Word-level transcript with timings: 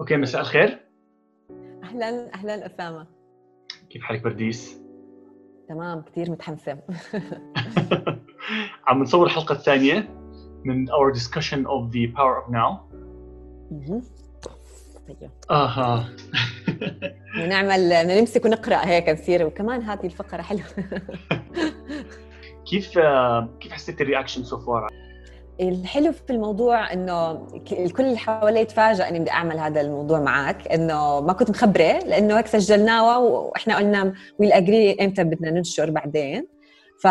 أوكي 0.00 0.16
مساء 0.16 0.40
الخير. 0.40 0.78
أهلا 1.84 2.34
أهلا 2.34 2.66
أسامة. 2.66 3.06
كيف 3.90 4.02
حالك 4.02 4.22
برديس؟ 4.22 4.80
تمام 5.68 6.02
كثير 6.02 6.30
متحمسة. 6.30 6.78
عم 8.86 9.02
نصور 9.02 9.26
الحلقة 9.26 9.52
الثانية 9.52 10.08
من 10.64 10.88
our 10.88 11.14
discussion 11.14 11.66
of 11.66 11.92
the 11.92 12.16
power 12.16 12.44
of 12.44 12.50
now. 12.52 12.80
طيب. 15.08 15.30
آها. 15.50 16.08
نعمل 17.48 18.06
نمسك 18.06 18.44
ونقرأ 18.44 18.86
هيك 18.86 19.08
نصير 19.08 19.46
وكمان 19.46 19.82
هذه 19.82 20.06
الفقرة 20.06 20.42
حلوة. 20.42 20.64
كيف 22.70 22.98
كيف 23.60 23.72
حسيت 23.72 24.00
ال 24.00 24.05
reaction 24.05 24.44
so 24.44 24.58
far؟ 24.58 24.99
الحلو 25.60 26.12
في 26.12 26.30
الموضوع 26.30 26.92
إنه 26.92 27.46
الكل 27.72 28.04
اللي 28.04 28.18
حوالي 28.18 28.64
تفاجئ 28.64 29.08
إني 29.08 29.18
بدي 29.18 29.30
أعمل 29.30 29.58
هذا 29.58 29.80
الموضوع 29.80 30.20
معك 30.20 30.68
إنه 30.68 31.20
ما 31.20 31.32
كنت 31.32 31.50
مخبرة 31.50 31.98
لأنه 31.98 32.38
هيك 32.38 32.46
سجلناها 32.46 33.16
وإحنا 33.16 33.76
قلنا 33.76 34.14
ويل 34.38 34.52
اجري 34.52 34.92
إمتى 34.92 35.24
بدنا 35.24 35.50
ننشر 35.50 35.90
بعدين. 35.90 36.46
ف 37.00 37.04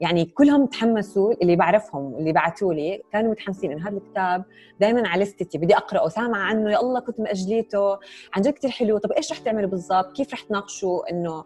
يعني 0.00 0.24
كلهم 0.24 0.66
تحمسوا 0.66 1.32
اللي 1.42 1.56
بعرفهم 1.56 2.14
اللي 2.14 2.32
بعثوا 2.32 2.74
لي 2.74 3.02
كانوا 3.12 3.30
متحمسين 3.30 3.72
إنه 3.72 3.88
هذا 3.88 3.96
الكتاب 3.96 4.44
دائما 4.80 5.08
على 5.08 5.24
لستي 5.24 5.58
بدي 5.58 5.76
أقرأه 5.76 6.08
سامعة 6.08 6.40
عنه 6.40 6.70
يا 6.72 6.80
الله 6.80 7.00
كنت 7.00 7.20
مأجليته 7.20 7.92
عن 8.34 8.42
جد 8.42 8.52
كثير 8.52 8.70
حلو 8.70 8.98
طب 8.98 9.12
إيش 9.12 9.32
رح 9.32 9.38
تعملوا 9.38 9.70
بالضبط؟ 9.70 10.16
كيف 10.16 10.32
رح 10.34 10.40
تناقشوا 10.40 11.10
إنه 11.10 11.44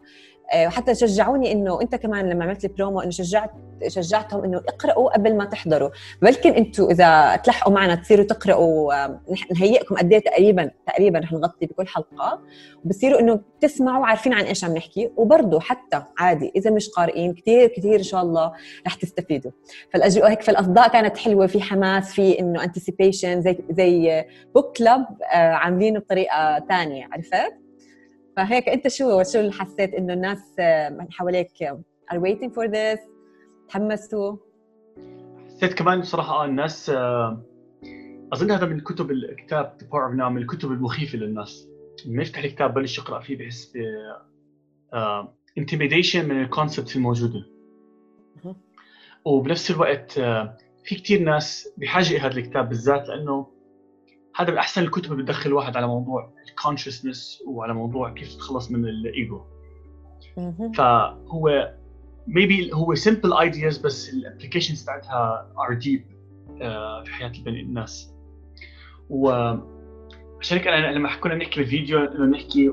وحتى 0.57 0.95
شجعوني 0.95 1.53
إنه 1.53 1.83
أنت 1.83 1.95
كمان 1.95 2.29
لما 2.29 2.45
عملت 2.45 2.67
برومو 2.67 3.01
إنه 3.01 3.11
شجعت 3.11 3.51
شجعتهم 3.89 4.45
إنه 4.45 4.59
اقراوا 4.59 5.11
قبل 5.11 5.37
ما 5.37 5.45
تحضروا. 5.45 5.91
بلكن 6.23 6.53
أنتم 6.53 6.85
إذا 6.91 7.37
تلحقوا 7.37 7.73
معنا 7.73 7.95
تصيروا 7.95 8.25
تقرأوا 8.25 9.05
آه، 9.05 9.21
نهيئكم 9.51 9.97
قد 9.97 10.13
إيه 10.13 10.19
تقريبا 10.19 10.71
تقريبا 10.87 11.19
رح 11.19 11.33
نغطي 11.33 11.67
بكل 11.67 11.87
حلقة. 11.87 12.41
وبصيروا 12.85 13.21
إنه 13.21 13.41
تسمعوا 13.61 14.07
عارفين 14.07 14.33
عن 14.33 14.45
إيش 14.45 14.65
عم 14.65 14.75
نحكي. 14.77 15.11
وبرضه 15.17 15.61
حتى 15.61 16.03
عادي 16.19 16.53
إذا 16.57 16.71
مش 16.71 16.89
قارئين 16.89 17.35
كثير 17.35 17.67
كثير 17.67 17.99
إن 17.99 18.03
شاء 18.03 18.23
الله 18.23 18.53
رح 18.87 18.95
تستفيدوا. 18.95 19.51
فالأجواء 19.93 20.31
هيك 20.31 20.43
فالأصداء 20.43 20.89
كانت 20.89 21.17
حلوة 21.17 21.47
في 21.47 21.61
حماس 21.61 22.13
في 22.13 22.41
إنه 22.41 22.65
anticipation 22.65 23.43
زي 23.43 23.59
زي 23.71 24.25
book 24.55 24.77
club 24.77 25.07
عاملينه 25.33 26.01
بطريقة 26.01 26.65
ثانية 26.69 27.09
عرفت؟ 27.13 27.62
فهيك 28.37 28.69
انت 28.69 28.89
شو 28.89 29.23
شو 29.23 29.41
اللي 29.41 29.53
حسيت 29.53 29.95
انه 29.95 30.13
الناس 30.13 30.57
آه، 30.59 30.89
من 30.89 31.13
حواليك 31.13 31.63
آه، 31.63 31.83
are 32.13 32.19
waiting 32.19 32.51
for 32.51 32.69
this 32.69 33.01
تحمسوا 33.69 34.37
حسيت 35.47 35.75
كمان 35.75 36.01
بصراحه 36.01 36.33
آه 36.33 36.45
الناس 36.45 36.91
آه، 36.91 37.43
أظن 38.33 38.51
هذا 38.51 38.67
من 38.67 38.81
كتب 38.81 39.11
الكتاب 39.11 39.77
The 39.81 39.85
Power 39.85 40.13
of 40.13 40.19
Now 40.19 40.31
من 40.31 40.43
الكتب 40.43 40.73
المخيفة 40.73 41.19
للناس. 41.19 41.69
لما 42.07 42.23
يفتح 42.23 42.45
الكتاب 42.45 42.75
بلش 42.75 42.99
يقرأ 42.99 43.21
فيه 43.21 43.39
بحس 43.39 43.73
ب 43.75 43.79
آه، 44.95 45.35
intimidation 45.61 46.17
من 46.17 46.43
ال 46.43 46.49
concept 46.49 46.97
الموجودة. 46.97 47.45
وبنفس 49.25 49.71
الوقت 49.71 50.19
آه، 50.19 50.59
في 50.85 50.95
كثير 50.95 51.23
ناس 51.23 51.69
بحاجة 51.77 52.13
لهذا 52.15 52.37
الكتاب 52.37 52.69
بالذات 52.69 53.09
لأنه 53.09 53.47
هذا 54.37 54.51
من 54.51 54.59
أحسن 54.59 54.83
الكتب 54.83 55.13
اللي 55.13 55.23
بتدخل 55.23 55.51
الواحد 55.51 55.77
على 55.77 55.87
موضوع 55.87 56.33
ال 56.49 56.55
consciousness 56.55 57.43
وعلى 57.47 57.75
موضوع 57.75 58.11
كيف 58.15 58.35
تتخلص 58.35 58.71
من 58.71 58.85
الايجو. 58.85 59.41
فهو 60.75 61.75
maybe 62.29 62.75
هو 62.75 62.95
simple 62.95 63.33
ideas 63.51 63.83
بس 63.85 64.15
الابلكيشنز 64.15 64.85
تاعتها 64.85 65.53
deep 65.85 66.01
آه، 66.63 67.05
في 67.05 67.13
حياة 67.13 67.33
البني 67.39 67.61
الناس. 67.61 68.15
وعشان 69.11 70.59
هيك 70.59 70.67
أنا 70.67 70.93
لما 70.93 71.17
كنا 71.17 71.35
نحكي 71.35 71.61
بالفيديو 71.61 71.99
انه 71.99 72.25
نحكي 72.25 72.73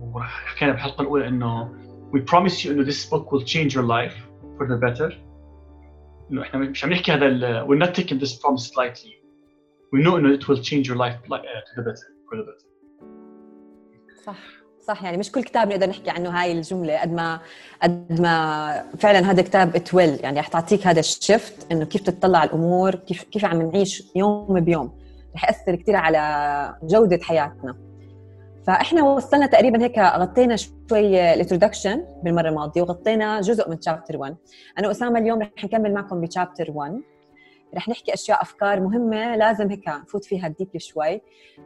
وحكينا 0.00 0.72
بالحلقة 0.72 1.02
الأولى 1.02 1.28
إنه 1.28 1.74
we 2.14 2.18
promise 2.18 2.64
you 2.64 2.66
إنه 2.66 2.84
this 2.84 3.04
book 3.10 3.24
will 3.32 3.44
change 3.44 3.74
your 3.74 3.86
life 3.86 4.16
for 4.58 4.66
the 4.66 4.78
better. 4.86 5.12
إنه 6.30 6.42
إحنا 6.42 6.60
مش 6.60 6.84
عم 6.84 6.90
نحكي 6.92 7.12
هذا 7.12 7.26
ال- 7.26 7.66
we're 7.66 7.86
not 7.86 7.90
taking 7.94 8.18
this 8.18 8.32
promise 8.32 8.70
lightly. 8.76 9.23
We 9.94 10.02
know 10.02 10.14
انه 10.16 10.38
it 10.38 10.42
will 10.48 10.62
change 10.70 10.86
your 10.88 10.96
life 10.96 11.18
like, 11.32 11.44
uh, 11.44 11.60
to 11.68 11.72
the 11.76 11.82
better 11.82 12.08
for 12.28 12.36
the 12.36 12.42
better. 12.42 12.66
صح 14.26 14.38
صح. 14.86 15.04
يعني 15.04 15.16
مش 15.16 15.32
كل 15.32 15.42
كتاب 15.42 15.68
نقدر 15.68 15.88
نحكي 15.88 16.10
عنه 16.10 16.30
هاي 16.30 16.52
الجملة 16.52 17.00
قد 17.00 17.12
ما 17.12 17.40
قد 17.82 18.20
ما 18.20 18.84
فعلا 18.98 19.30
هذا 19.30 19.42
كتاب 19.42 19.76
a 19.76 19.84
tool 19.84 20.18
يعني 20.20 20.40
رح 20.40 20.48
تعطيك 20.48 20.86
هذا 20.86 21.00
ال 21.00 21.12
shift 21.12 21.72
إنه 21.72 21.84
كيف 21.84 22.02
تطلع 22.02 22.38
على 22.38 22.48
الأمور 22.50 22.94
كيف 22.94 23.22
كيف 23.22 23.44
عم 23.44 23.62
نعيش 23.62 24.02
يوم 24.16 24.60
بيوم. 24.60 24.98
رح 25.34 25.44
يأثر 25.44 25.74
كثير 25.74 25.96
على 25.96 26.76
جودة 26.82 27.18
حياتنا. 27.22 27.76
فإحنا 28.66 29.02
وصلنا 29.02 29.46
تقريبا 29.46 29.82
هيك 29.82 29.98
غطينا 29.98 30.56
شوي 30.56 31.34
ال 31.34 31.39
introduction 31.39 32.04
بالمرة 32.22 32.48
الماضية 32.48 32.82
وغطينا 32.82 33.40
جزء 33.40 33.70
من 33.70 33.80
chapter 33.80 34.16
1 34.16 34.36
أنا 34.78 34.88
وأسامة 34.88 35.18
اليوم 35.18 35.42
رح 35.42 35.64
نكمل 35.64 35.94
معكم 35.94 36.20
ب 36.20 36.26
chapter 36.26 36.70
1 36.70 37.02
رح 37.74 37.88
نحكي 37.88 38.14
أشياء 38.14 38.42
أفكار 38.42 38.80
مهمة 38.80 39.36
لازم 39.36 39.70
هيك 39.70 39.88
نفوت 39.88 40.24
فيها 40.24 40.48
deeply 40.48 40.80
شوي. 40.80 41.20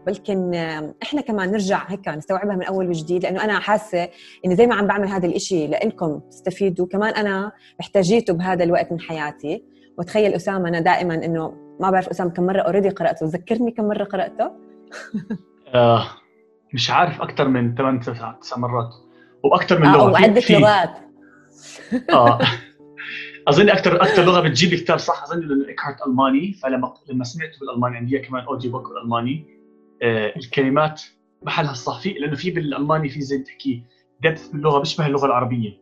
بلكن 0.07 0.55
إحنا 1.03 1.21
كمان 1.21 1.51
نرجع 1.51 1.85
هيك 1.89 2.09
نستوعبها 2.09 2.57
من 2.57 2.63
أول 2.63 2.89
وجديد 2.89 3.23
لأنه 3.23 3.45
أنا 3.45 3.59
حاسة 3.61 4.09
إني 4.45 4.57
زي 4.57 4.67
ما 4.67 4.75
عم 4.75 4.87
بعمل 4.87 5.09
هذا 5.09 5.27
الإشي 5.27 5.67
لإلكم 5.67 6.21
تستفيدوا. 6.31 6.87
كمان 6.87 7.15
أنا 7.15 7.53
محتاجيته 7.81 8.35
بهذا 8.35 8.65
الوقت 8.65 8.93
من 8.93 9.01
حياتي. 9.01 9.65
وتخيل 9.99 10.35
أسامة 10.35 10.69
أنا 10.69 10.81
دائما 10.81 11.15
إنه 11.15 11.55
ما 11.81 11.91
بعرف 11.91 12.09
أسامة 12.09 12.31
كم 12.31 12.47
مرة 12.47 12.61
already 12.61 12.89
قرأته. 12.89 13.27
ذكرني 13.27 13.71
كم 13.71 13.85
مرة 13.85 14.05
قرأته؟ 14.05 14.51
آه 15.75 16.05
مش 16.75 16.91
عارف 16.91 17.23
أكثر 17.23 17.49
من 17.49 17.75
8 17.75 18.01
9 18.01 18.39
9 18.43 18.59
مرات. 18.59 18.91
وأكثر 19.45 19.79
من 19.79 19.87
آه 19.87 19.93
لغة 19.97 20.41
في- 20.41 20.53
لغات. 20.53 20.91
آه. 22.13 22.39
أظن 23.49 23.71
أكثر 23.71 24.03
أكثر 24.03 24.25
لغة 24.25 24.41
بتجيب 24.41 24.73
الكتاب 24.73 24.99
صح 24.99 25.23
أظن 25.23 25.41
لأنه 25.41 25.69
ايكهارت 25.69 26.07
ألماني 26.07 26.53
فلما 26.53 26.95
لما 27.11 27.25
سمعته 27.25 27.59
بالألماني 27.61 27.97
عندي 27.97 28.19
كمان 28.19 28.45
audio 28.45 28.71
book 28.73 28.89
بالألماني. 28.89 29.45
آه 30.03 30.33
الكلمات 30.37 31.03
محلها 31.43 31.71
الصح 31.73 32.01
في 32.01 32.13
لأنه 32.13 32.37
في 32.37 32.51
بالألماني 32.51 33.09
في 33.09 33.21
زي 33.21 33.39
تحكي 33.39 33.83
depth 34.23 34.49
باللغة 34.49 34.79
بيشبه 34.79 35.07
اللغة 35.07 35.27
العربية. 35.27 35.81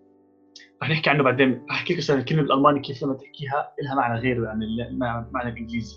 رح 0.82 0.90
نحكي 0.90 1.10
عنه 1.10 1.22
بعدين. 1.22 1.66
رح 1.70 1.76
أحكي 1.76 1.94
لك 1.94 2.10
الكلمة 2.10 2.42
بالألماني 2.42 2.80
كيف 2.80 3.02
لما 3.02 3.14
تحكيها 3.14 3.72
لها 3.82 3.94
معنى 3.94 4.20
غير 4.20 4.46
عن 4.46 4.62
ال- 4.62 4.98
معنى 5.32 5.48
الانجليزي 5.52 5.96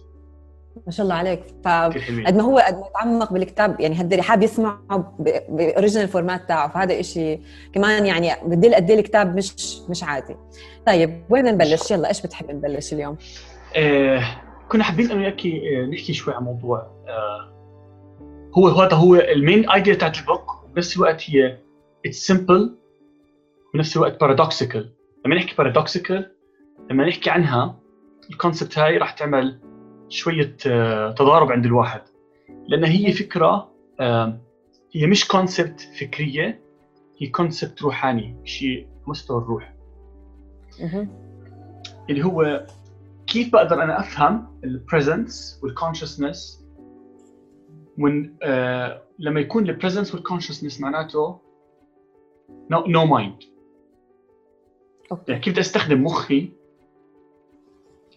ما 0.86 0.92
شاء 0.92 1.04
الله 1.04 1.16
عليك. 1.16 1.44
ف 1.64 1.68
كثير 1.68 2.02
حلوين 2.02 2.28
قد 2.28 2.36
ما 2.36 2.44
هو 2.44 2.58
قد 2.58 2.74
ما 2.74 2.86
يتعمق 2.88 3.34
بالكتاب 3.34 3.80
يعني 3.80 4.02
هدي 4.02 4.22
حابب 4.22 4.44
يسمعه 4.44 5.16
ب 5.50 5.56
original 5.56 6.08
format 6.08 6.48
تاعه 6.48 6.70
فهذا 6.70 7.00
إشي 7.00 7.40
كمان 7.74 8.06
يعني 8.06 8.32
بدل 8.46 8.76
قد 8.76 8.92
الكتاب 8.92 9.36
مش 9.36 9.80
مش 9.90 10.04
عادي. 10.04 10.36
طيب 10.86 11.24
وين 11.30 11.46
نبلش؟ 11.46 11.92
يلا 11.92 12.08
إيش 12.08 12.22
بتحب 12.22 12.52
نبلش 12.52 12.94
اليوم؟ 12.94 13.18
آه 13.76 14.24
كنا 14.70 14.84
حابين 14.84 15.12
انه 15.12 15.28
آه 15.28 15.86
نحكي 15.86 16.14
شوي 16.14 16.34
عن 16.34 16.44
موضوع 16.44 16.78
آه 17.08 17.60
هو 18.58 18.68
هذا 18.68 18.96
هو 18.96 19.16
ال 19.16 19.27
main 19.27 19.70
idea 19.70 19.94
تاعت 19.94 20.18
ال 20.18 20.27
book 20.27 20.64
وبنفس 20.64 20.98
الوقت 20.98 21.30
هي 21.30 21.58
it's 22.06 22.28
simple 22.28 22.78
وبنفس 23.70 23.98
الوقت 23.98 24.20
paradoxical 24.20 24.94
لما 25.26 25.36
نحكي 25.36 25.56
paradoxical 25.56 26.32
لما 26.92 27.06
نحكي 27.06 27.30
عنها 27.30 27.80
ال 28.30 28.36
concept 28.36 28.80
هاي 28.80 28.98
راح 28.98 29.12
تعمل 29.12 29.60
شوية 30.10 30.56
آه 30.68 31.12
تضارب 31.12 31.52
عند 31.52 31.66
الواحد. 31.66 32.02
لأن 32.68 32.84
هي 32.84 33.12
فكرة 33.12 33.72
آه 34.00 34.40
هي 34.92 35.08
مش 35.08 35.28
concept 35.28 35.82
فكرية 36.00 36.62
هي 37.22 37.28
concept 37.28 37.82
روحاني 37.82 38.38
شيء 38.44 38.88
مستوى 39.08 39.38
الروح. 39.38 39.74
اللي 42.10 42.24
هو 42.26 42.68
كيف 43.28 43.52
بقدر 43.54 43.84
أنا 43.84 44.00
أفهم 44.00 44.60
ال 44.64 44.75
presence 44.75 45.60
وال 45.64 45.78
consciousness 45.78 46.66
when 48.00 48.30
آه 48.44 49.04
لما 49.20 49.40
يكون 49.40 49.70
ال 49.70 49.75
presence 49.75 50.16
وال 50.16 50.25
consciousness 50.25 50.82
معناته 50.82 51.40
no 52.72 52.86
no 52.88 53.06
mind 53.06 53.44
يعني 55.28 55.42
كيف 55.42 55.54
بدي 55.54 55.62
أستخدم 55.62 56.04
مخي 56.04 56.52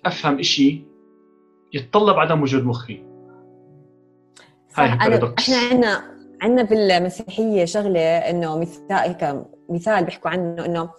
أفهم 0.06 0.38
إشي 0.38 0.84
يتطلب 1.72 2.19
عدم 2.19 2.42
وجود 2.42 2.64
مخي. 2.64 3.04
صح 4.69 4.80
أنا. 4.80 5.34
إحنا 5.38 5.56
عندنا 5.56 6.02
عندنا 6.42 6.62
بالمسيحيه 6.62 7.64
شغلة 7.64 8.00
إنه 8.00 8.58
مثال 8.58 8.92
هيك 8.92 9.44
مثال 9.69 10.04
بيحكوا 10.04 10.30
عنه 10.30 10.64
إنه 10.66 10.90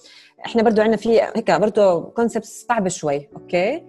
إحنا 0.45 0.63
برضو 0.63 0.81
عندنا 0.81 0.97
في 0.97 1.21
هيك 1.21 1.51
برضو 1.51 2.01
concept 2.01 2.45
صعبه 2.45 2.89
شوي 2.89 3.29
أوكي؟ 3.35 3.83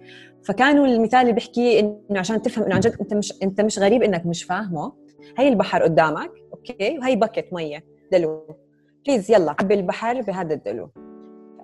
فكانوا 0.45 0.85
المثال 0.87 1.21
اللي 1.21 1.33
بيحكي 1.33 1.79
إنه 1.79 2.19
عشان 2.19 2.41
تفهم 2.41 2.63
إنه 2.65 2.75
عن 2.75 2.79
جد 2.79 2.97
أنت 3.01 3.13
مش 3.13 3.33
أنت 3.43 3.61
مش 3.61 3.79
غريب 3.79 4.03
إنك 4.03 4.25
مش 4.25 4.43
فاهمه. 4.43 4.93
هي 5.37 5.47
البحر 5.47 5.83
قدامك 5.83 6.31
أوكي؟ 6.53 6.99
وهي 6.99 7.15
bucket 7.15 7.53
مية 7.53 7.83
دلو. 8.11 8.57
please 9.05 9.31
يلا 9.31 9.55
عبي 9.59 9.73
البحر 9.73 10.21
بهذا 10.21 10.53
الدلو. 10.53 10.91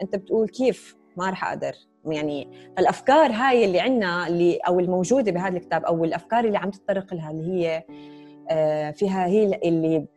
انت 0.01 0.15
بتقول 0.15 0.47
كيف 0.47 0.95
ما 1.17 1.29
راح 1.29 1.45
أقدر. 1.45 1.74
يعني 2.06 2.48
الأفكار 2.80 3.31
هاي 3.31 3.65
اللي 3.65 3.80
عندنا 3.80 4.27
اللي 4.27 4.57
أو 4.68 4.80
الموجودة 4.80 5.31
بهذا 5.31 5.57
الكتاب 5.57 5.86
أو 5.86 6.03
الأفكار 6.03 6.45
اللي 6.45 6.57
عم 6.57 6.69
تتطرق 6.69 7.13
لها 7.13 7.31
اللي 7.31 7.51
هي 7.51 7.83
آه، 8.50 8.92
فيها 8.92 9.25
هي 9.25 9.44
اللي 9.44 10.07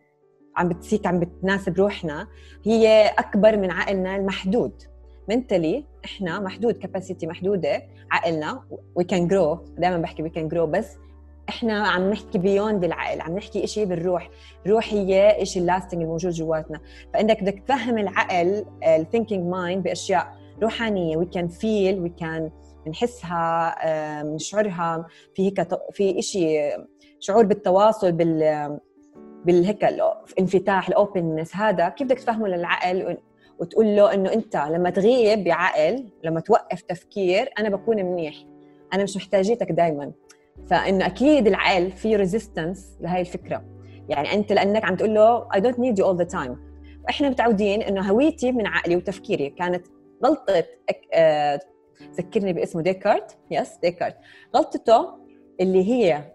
عم 0.57 0.69
بتسيك 0.69 1.07
عم 1.07 1.21
بتناسب 1.21 1.79
روحنا 1.79 2.29
هي 2.65 3.07
أكبر 3.19 3.57
من 3.57 3.71
عقلنا 3.71 4.17
المحدود. 4.17 4.83
mentally 5.29 5.85
إحنا 6.05 6.41
محدود 6.41 6.77
capacity 6.77 7.27
محدودة 7.27 7.83
عقلنا. 8.11 8.63
we 8.95 9.05
can 9.05 9.29
grow 9.29 9.55
دائما 9.79 9.99
بحكي 9.99 10.23
we 10.23 10.31
can 10.31 10.49
grow 10.49 10.67
بس 10.67 10.97
إحنا 11.49 11.89
عم 11.89 12.11
نحكي 12.11 12.39
beyond 12.39 12.85
العقل 12.85 13.21
عم 13.21 13.37
نحكي 13.37 13.67
شيء 13.67 13.85
بالروح. 13.85 14.31
الروح 14.67 14.93
هي 14.93 15.39
شيء 15.43 15.63
ال 15.63 15.68
lasting 15.68 16.03
الموجود 16.03 16.33
جواتنا. 16.33 16.81
فانك 17.15 17.43
بدك 17.43 17.63
تفهم 17.69 17.99
العقل 17.99 18.65
ال 18.85 18.92
thinking 18.92 19.49
mind 19.49 19.83
بأشياء 19.83 20.44
روحانية. 20.63 21.17
we 21.17 21.27
can 21.27 21.49
feel 21.49 22.01
we 22.01 22.09
can 22.09 22.51
نحسها 22.89 23.75
نشعرها. 24.23 25.07
في 25.35 25.47
هيك 25.47 25.69
في 25.93 26.23
شيء 26.23 26.87
شعور 27.21 27.45
بالتواصل 27.45 28.13
بال 28.13 28.79
بالهيك 29.45 29.85
الانفتاح 29.85 30.89
ال 30.89 30.96
openness 30.96 31.57
هذا 31.57 31.89
كيف 31.89 32.07
بدك 32.07 32.19
تفهمه 32.19 32.49
للعقل؟ 32.49 33.19
وتقول 33.59 33.97
له 33.97 34.15
إنه 34.15 34.33
أنت 34.33 34.57
لما 34.57 34.91
تغيب 34.91 35.45
بعقل 35.45 36.09
لما 36.25 36.41
توقف 36.41 36.83
تفكير 36.83 37.51
أنا 37.59 37.69
بكون 37.69 37.97
منيح. 37.97 38.35
أنا 38.95 39.03
مش 39.03 39.17
محتاجيتك 39.17 39.73
دائما 39.73 40.13
فإنه 40.67 41.07
أكيد 41.07 41.47
العقل 41.47 41.91
في 41.91 42.17
resistance 42.17 42.99
لهي 43.01 43.21
الفكرة. 43.21 43.65
يعني 44.09 44.35
أنت 44.35 44.53
لأنك 44.53 44.85
عم 44.85 44.97
تقول 44.97 45.15
له 45.15 45.49
I 45.49 45.57
don't 45.57 45.79
need 45.79 45.99
you 45.99 46.05
all 46.05 46.25
the 46.25 46.35
time. 46.35 46.57
وإحنا 47.05 47.31
متعودين 47.31 47.83
إنه 47.83 48.11
هويتي 48.11 48.53
من 48.53 48.67
عقلي 48.67 48.97
وتفكيري 48.97 49.51
كانت 49.51 49.87
غلطة 50.25 50.65
آه، 51.13 51.61
ذكرني 52.19 52.53
باسمه 52.53 52.83
ديكارت. 52.83 53.39
yes 53.51 53.77
ديكارت. 53.83 54.17
غلطته 54.57 55.09
اللي 55.61 55.93
هي 55.93 56.33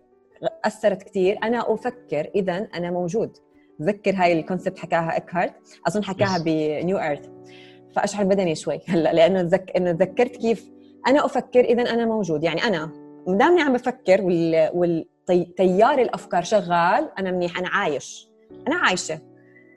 أثرت 0.66 1.04
كثير 1.04 1.40
أنا 1.44 1.74
أفكر 1.74 2.30
إذا 2.36 2.68
أنا 2.76 2.92
موجود. 2.92 3.38
تذكر 3.80 4.14
هاي 4.16 4.40
ال 4.40 4.45
concept 4.45 4.80
حكاها 4.80 5.18
إكهارت. 5.18 5.54
أظن 5.88 6.04
حكاها 6.04 6.38
ب 6.46 6.59
New 6.59 6.98
Earth 6.98 7.30
فأشعر 7.96 8.24
بدني 8.24 8.56
شوي 8.56 8.80
هلأ 8.88 9.14
لأنه 9.14 9.42
تذك... 9.42 9.72
إنه 9.76 9.92
تذكرت 9.92 10.36
كيف 10.36 10.70
أنا 11.08 11.26
أفكر 11.26 11.60
إذا 11.60 11.82
أنا 11.82 12.06
موجود. 12.06 12.44
يعني 12.44 12.64
أنا 12.64 12.92
مدامني 13.28 13.62
عم 13.62 13.74
بفكر 13.74 14.22
وال... 14.22 14.70
والتيار 15.30 16.00
الأفكار 16.00 16.44
شغال 16.44 17.10
أنا 17.20 17.32
منيح 17.32 17.60
أنا 17.60 17.68
عايش. 17.68 18.30
أنا 18.68 18.76
عايشة. 18.76 19.20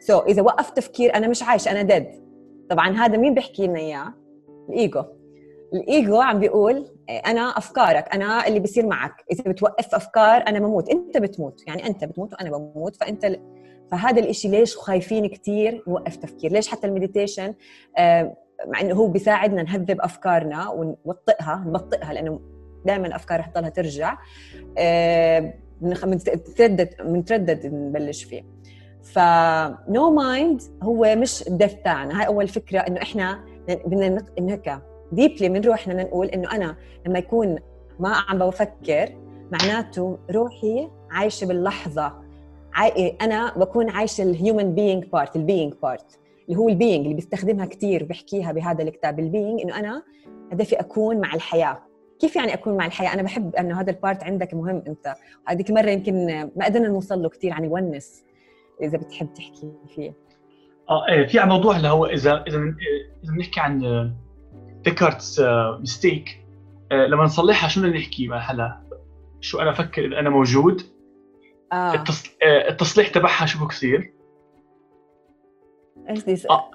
so 0.00 0.20
so, 0.20 0.22
إذا 0.24 0.42
وقف 0.42 0.70
تفكير 0.70 1.14
أنا 1.14 1.28
مش 1.28 1.42
عايشة 1.42 1.70
أنا 1.70 1.82
dead 1.82 2.22
طبعا 2.72 2.96
هذا 2.96 3.16
مين 3.16 3.34
بيحكي 3.34 3.66
لنا 3.66 3.78
إياه؟ 3.78 4.14
الإيجو. 4.69 5.04
الإيجو 5.74 6.20
عم 6.20 6.38
بيقول 6.38 6.86
أنا 7.26 7.40
أفكارك 7.40 8.14
أنا 8.14 8.46
اللي 8.46 8.60
بيصير 8.60 8.86
معك. 8.86 9.24
إذا 9.32 9.50
بتوقف 9.50 9.94
أفكار 9.94 10.44
أنا 10.48 10.58
بموت. 10.58 10.88
أنت 10.88 11.16
بتموت. 11.16 11.62
يعني 11.66 11.86
أنت 11.86 12.04
بتموت 12.04 12.32
وأنا 12.32 12.50
بموت. 12.50 12.96
فأنت 12.96 13.38
فهذا 13.90 14.20
الإشي 14.20 14.48
ليش 14.48 14.76
خايفين 14.76 15.26
كثير 15.26 15.84
نوقف 15.88 16.16
تفكير؟ 16.16 16.52
ليش 16.52 16.69
حتى 16.69 16.86
ال 16.86 16.93
meditation 16.93 17.54
آه، 17.98 18.36
مع 18.66 18.80
إنه 18.80 18.94
هو 18.94 19.06
بيساعدنا 19.06 19.62
نهذب 19.62 20.00
أفكارنا 20.00 20.69
ونبطئها 20.69 21.64
نبطئها 21.66 22.12
لأنه 22.12 22.40
دائما 22.84 23.06
الافكار 23.06 23.40
رح 23.40 23.46
تضلها 23.46 23.69
ترجع 23.69 24.19
بنتردد 25.82 26.94
آه، 27.00 27.02
بنتردد 27.02 27.66
نبلش 27.66 28.24
فيه. 28.24 28.42
ف 29.02 29.38
no 29.38 30.10
mind 30.10 30.62
هو 30.82 31.14
مش 31.16 31.49
ال 31.48 31.53
death 31.53 31.74
تاعنا 31.75 32.20
هاي 32.20 32.26
أول 32.26 32.49
فكرة 32.49 32.78
إنه 32.78 33.02
إحنا 33.02 33.44
بدنا 33.69 34.26
هيك 34.38 34.78
deeply 35.12 35.48
من 35.49 35.60
روحنا 35.60 36.02
نقول 36.02 36.26
إنه 36.26 36.52
أنا 36.52 36.76
لما 37.06 37.19
يكون 37.19 37.58
ما 37.99 38.16
عم 38.28 38.38
بفكر 38.38 39.08
معناته 39.52 40.19
روحي 40.31 40.88
عايشة 41.10 41.46
باللحظة. 41.46 42.12
أنا 43.22 43.58
بكون 43.58 43.90
عايشة 43.90 44.22
ال 44.22 44.31
human 44.31 44.74
being 44.74 45.04
part 45.04 45.36
ال 45.36 45.43
being 45.43 45.74
part 45.82 46.19
اللي 46.48 46.58
هو 46.58 46.69
ال 46.69 46.74
being 46.74 47.02
اللي 47.05 47.14
بيستخدمها 47.14 47.66
كثير 47.66 48.05
بحكيها 48.05 48.52
بهذا 48.52 48.82
الكتاب 48.82 49.19
ال 49.20 49.27
being 49.27 49.60
إنه 49.60 49.78
أنا 49.78 50.02
هدفي 50.52 50.81
أكون 50.81 51.20
مع 51.20 51.34
الحياة. 51.34 51.82
كيف 52.19 52.37
يعني 52.37 52.55
أكون 52.55 52.76
مع 52.76 52.87
الحياة؟ 52.87 53.14
أنا 53.14 53.22
بحب 53.22 53.56
إنه 53.56 53.81
هذا 53.81 53.90
ال 53.90 53.97
part 53.97 54.24
عندك 54.25 54.55
مهم 54.55 54.82
أنت. 54.87 55.14
هذيك 55.46 55.70
المره 55.70 55.90
يمكن 55.90 56.26
ما 56.56 56.64
قدرنا 56.64 56.88
نوصل 56.88 57.22
له 57.22 57.28
كثير 57.28 57.52
عن 57.52 57.64
ال 57.64 57.72
oneness 57.72 58.24
إذا 58.82 58.99
بتحب 58.99 59.34
تحكي 59.34 59.73
فيه. 59.94 60.14
آه 60.90 61.08
إيه 61.08 61.26
في 61.26 61.40
موضوع 61.40 61.76
اللي 61.76 61.88
هو 61.88 62.06
اذا 62.06 62.44
إذا 62.49 62.58
إذا 63.25 63.32
بنحكي 63.34 63.61
عن 63.61 64.12
Descartes' 64.84 65.40
mistake 65.80 66.44
لما 66.93 67.25
نصلحها 67.25 67.69
شو 67.69 67.81
بدنا 67.81 67.99
نحكي 67.99 68.29
هلا؟ 68.29 68.81
شو 69.40 69.61
أنا 69.61 69.70
أفكر 69.70 70.05
إذا 70.05 70.19
أنا 70.19 70.31
موجود؟ 70.31 70.82
آه. 71.73 72.05
التصليح 72.69 73.08
تبعها 73.08 73.46
شو 73.46 73.67
بصير؟ 73.67 74.12
إيش 76.08 76.25
دي 76.25 76.49
آه. 76.50 76.70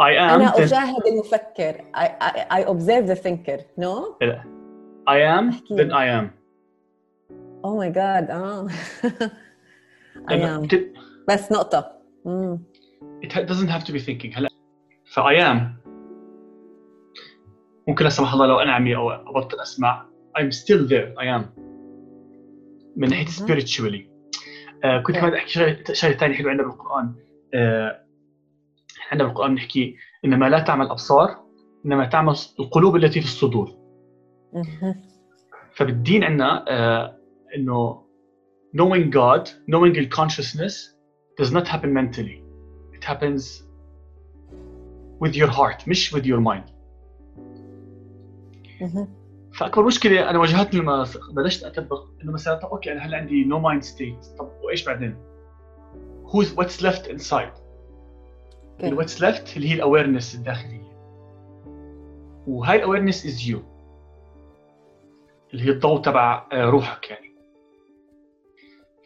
I 0.00 0.14
am 0.14 0.32
أنا 0.32 0.64
اشاهد 0.64 1.06
المفكر. 1.06 1.84
I, 1.96 2.06
I, 2.22 2.58
I 2.58 2.70
observe 2.70 3.06
the 3.08 3.16
thinker. 3.16 3.60
No? 3.80 4.16
لا 4.22 4.42
I 5.08 5.18
am 5.18 5.52
then 5.76 5.90
I 5.90 6.06
am. 6.06 6.30
Oh 7.64 7.74
my 7.76 7.90
god. 7.90 8.30
آه. 8.30 8.68
I 10.30 10.34
am. 10.34 10.68
بس 11.28 11.52
نقطة. 11.52 11.92
مم. 12.24 12.58
it 13.24 13.28
doesn't 13.28 13.68
have 13.68 13.84
to 13.84 13.92
be 13.92 13.98
thinking. 13.98 14.36
هلا 14.36 14.48
ف 15.04 15.20
I 15.20 15.34
am. 15.34 15.88
ممكن 17.88 18.04
لا 18.04 18.10
سمح 18.10 18.32
الله 18.32 18.46
لو 18.46 18.58
أنعمي 18.58 18.96
أو 18.96 19.10
أبطل 19.10 19.60
أسمع. 19.60 20.06
I'm 20.38 20.50
still 20.52 20.88
there. 20.88 21.18
I 21.18 21.24
am. 21.24 21.60
من 22.96 23.08
ناحية 23.08 23.26
spiritually. 23.26 24.02
آه 24.84 25.02
كنت 25.02 25.16
كمان 25.16 25.34
أحكي 25.34 25.50
شغله 25.92 26.14
ثانية 26.14 26.34
حلوة 26.34 26.50
عندنا 26.50 26.68
بالقرآن. 26.68 27.14
آه 27.54 28.04
عندنا 29.12 29.28
بالقرآن 29.28 29.54
بنحكي 29.54 29.96
إنما 30.24 30.48
لا 30.48 30.60
تعمل 30.60 30.86
الابصار 30.86 31.44
إنما 31.86 32.06
تعمل 32.06 32.34
القلوب 32.60 32.96
التي 32.96 33.20
في 33.20 33.26
الصدور. 33.26 33.78
فبالدين 35.74 36.24
عندنا 36.24 36.64
آه 36.68 37.18
إنه 37.56 38.08
knowing 38.76 39.10
God 39.10 39.48
knowing 39.48 39.92
the 39.94 40.06
consciousness 40.18 40.97
does 41.38 41.52
not 41.52 41.66
happen 41.68 41.92
mentally. 41.92 42.42
It 42.92 43.04
happens 43.04 43.62
with 45.20 45.34
your 45.34 45.48
heart 45.48 45.88
مش 45.88 46.14
with 46.14 46.24
your 46.26 46.40
mind. 46.40 46.70
فأكبر 49.52 49.84
مشكلة 49.86 50.30
أنا 50.30 50.38
واجهتني 50.38 50.80
لما 50.80 51.06
بلشت 51.32 51.64
أطبق 51.64 52.04
إنه 52.22 52.32
مثلا 52.32 52.54
طب 52.54 52.68
okay 52.68 52.92
أنا 52.92 53.00
هلأ 53.00 53.16
عندي 53.16 53.44
no 53.44 53.58
mind 53.58 53.82
state 53.82 54.26
طب 54.38 54.50
وإيش 54.62 54.84
بعدين؟ 54.84 55.16
who's 56.26 56.46
what's 56.46 56.82
left 56.82 57.06
inside? 57.06 57.52
what's 58.80 59.18
left 59.20 59.56
اللي 59.56 59.68
هي 59.68 59.74
ال 59.74 59.80
awareness 59.80 60.34
الداخلية. 60.34 60.88
وهاي 62.46 62.76
ال 62.76 62.81
awareness 62.81 63.26
is 63.26 63.48
you 63.48 63.62
اللي 65.52 65.64
هي 65.64 65.70
الضوء 65.70 66.00
تبع 66.00 66.46
آه، 66.52 66.64
روحك 66.64 67.10
يعني. 67.10 67.27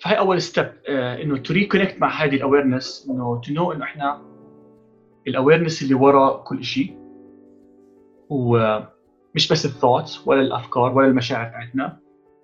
فهي 0.02 0.18
أول 0.18 0.42
step 0.42 0.72
آه، 0.88 1.22
إنه 1.22 1.36
to 1.36 1.54
reconnect 1.54 2.00
مع 2.00 2.24
هذه 2.24 2.34
ال 2.34 2.42
awareness 2.42 3.08
إنه 3.10 3.40
to 3.40 3.52
know 3.52 3.72
إنه 3.72 3.84
إحنا 3.84 4.22
ال 5.26 5.32
awareness 5.32 5.82
اللي 5.82 5.94
ورا 5.94 6.36
كل 6.36 6.64
شيء 6.64 6.96
و 8.30 8.78
مش 9.34 9.52
بس 9.52 9.64
ال 9.66 9.73
thoughts 9.73 10.28
ولا 10.28 10.40
الأفكار 10.40 10.96
ولا 10.96 11.06
المشاعر 11.06 11.48
بتاعتنا 11.48 11.98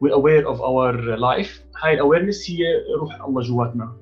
we're 0.04 0.14
aware 0.14 0.46
of 0.46 0.60
our 0.60 1.18
life. 1.18 1.82
هاي 1.84 1.94
ال 1.94 2.00
awareness 2.00 2.50
هي 2.50 2.64
روح 3.00 3.24
الله 3.24 3.42
جواتنا. 3.42 3.96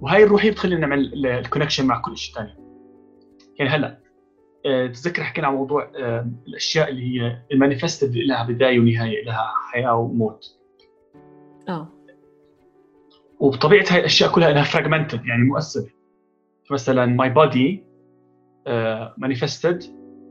وهاي 0.00 0.24
الروح 0.24 0.44
هي 0.44 0.50
بتخلينا 0.50 0.80
نعمل 0.80 1.26
ال 1.26 1.31
connection 1.31 1.86
مع 1.86 2.00
كل 2.00 2.16
شيء 2.16 2.34
ثاني 2.34 2.54
يعني 3.58 3.70
هلأ 3.70 3.98
آه، 4.66 4.86
تذكر 4.86 5.22
حكينا 5.22 5.46
عن 5.46 5.54
موضوع 5.54 5.90
الأشياء 6.48 6.90
اللي 6.90 7.02
هي 7.02 7.42
ال 7.52 7.58
manifested 7.58 8.16
لها 8.16 8.46
بداية 8.46 8.80
ونهاية 8.80 9.24
لها 9.24 9.52
حياة 9.72 9.96
وموت. 9.96 10.61
آه. 11.68 11.88
وبطبيعة 13.40 13.84
هاي 13.90 14.00
الأشياء 14.00 14.32
كلها 14.32 14.50
لها 14.50 14.64
fragmented 14.64 15.26
يعني 15.26 15.42
مؤثرة. 15.44 15.90
مثلا 16.70 17.06
my 17.06 17.30
body 17.30 17.84
manifested 19.16 19.82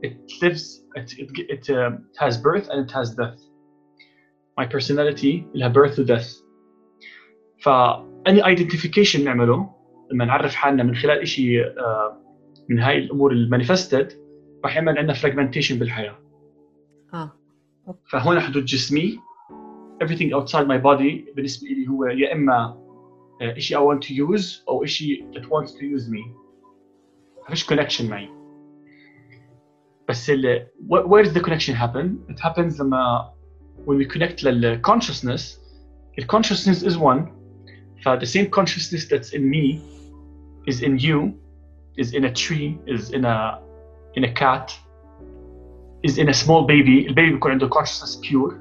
it 0.06 0.44
lives 0.44 0.82
it 0.98 1.12
it, 1.18 1.30
it, 1.54 1.70
uh, 1.70 1.92
it 2.10 2.16
has 2.18 2.36
birth 2.36 2.66
and 2.70 2.78
it 2.84 2.90
has 2.90 3.14
death. 3.14 3.40
My 4.60 4.66
personality 4.66 5.44
لها 5.54 5.72
birth 5.72 5.96
to 5.96 6.04
death. 6.04 6.28
ف 7.60 7.68
any 8.28 8.42
identification 8.42 9.20
نعمله 9.20 9.70
لما 10.12 10.24
نعرف 10.24 10.54
حالنا 10.54 10.82
من 10.82 10.94
خلال 10.94 11.28
شيء 11.28 11.64
uh, 11.64 12.14
من 12.68 12.78
هاي 12.78 12.98
الأمور 12.98 13.32
المانيفستد 13.32 14.12
راح 14.64 14.76
يعمل 14.76 14.98
عندنا 14.98 15.14
fragmentation 15.14 15.72
بالحياة. 15.72 16.18
آه. 17.14 17.32
فهون 18.10 18.40
حدود 18.40 18.64
جسمي 18.64 19.18
everything 20.01 20.33
outside 20.33 20.67
my 20.67 20.77
body 20.77 21.35
بالنسبه 21.35 21.67
لي 21.67 21.87
هو 21.87 22.05
يا 22.05 22.33
اما 22.33 22.77
شيء 23.57 23.77
I 23.77 23.81
want 23.81 24.01
to 24.07 24.13
use 24.13 24.63
او 24.69 24.85
شيء 24.85 25.31
that 25.33 25.43
wants 25.43 25.71
to 25.71 25.83
use 25.83 26.09
me 26.09 26.23
ما 27.43 27.49
فيش 27.49 27.73
connection 27.73 28.01
معي 28.01 28.29
بس 30.09 30.29
ال 30.29 30.67
where 30.89 31.23
does 31.23 31.33
the 31.33 31.41
connection 31.41 31.75
happen? 31.75 32.31
It 32.31 32.39
happens 32.39 32.81
لما 32.81 33.33
when 33.85 33.97
we 33.97 34.05
connect 34.05 34.43
لل 34.43 34.81
consciousness 34.81 35.59
the 36.19 36.25
consciousness 36.25 36.83
is 36.83 36.97
one 36.97 37.27
ف 38.03 38.09
the 38.09 38.25
same 38.25 38.49
consciousness 38.49 39.05
that's 39.05 39.33
in 39.33 39.49
me 39.49 39.79
is 40.67 40.81
in 40.81 40.97
you 40.97 41.33
is 41.97 42.13
in 42.13 42.25
a 42.25 42.31
tree 42.31 42.77
is 42.87 43.11
in 43.11 43.25
a 43.25 43.59
in 44.17 44.23
a 44.23 44.31
cat 44.33 44.71
is 46.03 46.17
in 46.17 46.29
a 46.29 46.33
small 46.33 46.65
baby 46.65 47.07
البيبي 47.07 47.31
بيكون 47.31 47.51
عنده 47.51 47.69
consciousness 47.69 48.19
pure 48.21 48.53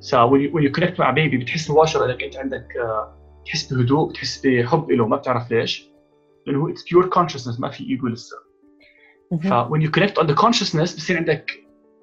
So 0.00 0.26
when 0.28 0.40
you, 0.40 0.50
when 0.52 0.62
you 0.62 0.70
connect 0.70 0.98
مع 1.00 1.14
baby 1.14 1.36
بتحس 1.36 1.70
مباشرة 1.70 2.04
إنك 2.04 2.22
أنت 2.22 2.36
عندك 2.36 2.66
uh, 2.72 3.16
تحس 3.46 3.72
بهدوء 3.72 4.10
بتحس 4.10 4.46
بحب 4.46 4.90
له 4.90 5.06
ما 5.06 5.16
بتعرف 5.16 5.50
ليش. 5.50 5.90
لأنه 6.46 6.60
هو 6.60 6.74
it's 6.74 6.78
pure 6.80 7.08
consciousness 7.08 7.60
ما 7.60 7.68
في 7.68 7.84
ايجو 7.84 8.06
لسه. 8.06 8.36
ف 9.30 9.46
when 9.46 9.80
you 9.80 9.90
connect 9.90 10.22
on 10.22 10.26
the 10.26 10.34
consciousness 10.34 10.96
بصير 10.96 11.16
عندك 11.16 11.50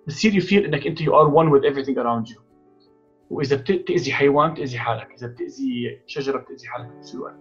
بصير 0.07 0.31
you 0.31 0.43
feel 0.43 0.65
إنك 0.65 0.87
أنت 0.87 0.99
you 0.99 1.11
are 1.11 1.29
one 1.29 1.49
with 1.49 1.63
everything 1.71 1.97
around 1.97 2.33
you. 2.33 2.41
وإذا 3.29 3.55
بتأذي 3.55 4.13
حيوان 4.13 4.53
بتأذي 4.53 4.77
حالك. 4.77 5.07
إذا 5.17 5.27
بتأذي 5.27 6.01
شجرة 6.07 6.37
بتأذي 6.37 6.67
حالك. 6.67 6.87
بنفس 6.87 7.15
الوقت 7.15 7.35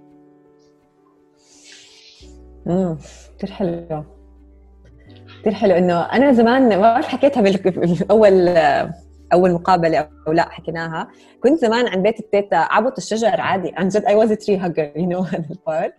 امم 2.66 2.98
كثير 3.38 3.50
حلو. 3.50 4.04
كثير 5.40 5.54
حلو. 5.54 5.74
إنه 5.74 6.00
أنا 6.00 6.32
زمان 6.32 6.80
ما 6.80 7.00
حكيتها 7.02 7.40
بالأول 7.42 8.32
أول 9.32 9.52
مقابلة 9.52 10.08
أو 10.28 10.32
لا 10.32 10.48
حكيناها. 10.48 11.08
كنت 11.42 11.58
زمان 11.58 11.88
عند 11.88 12.02
بيت 12.02 12.20
التيتا 12.20 12.56
عبط 12.56 12.98
الشجر 12.98 13.40
عادي. 13.40 13.72
عن 13.76 13.88
جد 13.88 14.04
I 14.04 14.14
was 14.14 14.32
tree 14.32 14.56
hugger 14.56 14.92
you 14.96 15.08
know 15.08 15.20
هذا 15.20 15.48
ال 15.50 15.58
part. 15.58 15.94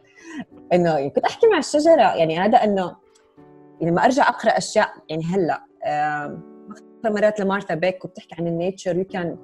إنه 0.73 1.07
كنت 1.07 1.25
أحكي 1.25 1.47
مع 1.47 1.57
الشجرة 1.57 2.15
يعني 2.15 2.39
هذا 2.39 2.57
إنه 2.57 2.95
لما 3.81 4.05
أرجع 4.05 4.29
أقرأ 4.29 4.57
أشياء 4.57 4.89
يعني 5.09 5.23
هلأ 5.23 5.63
بقرا 6.69 7.13
مرات 7.13 7.39
لمارثا 7.39 7.75
بيك 7.75 8.05
وبتحكي 8.05 8.35
عن 8.39 8.47
ال 8.47 8.54
nature 8.54 8.97
you 8.97 9.03
can 9.03 9.37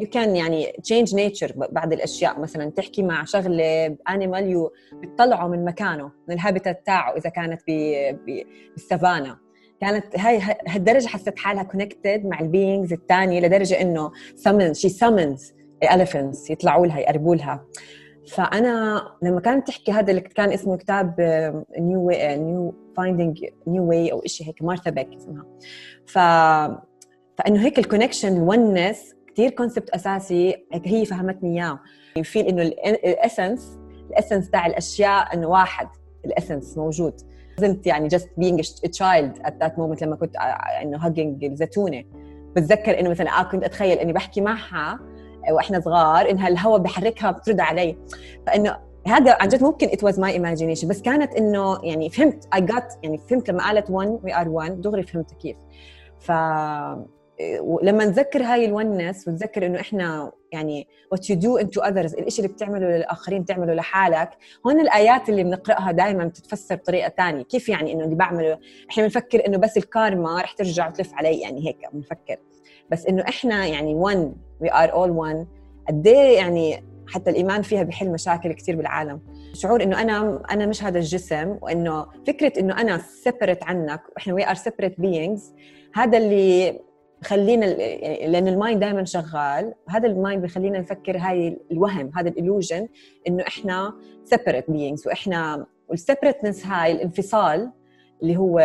you 0.00 0.08
can 0.08 0.36
يعني 0.36 0.72
change 0.82 1.14
nature 1.14 1.52
بعض 1.56 1.92
الأشياء. 1.92 2.40
مثلا 2.40 2.70
تحكي 2.70 3.02
مع 3.02 3.24
شغلة 3.24 3.96
animal 4.08 4.48
you 4.48 4.72
بتطلعه 4.92 5.48
من 5.48 5.64
مكانه 5.64 6.10
من 6.28 6.34
ال 6.34 6.40
habitat 6.40 6.86
تاعه 6.86 7.16
إذا 7.16 7.30
كانت 7.30 7.62
بالسافانا. 7.66 9.43
كانت 9.84 10.18
هاي 10.18 10.40
هالدرجة 10.68 11.06
حسيت 11.06 11.38
حالها 11.38 11.62
connected 11.62 12.26
مع 12.26 12.40
ال 12.40 12.47
beings 12.47 12.92
الثانية 12.92 13.40
لدرجة 13.40 13.80
إنه 13.80 14.12
summons 14.36 14.78
she 14.78 14.88
summons 14.88 15.52
elephants 15.84 16.50
يطلعوا 16.50 16.86
لها 16.86 16.98
يقربوا 16.98 17.36
لها. 17.36 17.64
فأنا 18.28 19.02
لما 19.22 19.40
كانت 19.40 19.68
تحكي 19.68 19.92
هذا 19.92 20.10
اللي 20.10 20.20
كان 20.20 20.52
اسمه 20.52 20.76
كتاب 20.76 21.14
new 21.78 22.10
new 22.20 22.74
finding 22.96 23.44
new 23.66 23.88
way 23.88 24.12
أو 24.12 24.22
شيء 24.26 24.46
هيك 24.46 24.62
مارثا 24.62 24.90
بيك 24.90 25.08
اسمها. 25.16 25.46
ف 26.06 26.18
فإنه 27.38 27.64
هيك 27.64 27.78
ال 27.78 27.83
connection 27.83 28.36
ال 28.36 28.46
oneness 28.46 29.14
كثير 29.32 29.50
concept 29.50 29.90
أساسي 29.90 30.66
هي 30.84 31.04
فهمتني 31.04 31.62
إياه. 31.62 31.80
you 32.16 32.29
feel 32.29 32.46
إنه 32.46 32.62
ال 32.62 32.76
essence 32.76 33.78
ال 34.10 34.15
essence 34.15 34.50
تاع 34.50 34.66
الأشياء 34.66 35.34
إنه 35.34 35.48
واحد 35.48 35.88
ال 36.24 36.31
essence 36.31 36.78
موجود. 36.78 37.33
زلت 37.58 37.86
يعني 37.86 38.10
just 38.10 38.26
being 38.40 38.58
a 38.58 38.88
child 38.88 39.46
at 39.46 39.52
that 39.62 39.72
moment 39.78 40.02
لما 40.02 40.16
كنت 40.16 40.36
إنه 40.82 40.98
hugging 40.98 41.44
الزيتونه 41.44 42.04
بتذكر 42.56 43.00
إنه 43.00 43.10
مثلا 43.10 43.40
آه 43.40 43.42
كنت 43.42 43.64
أتخيل 43.64 43.98
إني 43.98 44.12
بحكي 44.12 44.40
معها 44.40 45.00
وإحنا 45.50 45.80
صغار 45.80 46.30
إنها 46.30 46.48
الهواء 46.48 46.78
بحركها 46.78 47.30
بترد 47.30 47.60
علي. 47.60 47.96
فإنه 48.46 48.76
هذا 49.06 49.36
عن 49.40 49.48
جد 49.48 49.62
ممكن 49.62 49.88
it 49.88 50.00
was 50.00 50.14
my 50.14 50.32
imagination. 50.32 50.86
بس 50.86 51.02
كانت 51.02 51.34
إنه 51.34 51.78
يعني 51.82 52.10
فهمت 52.10 52.44
I 52.54 52.58
got 52.58 52.98
يعني 53.02 53.18
فهمت 53.18 53.50
لما 53.50 53.64
قالت 53.64 53.88
one 53.88 54.28
we 54.28 54.34
are 54.34 54.48
one. 54.66 54.70
دغري 54.70 55.02
فهمت 55.02 55.34
كيف. 55.34 55.56
ف 56.18 56.30
لما 57.82 58.04
نذكر 58.04 58.42
هاي 58.42 58.64
الونس 58.64 59.28
وتذكر 59.28 59.66
إنه 59.66 59.80
إحنا 59.80 60.32
يعني 60.54 60.86
what 61.14 61.18
you 61.18 61.34
do 61.36 61.64
into 61.64 61.82
others 61.82 62.18
الشيء 62.18 62.44
اللي 62.44 62.48
بتعمله 62.48 62.86
للآخرين 62.86 63.44
تعمله 63.44 63.74
لحالك. 63.74 64.30
هون 64.66 64.80
الآيات 64.80 65.28
اللي 65.28 65.44
بنقرأها 65.44 65.92
دائما 65.92 66.24
بتتفسر 66.24 66.74
بطريقة 66.74 67.12
ثانية 67.16 67.42
كيف 67.42 67.68
يعني 67.68 67.92
إنه 67.92 68.04
اللي 68.04 68.14
بعمله؟ 68.14 68.58
إحنا 68.90 69.02
بنفكر 69.02 69.46
إنه 69.46 69.58
بس 69.58 69.76
الكارما 69.76 70.42
رح 70.42 70.52
ترجع 70.52 70.88
وتلف 70.88 71.14
علي 71.14 71.40
يعني 71.40 71.68
هيك 71.68 71.78
بنفكر. 71.92 72.36
بس 72.90 73.06
إنه 73.06 73.22
إحنا 73.28 73.66
يعني 73.66 74.02
one 74.02 74.28
we 74.66 74.70
are 74.70 74.90
all 74.90 75.10
one. 75.10 75.46
قد 75.88 76.06
إيه 76.06 76.36
يعني 76.36 76.84
حتى 77.08 77.30
الإيمان 77.30 77.62
فيها 77.62 77.82
بحل 77.82 78.10
مشاكل 78.10 78.52
كثير 78.52 78.76
بالعالم. 78.76 79.20
شعور 79.52 79.82
إنه 79.82 80.00
أنا 80.02 80.42
أنا 80.50 80.66
مش 80.66 80.84
هذا 80.84 80.98
الجسم 80.98 81.58
وإنه 81.62 82.06
فكرة 82.26 82.52
إنه 82.60 82.80
أنا 82.80 82.98
separate 82.98 83.64
عنك 83.64 84.02
وإحنا 84.16 84.34
we 84.34 84.50
are 84.50 84.54
separate 84.54 85.00
beings 85.00 85.54
هذا 85.94 86.18
اللي 86.18 86.80
خلينا 87.24 87.66
يعني 87.66 88.26
لأن 88.28 88.48
ال 88.48 88.54
mind 88.54 88.80
دائما 88.80 89.04
شغال 89.04 89.74
هذا 89.88 90.06
ال 90.08 90.15
mind 90.15 90.42
بخلينا 90.42 90.78
نفكر 90.78 91.18
هاي 91.18 91.58
الوهم 91.72 92.10
هذا 92.16 92.28
ال 92.28 92.35
illusion 92.35 92.88
إنه 93.28 93.42
إحنا 93.48 93.94
separate 94.24 94.70
beings 94.70 95.06
وإحنا 95.06 95.66
وال 95.88 95.99
separateness 95.99 96.66
هاي 96.66 96.92
الانفصال 96.92 97.70
اللي 98.22 98.36
هو 98.36 98.58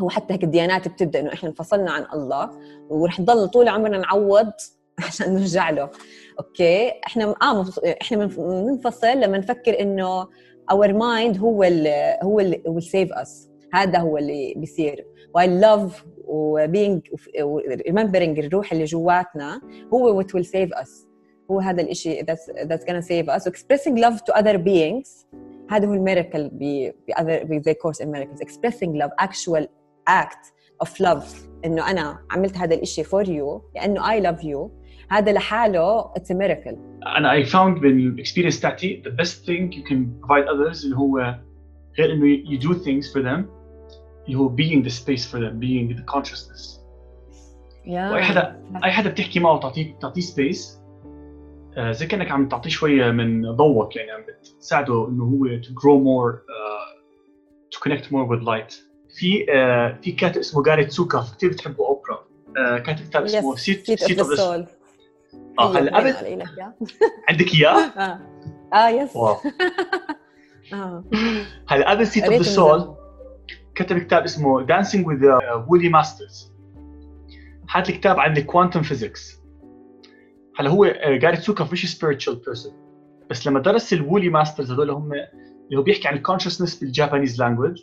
هو 0.00 0.08
حتى 0.08 0.34
هيك 0.34 0.44
الديانات 0.44 0.88
بتبدأ 0.88 1.20
إنه 1.20 1.32
إحنا 1.32 1.48
انفصلنا 1.48 1.90
عن 1.90 2.06
الله 2.12 2.50
ورح 2.88 3.20
نضل 3.20 3.48
طول 3.48 3.68
عمرنا 3.68 3.98
نعوض 3.98 4.52
عشان 5.06 5.34
نرجع 5.34 5.70
له. 5.70 5.90
أوكي؟ 6.38 6.92
إحنا 7.06 7.34
آه 7.42 7.66
إحنا 8.02 8.26
بننفصل 8.26 9.20
لما 9.20 9.38
نفكر 9.38 9.80
إنه 9.80 10.28
our 10.70 10.92
mind 10.92 11.38
هو 11.38 11.64
ال 11.64 11.88
هو 12.22 12.40
اللي 12.40 12.62
save 12.80 13.14
us. 13.22 13.30
هذا 13.72 13.98
هو 13.98 14.18
اللي 14.18 14.54
بيصير. 14.56 15.06
while 15.37 15.63
love 15.63 15.93
وبينج 16.27 17.01
remembering 17.89 18.39
الروح 18.39 18.71
اللي 18.71 18.85
جواتنا 18.85 19.61
هو 19.93 20.23
what 20.23 20.25
will 20.25 20.45
save 20.45 20.81
us 20.81 21.07
هو 21.51 21.59
هذا 21.59 21.81
الشيء 21.81 22.23
that's, 22.23 22.67
that's 22.67 22.83
gonna 22.83 23.05
save 23.05 23.29
us 23.29 23.47
expressing 23.51 23.95
love 23.97 24.17
to 24.19 24.39
other 24.39 24.57
beings 24.57 25.25
هذا 25.69 25.87
هو 25.87 25.93
الميراكل 25.93 26.49
ب 26.53 26.91
other 27.11 27.43
ب 27.43 27.61
the 27.69 27.73
course 27.73 28.05
in 28.05 28.07
miracles 28.07 28.39
expressing 28.41 29.01
love 29.01 29.27
actual 29.27 29.65
act 30.09 30.55
of 30.83 30.89
love 30.99 31.25
انه 31.65 31.91
انا 31.91 32.19
عملت 32.31 32.57
هذا 32.57 32.75
الشيء 32.75 33.05
for 33.05 33.25
you 33.25 33.61
لانه 33.75 34.01
I 34.01 34.23
love 34.23 34.41
you 34.41 34.69
هذا 35.09 35.31
لحاله 35.31 36.01
it's 36.03 36.31
a 36.31 36.35
miracle 36.35 36.77
انا 37.17 37.43
I 37.43 37.45
found 37.45 37.81
بالاكسبيرينس 37.81 38.59
تاعتي 38.59 39.03
the 39.05 39.23
best 39.23 39.45
thing 39.45 39.77
you 39.77 39.83
can 39.89 40.25
provide 40.25 40.47
others 40.47 40.83
اللي 40.85 40.95
هو 40.95 41.35
غير 41.99 42.13
انه 42.13 42.37
you 42.37 42.61
do 42.61 42.73
things 42.73 43.13
for 43.13 43.23
them 43.23 43.58
اللي 44.30 44.38
هو 44.38 44.56
being 44.56 44.84
the 44.84 44.92
space 44.94 45.24
for 45.30 45.38
them 45.38 45.58
being 45.60 45.96
the 45.98 46.04
consciousness. 46.14 46.80
yeah. 47.84 48.12
وأي 48.12 48.22
حدا 48.22 48.62
أي 48.84 48.90
حدا 48.90 49.10
بتحكي 49.10 49.40
معه 49.40 49.60
تعطيه 49.60 49.98
تعطيه 50.00 50.20
space 50.20 50.80
آه 51.76 51.92
زي 51.92 52.06
كأنك 52.06 52.30
عم 52.30 52.48
تعطيه 52.48 52.70
شوية 52.70 53.10
من 53.10 53.56
ضوءك 53.56 53.96
يعني 53.96 54.10
عم 54.10 54.20
بتساعده 54.56 55.08
إنه 55.08 55.24
هو 55.24 55.60
to 55.62 55.68
grow 55.68 55.98
more 56.04 56.38
uh, 56.38 56.90
to 57.74 57.80
connect 57.80 58.04
more 58.04 58.26
with 58.30 58.42
light. 58.42 58.74
في 59.18 59.46
uh, 59.46 60.02
في 60.02 60.12
كاتب 60.12 60.38
اسمه 60.38 60.62
Gary 60.62 60.84
Zukav 60.84 61.24
كثير 61.36 61.50
بتحبه 61.50 61.86
أوبرا. 61.86 62.24
uh, 62.48 62.82
كاتب 62.82 63.04
كتاب 63.04 63.24
اسمه 63.24 63.56
Seat 63.56 63.86
Seat 63.86 64.18
of 64.18 64.30
the 64.30 64.36
Soul 64.36 64.66
آه 65.58 65.78
هلا 65.78 65.96
قبل 65.96 66.42
عندك 67.28 67.54
إياه؟ 67.54 68.20
آه. 68.74 68.88
yes 68.88 69.16
هلا 71.68 71.90
قبل 71.90 72.06
Seat 72.06 72.24
of 72.24 72.34
the 72.34 72.42
Soul 72.42 72.99
كتب 73.82 73.98
كتاب 73.98 74.22
اسمه 74.22 74.66
Dancing 74.66 75.04
with 75.04 75.20
the 75.20 75.40
Wu 75.68 75.79
Li 75.79 75.90
Masters. 75.92 76.50
هذا 77.70 77.88
الكتاب 77.88 78.18
عن 78.20 78.36
ال 78.36 78.42
quantum 78.42 78.82
physics 78.82 79.40
هلا 80.56 80.70
هو 80.70 80.84
Gary 81.06 81.36
Zukav 81.36 81.68
مش 81.72 81.96
spiritual 81.96 82.34
person. 82.34 82.72
بس 83.30 83.46
لما 83.46 83.60
درس 83.60 83.92
ال 83.92 83.99
Wu 83.99 84.14
Li 84.14 84.28
Masters 84.28 84.72
هذول 84.72 84.90
هم 84.90 85.12
اللي 85.12 85.78
هو 85.78 85.82
بيحكي 85.82 86.08
عن 86.08 86.14
ال 86.14 86.19
consciousness 86.19 86.80
بال 86.80 86.92
Japanese 86.92 87.42
language 87.42 87.82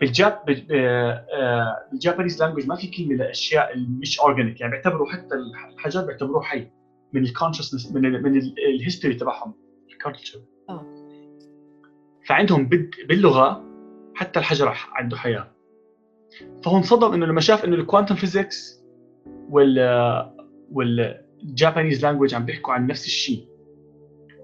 بالجاب 0.00 0.38
بال 0.46 0.85
Japanese 0.85 2.42
language 2.42 2.66
ما 2.66 2.76
في 2.76 2.86
كلمة 2.86 3.14
لأشياء 3.14 3.78
مش 3.78 4.20
organic 4.20 4.60
يعني 4.60 4.72
بيعتبروا 4.72 5.06
حتى 5.06 5.34
الحجر 5.74 6.06
بيعتبروه 6.06 6.42
حي. 6.42 6.70
من 7.12 7.22
ال 7.22 7.27
consciousness 7.27 7.92
من 7.92 8.06
ال 8.06 8.22
من 8.22 8.38
ال 8.74 8.79
history 8.79 9.14
تبعهم. 9.14 9.54
ال 9.92 9.98
culture 9.98 10.40
فعندهم 12.26 12.68
باللغة 13.08 13.67
حتى 14.18 14.38
الحجر 14.40 14.76
عنده 14.92 15.16
حياة. 15.16 15.46
فهو 16.64 16.76
انصدم 16.76 17.12
إنه 17.12 17.26
لما 17.26 17.40
شاف 17.40 17.64
إنه 17.64 17.76
ال 17.76 17.81
quantum 17.81 18.14
physics 18.14 18.84
وال 19.50 19.78
وال 20.72 20.98
Japanese 20.98 22.04
language 22.04 22.34
عم 22.34 22.44
بيحكوا 22.44 22.74
عن 22.74 22.86
نفس 22.86 23.06
الشيء. 23.06 23.48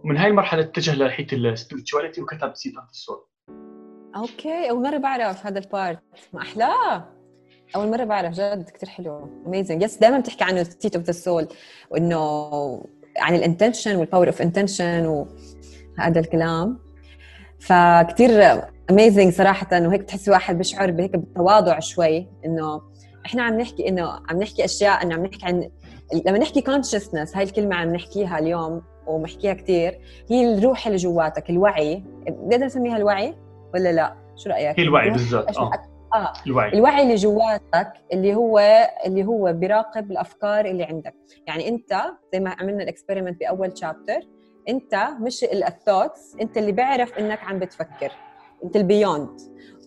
ومن 0.04 0.16
هاي 0.16 0.30
المرحلة 0.30 0.62
اتجه 0.62 0.94
لناحيه 0.94 1.26
ال 1.26 1.33
spirituality 1.33 2.18
وكتب 2.18 2.54
Seat 2.54 2.76
of 2.76 2.90
ال 2.90 2.97
Soul 2.97 3.24
okay 4.16 4.70
أول 4.70 4.82
مرة 4.82 4.96
بعرف 4.96 5.46
هذا 5.46 5.58
ال 5.58 5.66
part 5.66 5.98
ما 6.32 6.40
احلاه 6.40 7.08
أول 7.76 7.90
مرة 7.90 8.04
بعرف 8.04 8.34
جد 8.34 8.70
كثير 8.70 8.88
حلو. 8.88 9.42
amazing 9.46 9.82
yes 9.82 9.98
دائما 9.98 10.18
بتحكي 10.18 10.44
عن 10.44 10.64
Seat 10.64 10.96
of 10.96 11.04
the 11.04 11.12
Soul 11.12 11.48
وانه 11.90 12.20
عن 13.16 13.34
ال 13.34 13.40
intention 13.40 13.96
وال 13.96 14.05
power 14.05 14.26
of 14.26 14.42
intention 14.42 15.06
وهذا 15.06 16.20
الكلام. 16.20 16.78
فكتير 17.60 18.30
amazing 18.90 19.32
صراحة. 19.32 19.76
انه 19.76 19.92
هيك 19.92 20.00
بتحسي 20.00 20.30
واحد 20.30 20.58
بيشعر 20.58 20.90
بهيك 20.90 21.16
بالتواضع 21.16 21.78
شوي 21.78 22.28
إنه 22.44 22.82
إحنا 23.26 23.42
عم 23.42 23.60
نحكي 23.60 23.88
إنه 23.88 24.20
عم 24.28 24.38
نحكي 24.42 24.64
أشياء 24.64 25.02
إنه 25.02 25.14
عم 25.14 25.26
نحكي 25.26 25.46
عن 25.46 25.70
لما 26.26 26.38
نحكي 26.38 26.60
consciousness 26.60 27.36
هاي 27.36 27.42
الكلمة 27.42 27.76
عم 27.76 27.92
نحكيها 27.94 28.38
اليوم 28.38 28.82
ومحكيها 29.06 29.54
كثير 29.54 29.98
هي 30.30 30.54
الروح 30.54 30.86
اللي 30.86 30.98
جواتك 30.98 31.50
الوعي. 31.50 32.04
نقدر 32.28 32.64
نسميها 32.64 32.96
الوعي 32.96 33.34
ولا 33.74 33.92
لا؟ 33.92 34.16
شو 34.36 34.50
رأيك؟ 34.50 34.80
هي 34.80 34.84
الوعي 34.84 35.10
بالضبط 35.10 35.58
آه. 35.58 35.70
آه. 36.14 36.32
الوعي. 36.46 36.72
الوعي 36.72 37.02
اللي 37.02 37.14
جواتك 37.14 37.92
اللي 38.12 38.34
هو 38.34 38.60
اللي 39.06 39.24
هو 39.24 39.52
بيراقب 39.52 40.10
الأفكار 40.10 40.64
اللي 40.64 40.84
عندك. 40.84 41.14
يعني 41.46 41.68
أنت 41.68 42.00
زي 42.32 42.40
ما 42.40 42.56
عملنا 42.60 42.82
ال 42.82 42.87
experiment 42.87 43.40
بأول 43.40 43.78
chapter 43.78 44.20
أنت 44.68 45.08
مش 45.20 45.44
ال 45.44 45.54
thoughts 45.54 46.36
أنت 46.40 46.56
اللي 46.56 46.72
بيعرف 46.72 47.18
إنك 47.18 47.44
عم 47.44 47.58
بتفكر. 47.58 48.12
انت 48.64 48.76
ال 48.76 48.85
beyond 48.85 49.40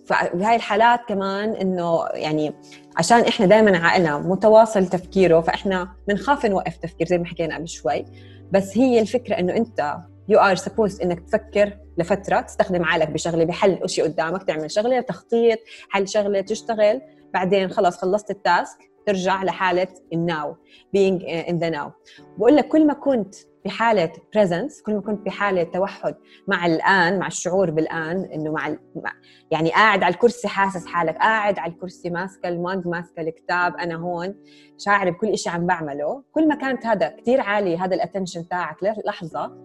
فبهاي 0.06 0.56
الحالات 0.56 1.00
كمان 1.08 1.54
إنه 1.54 2.06
يعني 2.14 2.54
عشان 2.98 3.20
إحنا 3.20 3.46
دائما 3.46 3.78
عقلنا 3.78 4.18
متواصل 4.18 4.88
تفكيره 4.88 5.42
فإحنا 5.42 5.96
بنخاف 6.08 6.46
نوقف 6.46 6.78
تفكير 6.78 7.08
زي 7.08 7.18
ما 7.18 7.26
حكينا 7.26 7.56
قبل 7.56 7.68
شوي. 7.68 8.06
بس 8.52 8.78
هي 8.78 9.00
الفكرة 9.00 9.40
إنه 9.40 9.56
أنت 9.56 9.98
you 10.30 10.40
are 10.40 10.56
supposed 10.56 11.02
إنك 11.02 11.20
تفكر 11.20 11.78
لفترة 11.98 12.42
تستخدم 12.42 12.86
عقلك 12.86 13.10
بشغلة 13.10 13.46
بحل 13.46 13.90
شيء 13.90 14.04
قدامك 14.04 14.44
تعمل 14.44 14.72
شغلة 14.72 15.02
تخطيط 15.02 15.60
حل 15.90 16.08
شغلة 16.08 16.42
تشتغل. 16.42 17.02
بعدين 17.34 17.70
خلص 17.70 17.98
خلصت 17.98 18.32
ال 18.32 18.39
task. 18.39 18.78
ترجع 19.08 19.44
لحالة 19.44 19.88
ال 20.14 20.24
now 20.24 20.56
being 20.98 21.22
in 21.48 21.54
the 21.54 21.76
now. 21.76 21.92
بقول 22.38 22.56
لك 22.56 22.68
كل 22.68 22.88
ما 22.88 22.94
كنت 22.94 23.36
بحاله 23.66 24.12
presence 24.34 24.82
كل 24.82 24.94
ما 24.94 25.02
كنت 25.02 25.26
بحاله 25.26 25.64
توحد 25.64 26.16
مع 26.48 26.66
الآن 26.66 27.20
مع 27.20 27.28
الشعور 27.28 27.72
بالآن 27.72 28.26
إنه 28.34 28.52
مع, 28.52 28.70
مع 28.96 29.14
يعني 29.52 29.70
قاعد 29.70 30.04
على 30.04 30.14
الكرسي 30.14 30.48
حاسس 30.48 30.86
حالك 30.86 31.18
قاعد 31.18 31.60
على 31.60 31.72
الكرسي 31.72 32.10
ماسكة 32.10 32.50
ال 32.50 32.59
mug 32.59 32.88
ماسكة 32.88 33.22
الكتاب 33.22 33.76
أنا 33.76 33.96
هون 33.96 34.36
شاعر 34.78 35.10
بكل 35.10 35.38
شيء 35.38 35.54
عم 35.54 35.66
بعمله. 35.66 36.24
كل 36.32 36.48
ما 36.48 36.56
كانت 36.56 36.86
هذا 36.86 37.10
كثير 37.10 37.42
عالي 37.42 37.78
هذا 37.78 37.96
ال 37.96 38.01
attention 38.01 38.48
تاعك 38.48 38.78
لحظة 39.06 39.58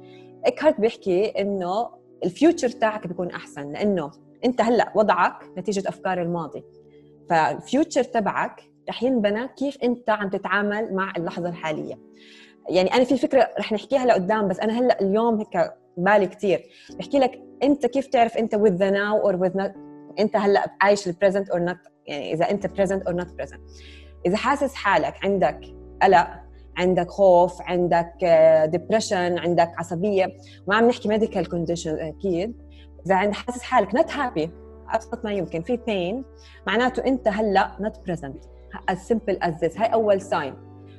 اكهارت 0.45 0.81
بيحكي 0.81 1.27
إنه 1.27 1.91
ال 2.25 2.31
future 2.31 2.69
تاعك 2.69 3.07
بيكون 3.07 3.31
أحسن 3.31 3.73
لأنه 3.73 4.11
أنت 4.45 4.61
هلأ 4.61 4.93
وضعك 4.95 5.45
نتيجة 5.59 5.89
أفكار 5.89 6.23
الماضي. 6.23 6.65
فال 7.31 7.49
future 7.49 8.05
تبعك 8.05 8.72
رح 8.89 9.03
ينبنى 9.03 9.49
كيف 9.49 9.79
انت 9.83 10.11
عم 10.11 10.31
تتعامل 10.31 10.95
مع 10.95 11.13
اللحظة 11.17 11.49
الحالية؟ 11.49 11.99
يعني 12.69 12.95
أنا 12.95 13.05
في 13.05 13.17
فكرة 13.17 13.49
رح 13.59 13.73
نحكيها 13.73 14.07
لقدام 14.07 14.49
بس 14.49 14.61
أنا 14.61 14.79
هلأ 14.79 15.01
اليوم 15.01 15.39
هيك 15.39 15.73
بالي 15.97 16.27
كثير 16.27 16.63
بحكي 16.99 17.19
لك 17.19 17.43
أنت 17.63 17.87
كيف 17.87 18.07
تعرف 18.07 18.37
أنت 18.37 18.57
with 18.57 18.79
the 18.79 18.91
now 18.95 19.27
or 19.27 19.37
with 19.37 19.63
not 19.63 19.71
أنت 20.19 20.37
هلأ 20.37 20.77
عايش 20.81 21.07
ال 21.07 21.12
present 21.12 21.51
or 21.51 21.59
not 21.59 21.91
يعني 22.07 22.33
إذا 22.33 22.51
أنت 22.51 22.67
present 22.67 23.09
or 23.09 23.13
not 23.13 23.27
present. 23.27 23.61
إذا 24.27 24.37
حاسس 24.37 24.75
حالك 24.75 25.25
عندك 25.25 25.61
قلق 26.03 26.29
عندك 26.77 27.11
خوف 27.11 27.63
عندك 27.63 28.13
depression 28.65 29.39
عندك 29.39 29.73
عصبية 29.79 30.37
ما 30.67 30.77
عم 30.77 30.89
نحكي 30.89 31.09
medical 31.09 31.49
condition 31.49 31.99
أكيد. 31.99 32.63
إذا 33.07 33.15
عند 33.15 33.33
حاسس 33.33 33.63
حالك 33.63 33.91
not 33.91 34.11
happy 34.11 34.49
أبسط 34.95 35.25
ما 35.25 35.33
يمكن 35.33 35.63
في 35.63 35.77
pain 35.77 36.43
معناته 36.67 37.05
أنت 37.05 37.29
هلأ 37.29 37.71
not 37.81 38.11
present. 38.11 38.52
As 38.91 38.99
simple 38.99 39.37
as 39.43 39.53
this. 39.61 39.81
هاي 39.81 39.93
أول 39.93 40.21
sign 40.21 40.55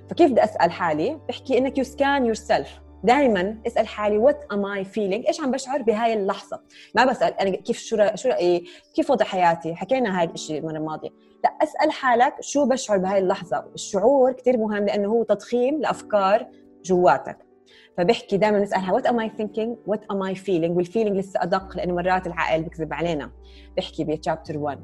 فكيف 0.10 0.32
بدي 0.32 0.44
أسأل 0.44 0.72
حالي؟ 0.72 1.20
بحكي 1.30 1.58
إنك 1.58 1.78
you 1.78 1.84
scan 1.84 2.26
yourself 2.26 2.84
دائما 3.04 3.58
اسأل 3.68 3.88
حالي 3.88 4.18
what 4.18 4.46
am 4.52 4.66
I 4.66 4.86
feeling 4.86 5.26
إيش 5.28 5.42
عم 5.42 5.52
بشعر 5.52 5.82
بهاي 5.82 6.14
اللحظة؟ 6.14 6.62
ما 6.96 7.06
بسأل 7.06 7.34
أنا 7.34 7.50
كيف 7.56 7.80
شو 7.80 7.98
شو 8.16 8.30
رأيي؟ 8.30 8.66
كيف 8.96 9.12
وضع 9.12 9.26
حياتي؟ 9.26 9.76
حكينا 9.76 10.20
هاي 10.20 10.26
الشيء 10.26 10.60
المرة 10.60 10.78
الماضية. 10.78 11.10
لا 11.44 11.50
أسأل 11.50 11.92
حالك 11.92 12.36
شو 12.42 12.66
بشعر 12.66 12.98
بهاي 12.98 13.20
اللحظة. 13.20 13.66
الشعور 13.76 14.32
كثير 14.32 14.58
مهم 14.58 14.86
لأنه 14.86 15.08
هو 15.08 15.24
تضخيم 15.24 15.82
لأفكار 15.82 16.48
جواتك. 16.84 17.38
فبحكي 17.98 18.38
دائما 18.38 18.60
نسالها 18.60 18.94
what 18.94 19.06
am 19.06 19.20
I 19.20 19.32
thinking 19.38 19.78
what 19.88 20.06
am 20.12 20.24
I 20.24 20.36
feeling 20.36 20.78
وال 20.78 20.87
feeling 20.87 21.18
لسه 21.18 21.44
أدق 21.44 21.78
لأنه 21.78 21.94
مرات 21.94 22.28
العقل 22.28 22.64
بكذب 22.64 22.94
علينا. 22.94 23.32
بحكي 23.78 24.04
ب 24.04 24.10
chapter 24.11 24.58
1 24.58 24.80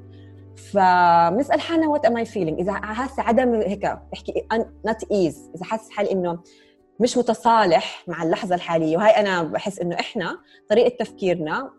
فبنسال 0.60 1.62
حالنا 1.62 1.88
what 1.88 2.06
am 2.06 2.18
I 2.18 2.26
feeling 2.26 2.60
إذا 2.60 2.80
هسه 2.84 3.24
عدم 3.24 3.54
هيك 3.54 4.00
بحكي 4.12 4.48
not 4.86 5.12
ease 5.12 5.52
إذا 5.56 5.66
حاسس 5.66 5.90
حالي 5.90 6.12
إنه 6.12 6.40
مش 7.00 7.18
متصالح 7.18 8.04
مع 8.08 8.24
اللحظة 8.24 8.56
الحالية. 8.56 8.98
وهي 8.98 9.10
أنا 9.10 9.44
بحس 9.44 9.80
إنه 9.80 9.96
إحنا 10.00 10.38
طريقة 10.70 10.98
تفكيرنا 10.98 11.72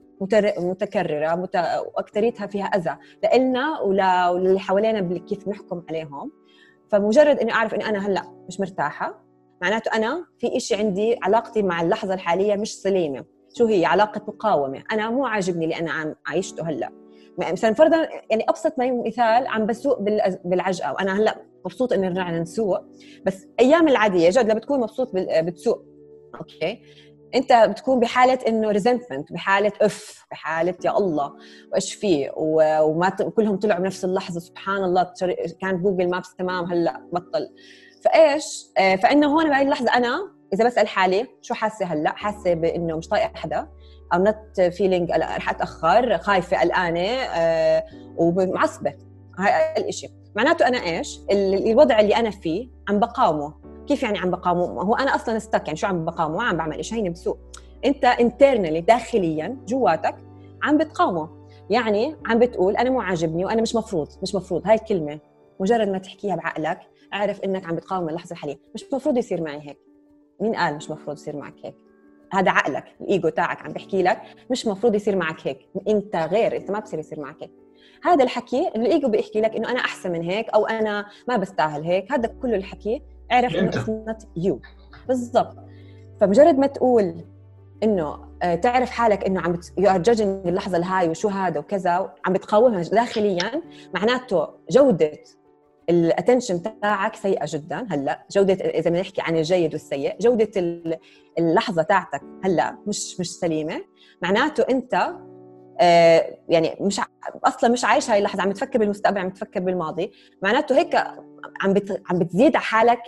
متكررة 0.58 1.34
مت... 1.34 1.56
واكثريتها 1.96 2.46
فيها 2.46 2.64
أذى 2.64 2.96
لنا 3.38 3.80
وللي 3.80 4.60
حوالينا 4.60 5.18
كيف 5.18 5.48
نحكم 5.48 5.82
عليهم. 5.88 6.32
فمجرد 6.90 7.38
إني 7.38 7.52
أعرف 7.52 7.74
إني 7.74 7.86
أنا 7.86 8.06
هلأ 8.06 8.22
مش 8.48 8.60
مرتاحة 8.60 9.24
معناته 9.62 9.96
أنا 9.96 10.26
في 10.38 10.56
إشي 10.56 10.74
عندي 10.74 11.18
علاقتي 11.22 11.62
مع 11.62 11.80
اللحظة 11.80 12.14
الحالية 12.14 12.56
مش 12.56 12.74
سليمة. 12.74 13.24
شو 13.54 13.66
هي؟ 13.66 13.84
علاقة 13.84 14.22
مقاومة. 14.28 14.82
أنا 14.92 15.10
مو 15.10 15.26
عاجبني 15.26 15.64
اللي 15.64 15.78
أنا 15.78 15.92
عم 15.92 16.14
عايشته 16.26 16.68
هلأ. 16.68 16.90
مثلا 17.53 17.74
فرضا 17.74 17.96
يعني 18.31 18.44
أبسط 18.48 18.79
ما 18.79 19.03
مثال 19.07 19.46
عم 19.46 19.66
بسوق 19.66 19.98
بالعجقة 20.44 20.92
وأنا 20.92 21.18
هلأ 21.18 21.42
مبسوط 21.64 21.92
انه 21.92 22.09
رجعنا 22.09 22.38
نسوق 22.40 22.81
بس 23.26 23.46
أيام 23.61 23.88
العادية 23.88 24.31
جد 24.31 24.44
لما 24.44 24.55
بتكون 24.55 24.81
مبسوط 24.81 25.11
بتسوق. 25.14 25.85
أوكي؟ 26.40 26.83
أنت 27.35 27.53
بتكون 27.53 28.00
بحالة 28.00 28.38
إنه 28.48 28.70
resentment 28.70 29.33
بحالة 29.33 29.72
أف 29.83 30.26
بحالة 30.31 30.74
يا 30.85 30.98
الله 30.98 31.33
وإيش 31.72 31.94
فيه 31.94 32.31
وما 32.37 33.09
كلهم 33.09 33.57
طلعوا 33.57 33.81
بنفس 33.81 34.05
اللحظة 34.05 34.40
سبحان 34.40 34.85
الله 34.85 35.12
كان 35.61 35.83
Google 35.83 36.11
Maps 36.11 36.35
تمام 36.35 36.64
هلأ 36.64 37.09
بطل. 37.12 37.48
فإيش؟ 38.05 38.66
آه، 38.79 38.96
فإنه 38.96 39.26
هون 39.26 39.48
بهي 39.48 39.62
اللحظه 39.62 39.90
أنا 39.96 40.33
إذا 40.53 40.64
بسأل 40.64 40.88
حالي 40.88 41.26
شو 41.42 41.55
حاسة 41.55 41.87
هلأ؟ 41.87 42.11
حاسة 42.11 42.55
بإنه 42.55 42.96
مش 42.96 43.09
طايقه 43.09 43.33
حدا 43.35 43.68
or 44.12 44.22
not 44.22 44.61
feeling 44.61 45.11
رح 45.11 45.51
اتاخر 45.51 46.18
خايفة 46.18 46.61
قلقانة 46.61 47.01
أه 47.01 47.85
ومعصبة. 48.16 48.94
هاي 49.38 49.88
الشيء 49.88 50.11
معناته 50.35 50.68
أنا 50.68 50.79
إيش؟ 50.79 51.20
الوضع 51.31 52.01
اللي 52.01 52.16
أنا 52.16 52.31
فيه 52.31 52.68
عم 52.88 52.99
بقاومه. 52.99 53.55
كيف 53.87 54.03
يعني 54.03 54.18
عم 54.18 54.31
بقاومه؟ 54.31 54.83
هو 54.83 54.94
أنا 54.94 55.14
أصلا 55.14 55.37
stuck 55.37 55.62
يعني 55.66 55.77
شو 55.77 55.87
عم 55.87 56.05
بقاومه؟ 56.05 56.42
عم 56.42 56.57
بعمل 56.57 56.85
شيء 56.85 56.99
هيني 56.99 57.11
بسوق. 57.11 57.38
أنت 57.85 58.05
internally 58.04 58.80
داخليا 58.81 59.57
جواتك 59.66 60.16
عم 60.62 60.79
بتقاومه. 60.79 61.29
يعني 61.70 62.16
عم 62.27 62.38
بتقول 62.38 62.77
أنا 62.77 62.90
مو 62.90 63.01
عاجبني 63.01 63.44
وأنا 63.44 63.62
مش 63.62 63.75
مفروض 63.75 64.09
مش 64.23 64.35
مفروض. 64.35 64.66
هاي 64.66 64.75
الكلمة 64.75 65.18
مجرد 65.61 65.88
ما 65.88 65.99
تحكيها 65.99 66.37
بعقلك 66.37 66.81
أعرف 67.14 67.40
إنك 67.40 67.66
عم 67.66 67.77
بتقاوم 67.77 68.09
اللحظه 68.09 68.33
الحاليه 68.33 68.59
مش 68.75 68.85
مفروض 68.92 69.16
يصير 69.16 69.42
معي 69.42 69.68
هيك. 69.68 69.79
مين 70.40 70.55
قال 70.55 70.77
مش 70.77 70.90
مفروض 70.90 71.16
يصير 71.16 71.37
معك 71.37 71.55
هيك؟ 71.64 71.75
هذا 72.32 72.50
عقلك 72.50 72.84
الإيجو 73.00 73.28
تاعك 73.28 73.62
عم 73.62 73.72
بحكي 73.72 74.02
لك 74.02 74.20
مش 74.50 74.66
مفروض 74.66 74.94
يصير 74.94 75.16
معك 75.16 75.46
هيك 75.46 75.68
أنت 75.88 76.16
غير 76.16 76.56
أنت 76.56 76.70
ما 76.70 76.78
بصير 76.78 76.98
يصير 76.98 77.20
معك 77.20 77.42
هيك. 77.42 77.52
هذا 78.04 78.24
الحكي 78.24 78.68
الإيجو 78.68 79.08
بيحكي 79.08 79.40
لك 79.40 79.56
إنه 79.56 79.70
أنا 79.70 79.80
أحسن 79.80 80.12
من 80.12 80.22
هيك 80.22 80.48
أو 80.48 80.66
أنا 80.66 81.06
ما 81.28 81.36
بستاهل 81.36 81.82
هيك 81.84 82.12
هذا 82.12 82.28
كله 82.42 82.56
الحكي 82.56 83.02
اعرف 83.32 83.56
إنه 83.56 83.68
it's 83.68 83.88
not 83.88 84.28
you 84.37 84.61
بالضبط. 85.08 85.56
فمجرد 86.20 86.58
ما 86.58 86.66
تقول 86.66 87.24
إنه 87.82 88.30
آه، 88.42 88.54
تعرف 88.54 88.90
حالك 88.90 89.24
إنه 89.24 89.40
عم 89.40 89.60
you 89.78 89.90
are 89.90 90.02
اللحظة 90.20 90.76
الهاي 90.76 91.08
وشو 91.08 91.28
هذا 91.28 91.60
وكذا 91.60 92.12
عم 92.24 92.32
بتقاومها 92.32 92.82
داخليا 92.82 93.62
معناته 93.94 94.48
جودة 94.70 95.12
ال 95.90 95.98
attention 95.98 96.62
تاعك 96.62 97.16
سيئة 97.16 97.44
جدا. 97.48 97.87
هلأ 97.90 98.26
جودة 98.31 98.55
إذا 98.55 98.90
بدنا 98.90 99.00
نحكي 99.00 99.20
عن 99.20 99.37
الجيد 99.37 99.72
والسيء 99.72 100.16
جودة 100.20 100.50
اللحظة 101.38 101.83
تاعتك 101.83 102.22
هلأ 102.44 102.79
مش 102.87 103.20
مش 103.20 103.31
سليمة. 103.38 103.85
معناته 104.22 104.64
أنت 104.70 105.14
يعني 106.48 106.76
مش 106.80 107.00
أصلا 107.44 107.70
مش 107.70 107.84
عايش 107.84 108.10
هاي 108.10 108.18
اللحظة 108.18 108.42
عم 108.42 108.52
تفكر 108.52 108.78
بالمستقبل 108.78 109.18
عم 109.18 109.30
تفكر 109.30 109.60
بالماضي. 109.60 110.12
معناته 110.42 110.78
هيك 110.78 110.94
عم 111.62 111.74
عم 112.10 112.18
بتزيد 112.18 112.56
على 112.56 112.64
حالك 112.64 113.02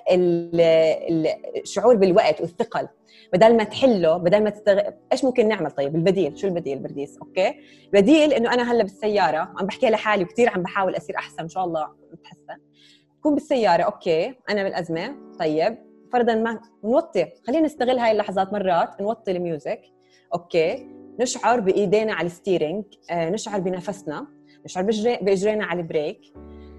الشعور 1.63 1.97
بالوقت 1.97 2.41
والثقل. 2.41 2.89
بدل 3.33 3.57
ما 3.57 3.65
تحله 3.65 4.17
بدل 4.17 4.45
ما 4.45 4.51
تستغ... 4.51 4.81
إيش 5.13 5.25
ممكن 5.25 5.49
نعمل 5.49 5.71
طيب؟ 5.71 5.97
البديل 5.97 6.39
شو 6.39 6.47
البديل؟ 6.47 6.79
برديس 6.79 7.19
أوكي؟ 7.19 7.55
البديل 7.85 8.33
إنه 8.33 8.55
أنا 8.55 8.73
هلأ 8.73 8.83
بالسيارة 8.83 9.39
عم 9.39 9.67
بحكي 9.67 9.91
لحالي 9.91 10.25
وكثير 10.25 10.49
عم 10.49 10.63
بحاول 10.63 10.97
أصير 10.97 11.17
أحسن 11.17 11.43
إن 11.43 11.49
شاء 11.49 11.65
الله 11.65 11.89
بتحسن. 12.13 12.61
كون 13.23 13.35
بالسيارة 13.35 13.83
أوكي 13.83 14.35
أنا 14.51 14.63
بالأزمة 14.63 15.15
طيب. 15.39 15.79
فرضا 16.13 16.35
ما 16.35 16.61
نوطي 16.85 17.27
خلينا 17.47 17.67
نستغل 17.67 17.99
هاي 17.99 18.13
اللحظات 18.13 18.53
مرات 18.53 19.01
نوطي 19.01 19.31
ال 19.31 19.39
music 19.39 19.81
أوكي. 20.35 21.02
نشعر 21.21 21.61
بإيدينا 21.61 22.13
على 22.13 22.27
ال 22.27 22.33
steering 22.33 22.85
آه، 23.11 23.31
نشعر 23.31 23.61
بنفسنا 23.61 24.27
نشعر 24.65 24.83
بإجرينا 25.21 25.65
على 25.65 25.81
ال 25.81 25.89
brake 25.89 26.33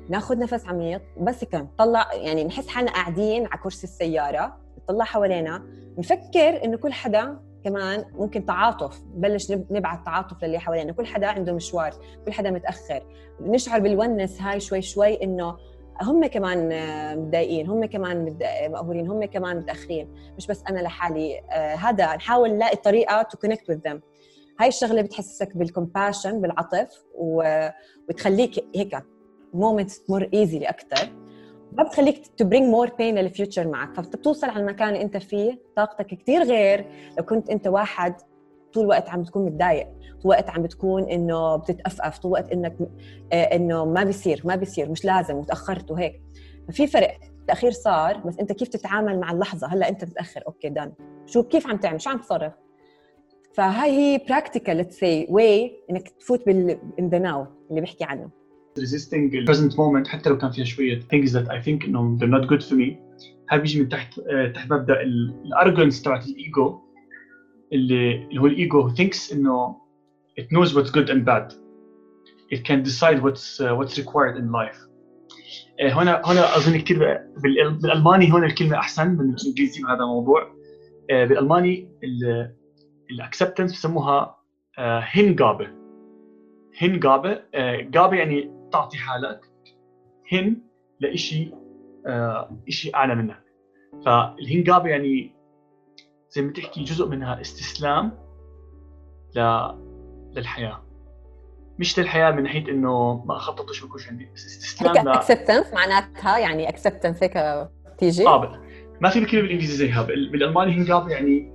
ناخذ 0.10 0.40
نفس 0.40 0.66
عميق. 0.68 1.02
بس 1.18 1.44
هيك 1.44 1.56
نطلع 1.56 2.14
يعني 2.14 2.44
نحس 2.44 2.68
حالنا 2.68 2.92
قاعدين 2.92 3.46
على 3.46 3.62
كرسي 3.64 3.84
السيارة 3.84 4.58
نطلع 4.84 5.06
حوالينا. 5.06 5.64
نفكر 5.98 6.64
إنه 6.64 6.78
كل 6.78 6.94
حدا 6.94 7.40
كمان 7.64 8.06
ممكن 8.14 8.46
تعاطف 8.46 9.02
نبلش 9.16 9.52
نبعث 9.52 10.00
تعاطف 10.06 10.44
للي 10.44 10.60
حوالينا. 10.60 10.92
كل 10.92 11.06
حدا 11.06 11.28
عنده 11.28 11.54
مشوار 11.54 11.94
كل 12.26 12.34
حدا 12.34 12.52
متأخر. 12.52 13.04
نشعر 13.42 13.80
بال 13.80 13.94
oneness 13.94 14.42
هاي 14.42 14.60
شوي 14.60 14.82
شوي 14.82 15.24
إنه 15.24 15.58
هم 16.02 16.26
كمان 16.26 16.70
متضايقين 17.20 17.68
هم 17.68 17.86
كمان 17.86 18.38
مقهورين 18.70 19.08
هم 19.08 19.26
كمان 19.26 19.58
متأخرين. 19.58 20.14
مش 20.38 20.48
بس 20.48 20.64
أنا 20.70 20.80
لحالي 20.80 21.40
آه، 21.52 21.76
هذا 21.76 22.16
نحاول 22.16 22.54
نلاقي 22.54 22.76
طريقة 22.76 23.22
to 23.22 23.38
connect 23.38 23.70
with 23.70 23.78
them 23.78 24.02
هاي 24.60 24.68
الشغلة 24.68 25.02
بتحسسك 25.02 25.58
بال 25.58 25.72
compassion 25.72 26.42
بالعطف 26.42 27.04
وبتخليك 27.16 28.66
هيك 28.76 28.98
moment 29.54 29.92
تمر 29.92 30.30
easily 30.34 30.66
أكثر 30.66 31.10
ما 31.78 31.84
بتخليك 31.84 32.28
to 32.38 32.46
bring 32.46 32.70
more 32.70 32.90
pain 32.90 33.16
لل 33.16 33.29
future 33.29 33.68
معك. 33.68 33.96
فبتوصل 33.96 34.50
على 34.50 34.60
المكان 34.60 34.88
اللي 34.90 35.02
أنت 35.02 35.18
فيه 35.18 35.62
طاقتك 35.76 36.06
كثير 36.06 36.44
غير 36.44 36.86
لو 37.18 37.26
كنت 37.26 37.50
أنت 37.50 37.68
واحد 37.68 38.16
طول 38.74 38.84
الوقت 38.84 39.10
عم 39.10 39.22
بتكون 39.22 39.46
متضايق 39.46 39.88
طول 39.88 40.22
الوقت 40.32 40.50
عم 40.50 40.64
بتكون 40.64 41.10
إنه 41.10 41.56
بتتأفأف 41.56 42.18
طول 42.18 42.32
الوقت 42.32 42.52
إنك 42.52 42.76
آه، 43.34 43.44
إنه 43.44 43.86
ما 43.86 44.04
بيصير 44.04 44.42
ما 44.46 44.56
بيصير 44.56 44.90
مش 44.90 45.06
لازم 45.06 45.36
وتاخرت 45.36 45.92
وهيك. 45.92 46.22
ففي 46.68 46.88
فرق 46.88 47.18
التأخير 47.40 47.72
صار 47.72 48.18
بس 48.18 48.40
أنت 48.40 48.52
كيف 48.52 48.68
تتعامل 48.68 49.20
مع 49.20 49.32
اللحظة؟ 49.32 49.68
هلأ 49.68 49.90
أنت 49.90 50.04
متاخر 50.04 50.44
أوكي 50.48 50.70
done 50.70 50.94
شو 51.26 51.44
كيف 51.44 51.68
عم 51.68 51.78
تعمل؟ 51.78 52.02
شو 52.02 52.10
عم 52.10 52.18
تصرف؟ 52.18 52.54
فهاي 53.54 53.92
هي 53.92 54.26
practical 54.30 54.78
let's 54.78 55.00
say 55.00 55.28
way 55.30 55.72
إنك 55.90 56.10
تفوت 56.10 56.46
بال 56.46 56.78
in 57.00 57.10
the 57.10 57.20
now 57.20 57.46
اللي 57.70 57.82
بحكي 57.82 58.04
عنه. 58.04 58.30
Resisting 58.80 59.30
the 59.32 59.46
present 59.46 59.74
moment 59.76 60.08
حتى 60.08 60.30
لو 60.30 60.38
كان 60.38 60.52
فيها 60.52 60.66
شوية 60.66 61.00
things 61.00 61.30
that 61.30 61.48
I 61.48 61.66
think 61.66 61.86
انه 61.86 62.18
they're 62.18 62.42
not 62.42 62.48
good 62.50 62.64
for 62.64 62.74
me. 62.74 62.98
هاي 63.50 63.60
بيجي 63.60 63.82
من 63.82 63.90
تحت 63.90 64.20
آه، 64.20 64.48
تحت 64.48 64.72
مبدأ 64.72 65.02
ال 65.02 65.12
arrogance 65.12 66.02
تبعت 66.02 66.28
الإيجو 66.28 66.80
اللي 67.74 68.24
اللي 68.24 68.42
هو 68.42 68.46
الإيجو 68.46 68.90
thinks 68.90 69.34
إنه 69.34 69.76
it 70.40 70.44
knows 70.44 70.74
what's 70.74 70.92
good 70.92 71.10
and 71.10 71.26
bad. 71.26 71.54
It 72.56 72.64
can 72.66 72.84
decide 72.84 73.20
what's 73.24 73.62
uh, 73.62 73.76
what's 73.78 73.98
required 73.98 74.38
in 74.38 74.52
life. 74.52 74.80
uh, 75.80 75.94
هنا 75.94 76.22
هنا 76.26 76.58
أظن 76.58 76.78
كثير 76.78 77.20
بالألماني 77.44 78.34
هون 78.34 78.44
الكلمة 78.44 78.78
أحسن 78.78 79.08
من 79.08 79.20
الإنجليزي 79.20 79.82
بهذا 79.82 80.04
الموضوع 80.04 80.44
uh, 80.44 81.12
بالألماني 81.12 81.90
ال 83.14 83.19
acceptance 83.19 83.72
بسموها 83.74 84.38
Hingabe. 84.78 85.68
Hingabe 86.82 87.42
جابة 87.82 88.16
يعني 88.18 88.52
تعطي 88.72 88.98
حالك. 88.98 89.46
hin 90.32 90.62
لشيء 91.00 91.56
شيء 92.70 92.96
أعلى 92.96 93.16
منك. 93.16 93.44
فال 94.06 94.25
Hingabe 94.25 94.90
يعني 94.90 95.36
زي 96.30 96.42
ما 96.42 96.54
تحكي 96.54 96.84
جزء 96.84 97.08
منها 97.08 97.42
استسلام 97.42 98.12
ل... 99.36 99.40
للحياة. 100.36 100.84
مش 101.80 102.00
للحياة 102.00 102.32
من 102.32 102.44
ناحية 102.44 102.70
إنه 102.70 103.24
ما 103.26 103.38
خططش 103.38 103.84
ما 103.84 103.88
بكونش 103.88 104.10
عندي 104.10 104.30
بس 104.34 104.46
استسلام 104.46 105.06
ل 105.06 105.10
acceptance 105.10 105.74
معناتها 105.74 106.38
يعني 106.38 106.70
acceptance 106.70 107.24
هيك 107.24 107.68
تيجي 107.98 108.28
آه 108.28 108.62
ما 109.02 109.10
في 109.10 109.26
كلمه 109.26 109.42
بالإنجليزي 109.42 109.76
زيها 109.76 110.02
بالألماني 110.02 110.72
Hingabe 110.72 111.10
يعني 111.10 111.53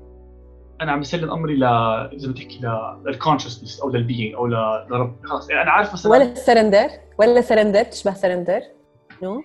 أنا 0.80 0.92
عم 0.92 1.00
بسلم 1.00 1.30
أمري 1.30 1.54
ل 1.54 1.60
زي 2.18 2.28
ما 2.28 2.34
تحكي 2.34 2.60
لل 3.06 3.16
consciousness 3.16 3.80
أو 3.80 3.90
لل 3.90 4.03
being 4.03 4.34
أو 4.34 4.46
لرب 4.46 5.16
خلص. 5.24 5.50
يعني 5.50 5.62
أنا 5.62 5.70
عارف 5.70 5.92
مثلا 5.92 6.12
ولا 6.12 6.34
surrender 6.34 6.88
ولا 7.18 7.40
surrender 7.40 7.82
تشبه 7.82 8.14
surrender. 8.14 8.60
No. 9.22 9.42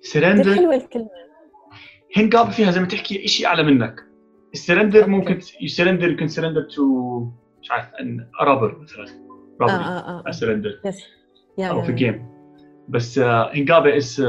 surrender 0.00 0.54
حلوة 0.54 0.74
الكلمة. 0.74 1.10
Hingabe 2.16 2.50
فيها 2.50 2.70
زي 2.70 2.80
ما 2.80 2.86
تحكي 2.86 3.28
شيء 3.28 3.46
أعلى 3.46 3.62
منك. 3.62 4.00
ال 4.54 4.59
surrender 4.59 5.06
ممكن 5.06 5.38
ي 5.60 5.65
surrender 5.65 6.10
يمكن 6.10 6.28
surrender 6.28 6.62
to 6.62 6.82
مش 7.62 7.70
عارف 7.70 7.94
a 8.00 8.28
robber 8.40 8.78
مثلا. 8.78 9.06
robber 9.60 9.72
آه 9.72 9.76
آه 9.76 10.22
آه. 10.26 10.30
سرندر 10.30 10.80
yes 10.84 11.04
أو 11.58 11.82
في 11.82 11.92
game 11.92 12.28
بس 12.88 13.18
هنجابه 13.18 13.96
از 13.96 14.26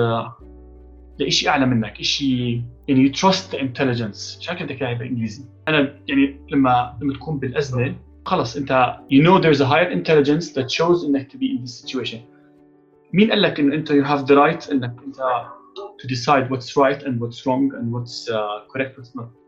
لشيء 1.20 1.50
أعلى 1.50 1.66
منك 1.66 2.02
شيء 2.02 2.64
يعني 2.89 3.01
يو 3.01 3.13
تراست 3.13 3.53
ذا 3.53 3.61
انتليجنس 3.61 4.39
مش 4.41 4.49
عارف 4.49 4.63
بدك 4.63 4.83
اياها 4.83 4.99
بالانجليزي 4.99 5.45
انا 5.69 6.01
يعني 6.09 6.41
لما 6.51 6.99
لما 7.03 7.15
تكون 7.15 7.39
بالازمه 7.39 7.97
خلص 8.27 8.57
انت 8.57 8.97
you 9.13 9.23
know 9.23 9.43
there's 9.43 9.61
a 9.61 9.67
higher 9.67 9.91
intelligence 9.91 10.53
that 10.53 10.71
shows 10.71 11.05
انك 11.05 11.33
to 11.33 11.37
be 11.37 11.59
in 11.59 11.65
this 11.65 11.85
situation 11.85 12.19
مين 13.13 13.31
قال 13.31 13.43
لك 13.43 13.61
انه 13.61 13.75
انت 13.75 13.93
you 13.93 14.05
have 14.05 14.27
the 14.27 14.37
right 14.37 14.73
انك 14.73 14.97
انت 15.07 15.17
to 16.03 16.07
decide 16.09 16.49
what's 16.51 16.77
right 16.77 17.03
and 17.07 17.21
what's 17.21 17.41
wrong 17.47 17.73
and 17.79 17.93
what's 17.95 18.29
uh, 18.29 18.73
correct 18.73 18.99
what's 18.99 19.21
not 19.21 19.41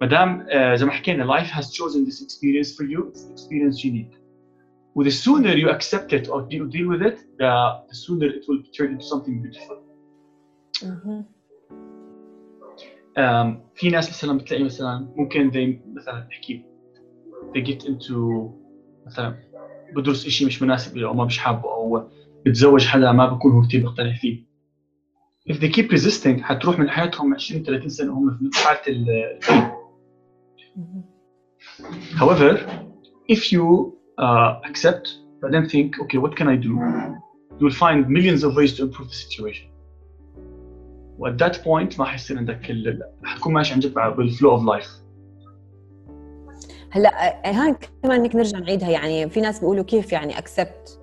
ما 0.00 0.06
دام 0.06 0.46
uh, 0.46 0.74
زي 0.74 0.84
ما 0.84 0.92
حكينا 0.92 1.38
life 1.38 1.50
has 1.50 1.64
chosen 1.64 2.10
this 2.10 2.22
experience 2.22 2.76
for 2.76 2.84
you 2.84 3.12
it's 3.12 3.24
the 3.24 3.32
experience 3.32 3.84
you 3.84 3.90
need 3.90 4.18
و 4.94 5.04
the 5.04 5.10
sooner 5.10 5.54
you 5.56 5.68
accept 5.70 6.12
it 6.12 6.28
or 6.28 6.42
deal, 6.50 6.66
deal 6.66 6.88
with 6.92 7.02
it 7.08 7.18
the, 7.38 7.52
the 7.88 7.94
sooner 7.94 8.28
it 8.36 8.44
will 8.48 8.62
turn 8.76 8.90
into 8.94 9.04
something 9.12 9.42
beautiful 9.42 9.76
um, 10.84 11.24
في 13.75 13.89
ناس 13.89 14.09
مثلا 14.09 14.37
بتلاقي 14.37 14.63
مثلا 14.63 15.13
ممكن 15.15 15.51
they 15.51 15.95
مثلا 15.97 16.27
نحكي 16.29 16.65
they 17.55 17.61
get 17.61 17.85
into 17.85 18.13
مثلا 19.05 19.35
بدرس 19.95 20.27
شيء 20.27 20.47
مش 20.47 20.61
مناسب 20.61 20.97
له 20.97 21.07
أو 21.07 21.13
ما 21.13 21.25
مش 21.25 21.37
حابه 21.37 21.73
أو 21.73 22.09
بتزوج 22.45 22.85
حدا 22.85 23.11
ما 23.11 23.25
بكون 23.25 23.51
هو 23.51 23.61
كثير 23.61 23.83
مقتنع 23.83 24.13
فيه 24.13 24.43
if 25.49 25.53
they 25.55 25.69
keep 25.75 25.91
resisting 25.97 26.41
حتروح 26.41 26.79
من 26.79 26.89
حياتهم 26.89 27.33
20 27.33 27.63
30 27.63 27.89
سنه 27.89 28.11
وهم 28.11 28.49
في 28.51 28.67
حاله 28.67 28.81
ال 28.87 29.39
however 32.19 32.57
if 33.35 33.51
you 33.51 33.93
uh, 34.19 34.69
accept 34.69 35.07
but 35.41 35.51
then 35.51 35.67
think 35.69 35.99
okay 36.03 36.17
what 36.17 36.35
can 36.35 36.47
I 36.47 36.55
do 36.55 36.73
you 37.59 37.65
will 37.65 37.79
find 37.85 38.09
millions 38.09 38.43
of 38.43 38.55
ways 38.55 38.71
to 38.77 38.83
improve 38.83 39.07
the 39.09 39.19
situation 39.25 39.72
at 41.19 41.33
that 41.33 41.63
point 41.65 41.99
ما 41.99 42.05
حيصير 42.05 42.37
عندك 42.37 42.69
ال... 42.69 43.03
حتكون 43.23 43.53
ماشي 43.53 43.73
عن 43.73 43.79
جد 43.79 43.93
بال 43.93 44.12
flow 44.12 44.51
of 44.51 44.63
life 44.65 45.03
هلا 46.91 47.35
هاي 47.45 47.75
كمان 48.03 48.19
انك 48.19 48.35
نرجع 48.35 48.59
نعيدها. 48.59 48.89
يعني 48.89 49.29
في 49.29 49.41
ناس 49.41 49.59
بيقولوا 49.59 49.83
كيف 49.83 50.11
يعني 50.11 50.37
accept 50.37 50.99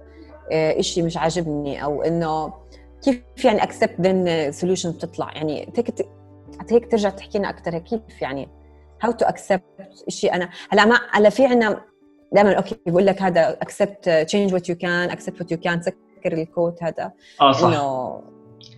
شيء 0.80 1.04
مش 1.04 1.16
عاجبني؟ 1.16 1.84
أو 1.84 2.02
إنه 2.02 2.52
كيف 3.04 3.44
يعني 3.44 3.62
accept 3.62 4.00
then 4.00 4.52
solution 4.52 4.90
بتطلع؟ 4.90 5.32
يعني 5.32 5.72
هيك 5.76 6.06
هيك 6.70 6.90
ترجع 6.90 7.08
تحكي 7.08 7.38
لنا 7.38 7.50
أكثر 7.50 7.78
كيف 7.78 8.22
يعني؟ 8.22 8.48
how 9.02 9.12
to 9.12 9.26
accept 9.26 9.62
شيء 10.08 10.34
أنا 10.34 10.50
هلا 10.70 10.84
ما 10.84 11.00
هلا 11.10 11.30
في 11.30 11.46
عندنا 11.46 11.84
دائما 12.32 12.52
أوكي 12.52 12.76
بقول 12.86 13.06
لك 13.06 13.22
هذا 13.22 13.50
اكسبت 13.50 14.08
تشينج 14.08 14.54
وات 14.54 14.68
يو 14.68 14.76
كان 14.76 15.10
اكسبت 15.10 15.40
وات 15.40 15.52
يو 15.52 15.58
كان 15.58 15.82
سكر 15.82 16.32
ال 16.32 16.40
quote 16.40 16.82
هذا. 16.82 17.12
آه 17.40 17.52
صح. 17.52 17.68
إنه 17.68 18.20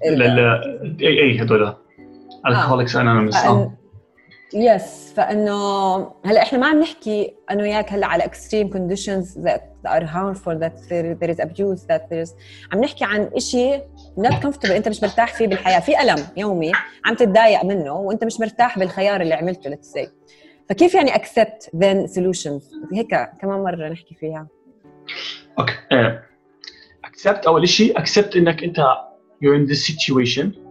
AA 0.05 1.38
هذول 1.38 1.75
Alcoholics 2.47 2.97
Anonymous 2.97 3.37
yes 4.55 5.12
فإنه 5.16 5.97
هلأ 6.25 6.42
إحنا 6.42 6.59
ما 6.59 6.66
عم 6.66 6.81
نحكي 6.81 7.35
أنا 7.51 7.62
وياك 7.62 7.92
هلأ 7.92 8.07
على 8.07 8.25
extreme 8.25 8.71
conditions 8.71 9.38
that 9.38 9.73
are 9.87 10.07
harmful 10.07 10.59
that 10.62 10.77
there, 10.88 11.16
there 11.21 11.35
is 11.35 11.40
abuse 11.47 11.81
that 11.81 12.03
there 12.11 12.27
is 12.27 12.31
عم 12.73 12.81
نحكي 12.81 13.05
عن 13.05 13.31
شيء 13.38 13.83
not 14.18 14.33
comfortable 14.33 14.71
أنت 14.71 14.88
مش 14.88 15.03
مرتاح 15.03 15.35
فيه 15.35 15.47
بالحياة. 15.47 15.81
في 15.81 16.01
ألم 16.01 16.27
يومي 16.37 16.73
عم 17.05 17.14
تتضايق 17.14 17.64
منه 17.64 17.92
وأنت 17.92 18.25
مش 18.25 18.40
مرتاح 18.40 18.79
بالخيار 18.79 19.21
اللي 19.21 19.35
عملته 19.35 19.71
let's 19.71 19.99
say. 19.99 20.09
فكيف 20.68 20.95
يعني 20.95 21.11
accept 21.12 21.66
then 21.77 22.11
solutions 22.14 22.95
هيك 22.95 23.31
كمان 23.40 23.61
مرة 23.61 23.88
نحكي 23.88 24.14
فيها. 24.14 24.47
أوكي 25.59 25.73
uh, 25.73 26.12
accept 27.07 27.47
أول 27.47 27.68
شيء 27.68 27.99
accept 27.99 28.37
إنك 28.37 28.64
أنت 28.64 28.81
you're 29.42 29.56
in 29.56 29.68
this 29.68 29.86
situation 29.86 30.68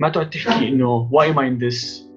ما 0.00 0.08
تقعد 0.08 0.30
تحكي 0.30 0.68
انه 0.68 1.10
why 1.12 1.26
am 1.32 1.38
I 1.38 1.46
in 1.46 1.58
this 1.58 2.08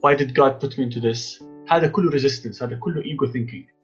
why 0.00 0.14
did 0.14 0.34
God 0.34 0.60
put 0.60 0.78
me 0.78 0.84
into 0.84 1.00
this 1.00 1.44
هذا 1.68 1.86
كله 1.86 2.10
resistance 2.10 2.62
هذا 2.62 2.76
كله 2.76 3.02
ego 3.02 3.26
thinking 3.26 3.80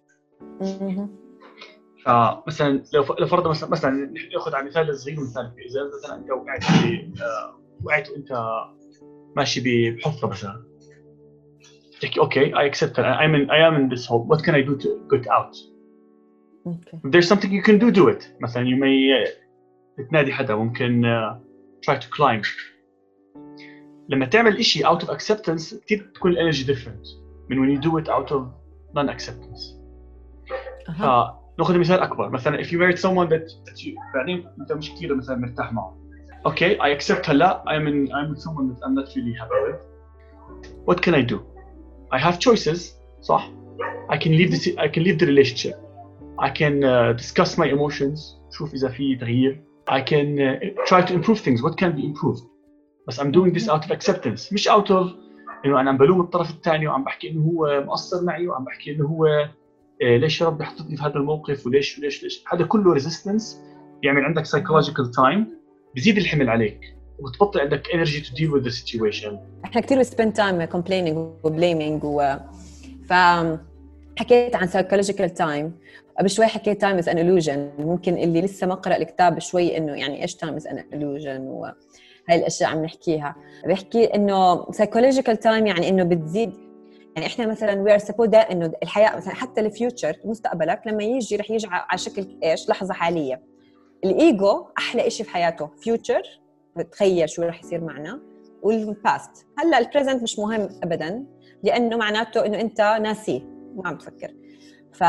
فمثلا 2.05 2.83
لو 2.95 3.05
لو 3.19 3.27
فرضا 3.27 3.51
مثلا 3.51 3.71
مثلا 3.71 4.15
ناخذ 4.35 4.55
على 4.55 4.67
مثال 4.67 4.99
صغير 4.99 5.21
ومثال 5.21 5.53
اذا 5.71 5.91
مثلا 5.99 6.17
انت 6.17 6.31
وقعت 6.31 6.65
في 6.65 7.11
وقعت 7.85 8.11
وانت 8.11 8.61
ماشي 9.37 9.91
بحفره 9.97 10.29
مثلا 10.29 10.63
تحكي 12.01 12.21
اوكي 12.21 12.55
I 12.55 12.71
accept 12.71 12.95
that 12.97 13.05
I'm 13.05 13.35
in 13.35 13.51
I 13.51 13.59
am 13.69 13.75
in 13.81 13.89
this 13.97 14.07
hole 14.07 14.25
what 14.31 14.43
can 14.45 14.55
I 14.55 14.63
do 14.63 14.77
to 14.85 14.89
get 15.13 15.27
out 15.29 15.57
okay. 16.67 16.99
if 17.05 17.11
there's 17.13 17.29
something 17.29 17.51
you 17.53 17.63
can 17.63 17.79
do 17.79 17.91
do 17.91 18.09
it 18.09 18.23
مثلا 18.41 18.65
you 18.65 18.77
may 18.77 19.40
تنادي 20.10 20.34
حدا 20.34 20.56
ممكن 20.56 21.04
uh, 21.04 21.36
try 21.86 21.96
to 21.96 22.08
climb 22.18 22.48
لما 24.10 24.26
تعمل 24.26 24.58
إشي 24.58 24.84
out 24.86 25.00
of 25.00 25.08
acceptance 25.08 25.76
كثير 25.86 26.12
تكون 26.16 26.32
ال 26.32 26.38
energy 26.38 26.76
different 26.76 27.08
من 27.50 27.58
when 27.58 27.80
you 27.80 27.84
do 27.84 27.98
it 27.98 28.10
out 28.10 28.32
of 28.32 28.42
non 28.96 29.10
acceptance 29.10 29.82
أه. 30.90 31.42
فناخذ 31.58 31.78
مثال 31.78 32.00
اكبر 32.00 32.30
مثلا 32.30 32.64
if 32.64 32.68
you 32.68 32.78
married 32.78 33.00
someone 33.00 33.30
that, 33.30 33.70
that 33.70 33.86
you 33.86 34.14
بعدين 34.14 34.48
انت 34.60 34.72
مش 34.72 34.92
كثير 34.92 35.16
مثلا 35.16 35.36
مرتاح 35.36 35.74
معه 35.74 35.98
okay 36.48 36.78
I 36.80 37.00
accept 37.00 37.30
هلا 37.30 37.64
I'm 37.68 37.88
in 37.88 38.12
I'm 38.12 38.34
with 38.34 38.42
someone 38.42 38.68
that 38.70 38.80
I'm 38.86 38.96
not 38.96 39.08
really 39.16 39.34
happy 39.34 39.60
with 39.68 39.80
what 40.86 41.02
can 41.02 41.14
I 41.14 41.22
do 41.22 41.40
I 42.12 42.20
have 42.20 42.40
choices 42.40 42.80
صح 43.22 43.52
I 44.10 44.18
can 44.18 44.32
leave 44.32 44.52
the 44.52 44.80
I 44.80 44.88
can 44.88 45.04
leave 45.04 45.20
the 45.20 45.28
relationship 45.28 45.76
I 46.40 46.50
can 46.50 46.84
uh, 46.84 47.14
discuss 47.14 47.58
my 47.58 47.68
emotions 47.68 48.20
شوف 48.52 48.74
اذا 48.74 48.90
في 48.90 49.16
تغيير 49.16 49.71
I 49.88 50.02
can 50.02 50.40
uh, 50.40 50.86
try 50.86 51.02
to 51.02 51.14
improve 51.14 51.40
things. 51.40 51.62
What 51.62 51.78
can 51.78 51.92
be 51.96 52.06
improved? 52.06 52.44
بس 53.08 53.20
I'm 53.20 53.32
doing 53.32 53.54
this 53.54 53.68
out 53.68 53.86
of 53.86 53.92
acceptance. 53.92 54.54
مش 54.54 54.70
out 54.70 54.90
of 54.90 55.08
انه 55.66 55.80
أنا 55.82 55.90
عم 55.90 55.98
بلوم 55.98 56.22
الطرف 56.22 56.50
الثاني 56.50 56.88
وعم 56.88 57.04
بحكي 57.04 57.30
إنه 57.30 57.42
هو 57.42 57.84
مقصر 57.88 58.24
معي 58.24 58.48
وعم 58.48 58.64
بحكي 58.64 58.92
إنه 58.92 59.06
هو 59.06 59.26
آه، 60.02 60.18
ليش 60.18 60.42
يا 60.42 60.46
رب 60.46 60.64
حطتني 60.64 60.98
في 60.98 61.04
هذا 61.04 61.16
الموقف 61.16 61.66
وليش 61.66 62.00
وليش 62.00 62.24
ليش؟ 62.24 62.44
هذا 62.54 62.66
كله 62.66 62.94
resistance 62.94 63.62
يعمل 64.04 64.26
عندك 64.26 64.48
psychological 64.48 65.16
time. 65.18 65.40
بزيد 65.96 66.18
الحمل 66.18 66.50
عليك. 66.50 66.80
وبتبطل 67.20 67.60
عندك 67.60 67.88
energy 67.88 68.26
to 68.26 68.32
deal 68.34 68.52
with 68.52 68.64
the 68.66 68.72
situation. 68.72 69.34
إحنا 69.66 69.82
كثير 69.82 70.04
spend 70.04 70.34
time 70.36 70.72
complaining 70.74 71.18
و 71.44 71.51
blaming 71.51 72.04
و 72.04 72.36
ف 73.10 73.14
حكيت 74.20 74.56
عن 74.56 74.68
psychological 74.68 75.30
time. 75.38 75.72
قبل 76.20 76.30
شوي 76.30 76.46
حكيت 76.46 76.86
time 76.86 77.00
is 77.04 77.06
an 77.08 77.16
illusion. 77.16 77.82
ممكن 77.82 78.18
اللي 78.18 78.42
لسه 78.42 78.68
ما 78.68 78.76
قرأ 78.76 78.96
الكتاب 78.96 79.40
شوي 79.40 79.78
إنه 79.78 79.94
يعني 79.94 80.22
إيش 80.22 80.36
time 80.36 80.60
is 80.60 80.64
an 80.64 80.78
illusion 80.94 81.40
وهي 81.40 82.40
الأشياء 82.40 82.70
عم 82.70 82.84
نحكيها. 82.84 83.36
بحكي 83.68 84.06
إنه 84.06 84.64
psychological 84.64 85.36
time 85.44 85.46
يعني 85.46 85.90
إنه 85.90 86.04
بتزيد. 86.04 86.54
يعني 87.16 87.28
إحنا 87.28 87.48
مثلا 87.48 87.82
we 87.82 87.94
are 87.94 87.98
supposed 87.98 88.34
إنه 88.34 88.72
الحياة 88.84 89.18
مثلا 89.18 89.34
حتى 89.34 89.62
ال 89.62 89.70
future 89.70 90.18
مستقبلك 90.26 90.82
لما 90.86 91.04
يجي 91.04 91.36
رح 91.36 91.52
يجي 91.52 91.68
على 91.72 91.98
شكل 91.98 92.38
إيش؟ 92.44 92.70
لحظة 92.70 92.94
حالية. 92.94 93.42
الإيجو 94.04 94.66
أحلى 94.78 95.10
شيء 95.10 95.26
في 95.26 95.32
حياته. 95.32 95.70
future 95.78 96.22
بتخيل 96.76 97.30
شو 97.30 97.42
رح 97.42 97.64
يصير 97.64 97.84
معنا. 97.84 98.22
وال 98.62 98.90
past 98.90 99.46
هلأ 99.58 99.80
ال 99.80 99.85
present 99.85 100.24
مش 100.24 100.40
مهم 100.40 100.70
ابدا. 100.84 101.26
لأنه 101.64 101.98
معناته 101.98 102.46
إنه 102.46 102.62
أنت 102.62 102.82
ناسيه. 102.82 103.42
ما 103.76 103.88
عم 103.88 103.98
تفكر. 103.98 104.34
ف 104.94 105.04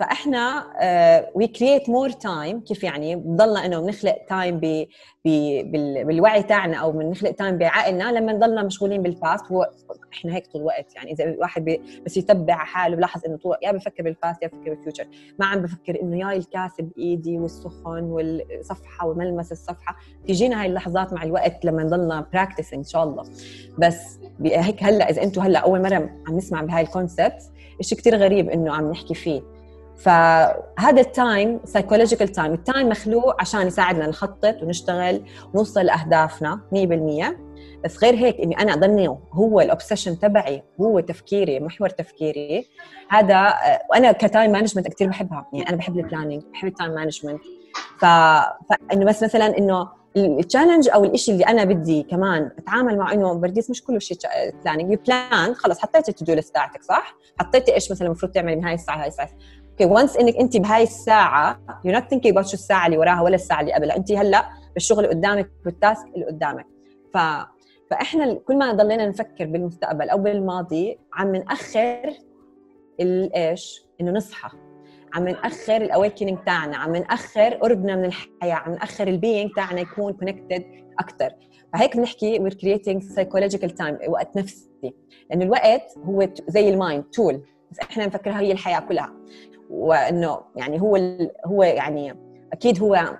فإحنا 0.00 0.66
we 1.34 1.46
create 1.46 1.88
more 1.88 2.10
time 2.10 2.60
كيف 2.60 2.84
يعني؟ 2.84 3.16
بضلنا 3.16 3.66
إنه 3.66 3.80
بنخلق 3.80 4.16
time 4.28 4.60
بالوعي 6.04 6.42
تاعنا 6.42 6.76
أو 6.76 6.92
بنخلق 6.92 7.30
time 7.30 7.58
بعقلنا 7.58 8.12
لما 8.12 8.32
نضلنا 8.32 8.62
مشغولين 8.62 9.02
بال 9.02 9.19
past 9.19 9.52
هو 9.52 9.70
إحنا 10.12 10.34
هيك 10.34 10.46
طول 10.46 10.60
الوقت 10.60 10.94
يعني 10.94 11.12
إذا 11.12 11.24
الواحد 11.24 11.78
بس 12.06 12.16
يتبع 12.16 12.54
حاله 12.54 12.96
بلاحظ 12.96 13.20
إنه 13.26 13.36
طول 13.36 13.56
يا 13.62 13.72
بفكر 13.72 14.02
بال 14.02 14.15
past 14.15 14.42
يا 14.42 14.48
بفكر 14.48 14.70
بال 14.74 14.82
future 14.82 15.06
ما 15.38 15.46
عم 15.46 15.62
بفكر 15.62 16.00
إنه 16.02 16.18
يا 16.18 16.36
الكاسه 16.36 16.82
بايدي 16.96 17.38
والسخن 17.38 18.02
والصفحة 18.02 19.06
وملمس 19.06 19.52
الصفحة. 19.52 19.96
تجينا 20.28 20.60
هاي 20.60 20.66
اللحظات 20.66 21.12
مع 21.12 21.22
الوقت 21.22 21.64
لما 21.64 21.82
نضلنا 21.82 22.26
practice 22.32 22.74
إن 22.74 22.84
شاء 22.84 23.04
الله. 23.04 23.22
بس 23.78 24.18
هيك 24.44 24.82
هلأ 24.82 25.10
إذا 25.10 25.22
أنتم 25.22 25.40
هلأ 25.40 25.58
أول 25.58 25.82
مرة 25.82 26.10
عم 26.28 26.36
نسمع 26.36 26.62
بهاي 26.62 26.82
ال 26.82 26.89
concept 26.89 27.42
شيء 27.80 27.98
كثير 27.98 28.16
غريب 28.16 28.50
إنه 28.50 28.74
عم 28.74 28.90
نحكي 28.90 29.14
فيه. 29.14 29.55
فهذا 29.98 31.00
ال 31.00 31.12
time 31.12 31.60
psychological 31.64 32.28
time 32.28 32.52
ال 32.52 32.59
time 32.59 32.88
مخلوق 32.88 33.40
عشان 33.40 33.66
يساعدنا 33.66 34.06
نخطط 34.06 34.62
ونشتغل 34.62 35.24
ونوصل 35.54 35.80
لاهدافنا 35.80 36.60
100% 36.74 37.46
بس 37.84 38.04
غير 38.04 38.14
هيك 38.14 38.40
إني 38.40 38.60
أنا 38.60 38.74
أضلني 38.74 39.08
هو 39.32 39.60
ال 39.60 39.66
obsession 39.66 40.18
تبعي 40.18 40.62
هو 40.80 41.00
تفكيري 41.00 41.60
محور 41.60 41.88
تفكيري. 41.88 42.68
هذا 43.08 43.54
وأنا 43.90 44.12
ك 44.12 44.20
time 44.20 44.52
management 44.52 44.88
كثير 44.88 45.08
بحبها. 45.08 45.46
يعني 45.52 45.68
أنا 45.68 45.76
بحب 45.76 45.98
ال 45.98 46.03
planning 46.03 46.42
بحب 46.52 46.68
ال 46.68 46.72
time 46.72 46.90
management 46.90 47.40
ف... 47.98 48.04
فانه 48.04 49.04
بس 49.04 49.22
مثلا 49.22 49.58
إنه 49.58 49.88
ال 50.16 50.23
challenge 50.23 50.88
أو 50.88 51.04
الشيء 51.04 51.34
اللي 51.34 51.46
أنا 51.46 51.64
بدي 51.64 52.02
كمان 52.02 52.50
أتعامل 52.58 52.98
مع 52.98 53.12
إنه 53.12 53.34
paradise 53.34 53.70
مش 53.70 53.84
كله 53.84 53.98
شيء 53.98 54.16
planning 54.64 54.98
plan 55.06 55.54
خلص 55.54 55.78
حطيتي 55.78 56.10
ال 56.10 56.24
to-do 56.24 56.34
list 56.34 56.54
تاعتك 56.54 56.82
صح؟ 56.82 57.16
حطيتي 57.40 57.74
إيش 57.74 57.90
مثلا 57.90 58.06
المفروض 58.06 58.32
تعملي 58.32 58.56
من 58.56 58.64
هاي 58.64 58.74
الساعة 58.74 59.02
هاي 59.02 59.08
الساعة. 59.08 59.28
أوكي 59.80 59.92
once 59.92 60.16
إنك 60.16 60.36
أنت 60.36 60.56
بهاي 60.56 60.82
الساعة 60.82 61.60
you 61.84 61.92
not 61.92 62.10
thinking 62.10 62.32
about 62.32 62.46
شو 62.46 62.54
الساعة 62.54 62.86
اللي 62.86 62.98
وراها 62.98 63.22
ولا 63.22 63.34
الساعة 63.34 63.60
اللي 63.60 63.72
قبلها. 63.72 63.96
أنت 63.96 64.12
هلأ 64.12 64.48
بالشغل 64.74 65.04
اللي 65.04 65.16
قدامك 65.16 65.50
بال 65.64 65.78
task 65.78 66.06
اللي 66.14 66.26
قدامك. 66.26 66.66
ف 67.14 67.18
فإحنا 67.90 68.34
كل 68.34 68.58
ما 68.58 68.72
ضلينا 68.72 69.06
نفكر 69.08 69.44
بالمستقبل 69.44 70.10
أو 70.10 70.18
بالماضي 70.18 70.98
عم 71.14 71.36
نأخر 71.36 72.12
الايش 73.00 73.82
إنه 74.00 74.10
نصحى. 74.10 74.48
عم 75.14 75.28
نأخر 75.28 75.76
ال 75.76 75.82
awakening 75.82 76.38
تاعنا. 76.46 76.76
عم 76.76 76.96
نأخر 76.96 77.54
قربنا 77.54 77.96
من 77.96 78.04
الحياة. 78.04 78.54
عم 78.54 78.72
نأخر 78.72 79.08
ال 79.08 79.15
being 79.15 79.50
تاعنا 79.56 79.80
يكون 79.80 80.12
connected 80.12 80.64
أكثر 80.98 81.30
فهيك 81.72 81.96
بنحكي 81.96 82.38
we're 82.40 82.54
creating 82.54 83.02
psychological 83.02 83.70
time 83.70 83.98
وقت 84.08 84.36
نفسي. 84.36 84.94
لأنه 85.30 85.44
الوقت 85.44 85.98
هو 86.04 86.28
زي 86.48 86.68
ال 86.68 86.75
mind 86.75 87.04
tool 87.04 87.42
بس 87.70 87.78
إحنا 87.78 88.06
نفكرها 88.06 88.40
هي 88.40 88.52
الحياة 88.52 88.80
كلها. 88.80 89.12
وإنه 89.70 90.40
يعني 90.56 90.80
هو 90.80 90.96
هو 91.46 91.62
يعني 91.62 92.14
أكيد 92.52 92.80
هو 92.80 93.18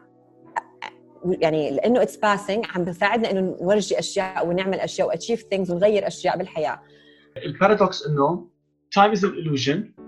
يعني 1.25 1.71
لأنه 1.71 2.03
it's 2.03 2.16
passing 2.16 2.66
عم 2.75 2.85
بيساعدنا 2.85 3.31
إنه 3.31 3.57
نورجي 3.63 3.99
أشياء 3.99 4.49
ونعمل 4.49 4.81
أشياء 4.81 5.09
و 5.09 5.13
achieve 5.13 5.47
things 5.51 5.71
ونغير 5.71 6.07
أشياء 6.07 6.39
بالحياة. 6.39 6.81
ال 7.37 7.45
paradox 7.45 8.07
إنه 8.07 8.49
time 8.99 9.13
is 9.13 9.23
an 9.23 9.29
illusion 9.29 10.03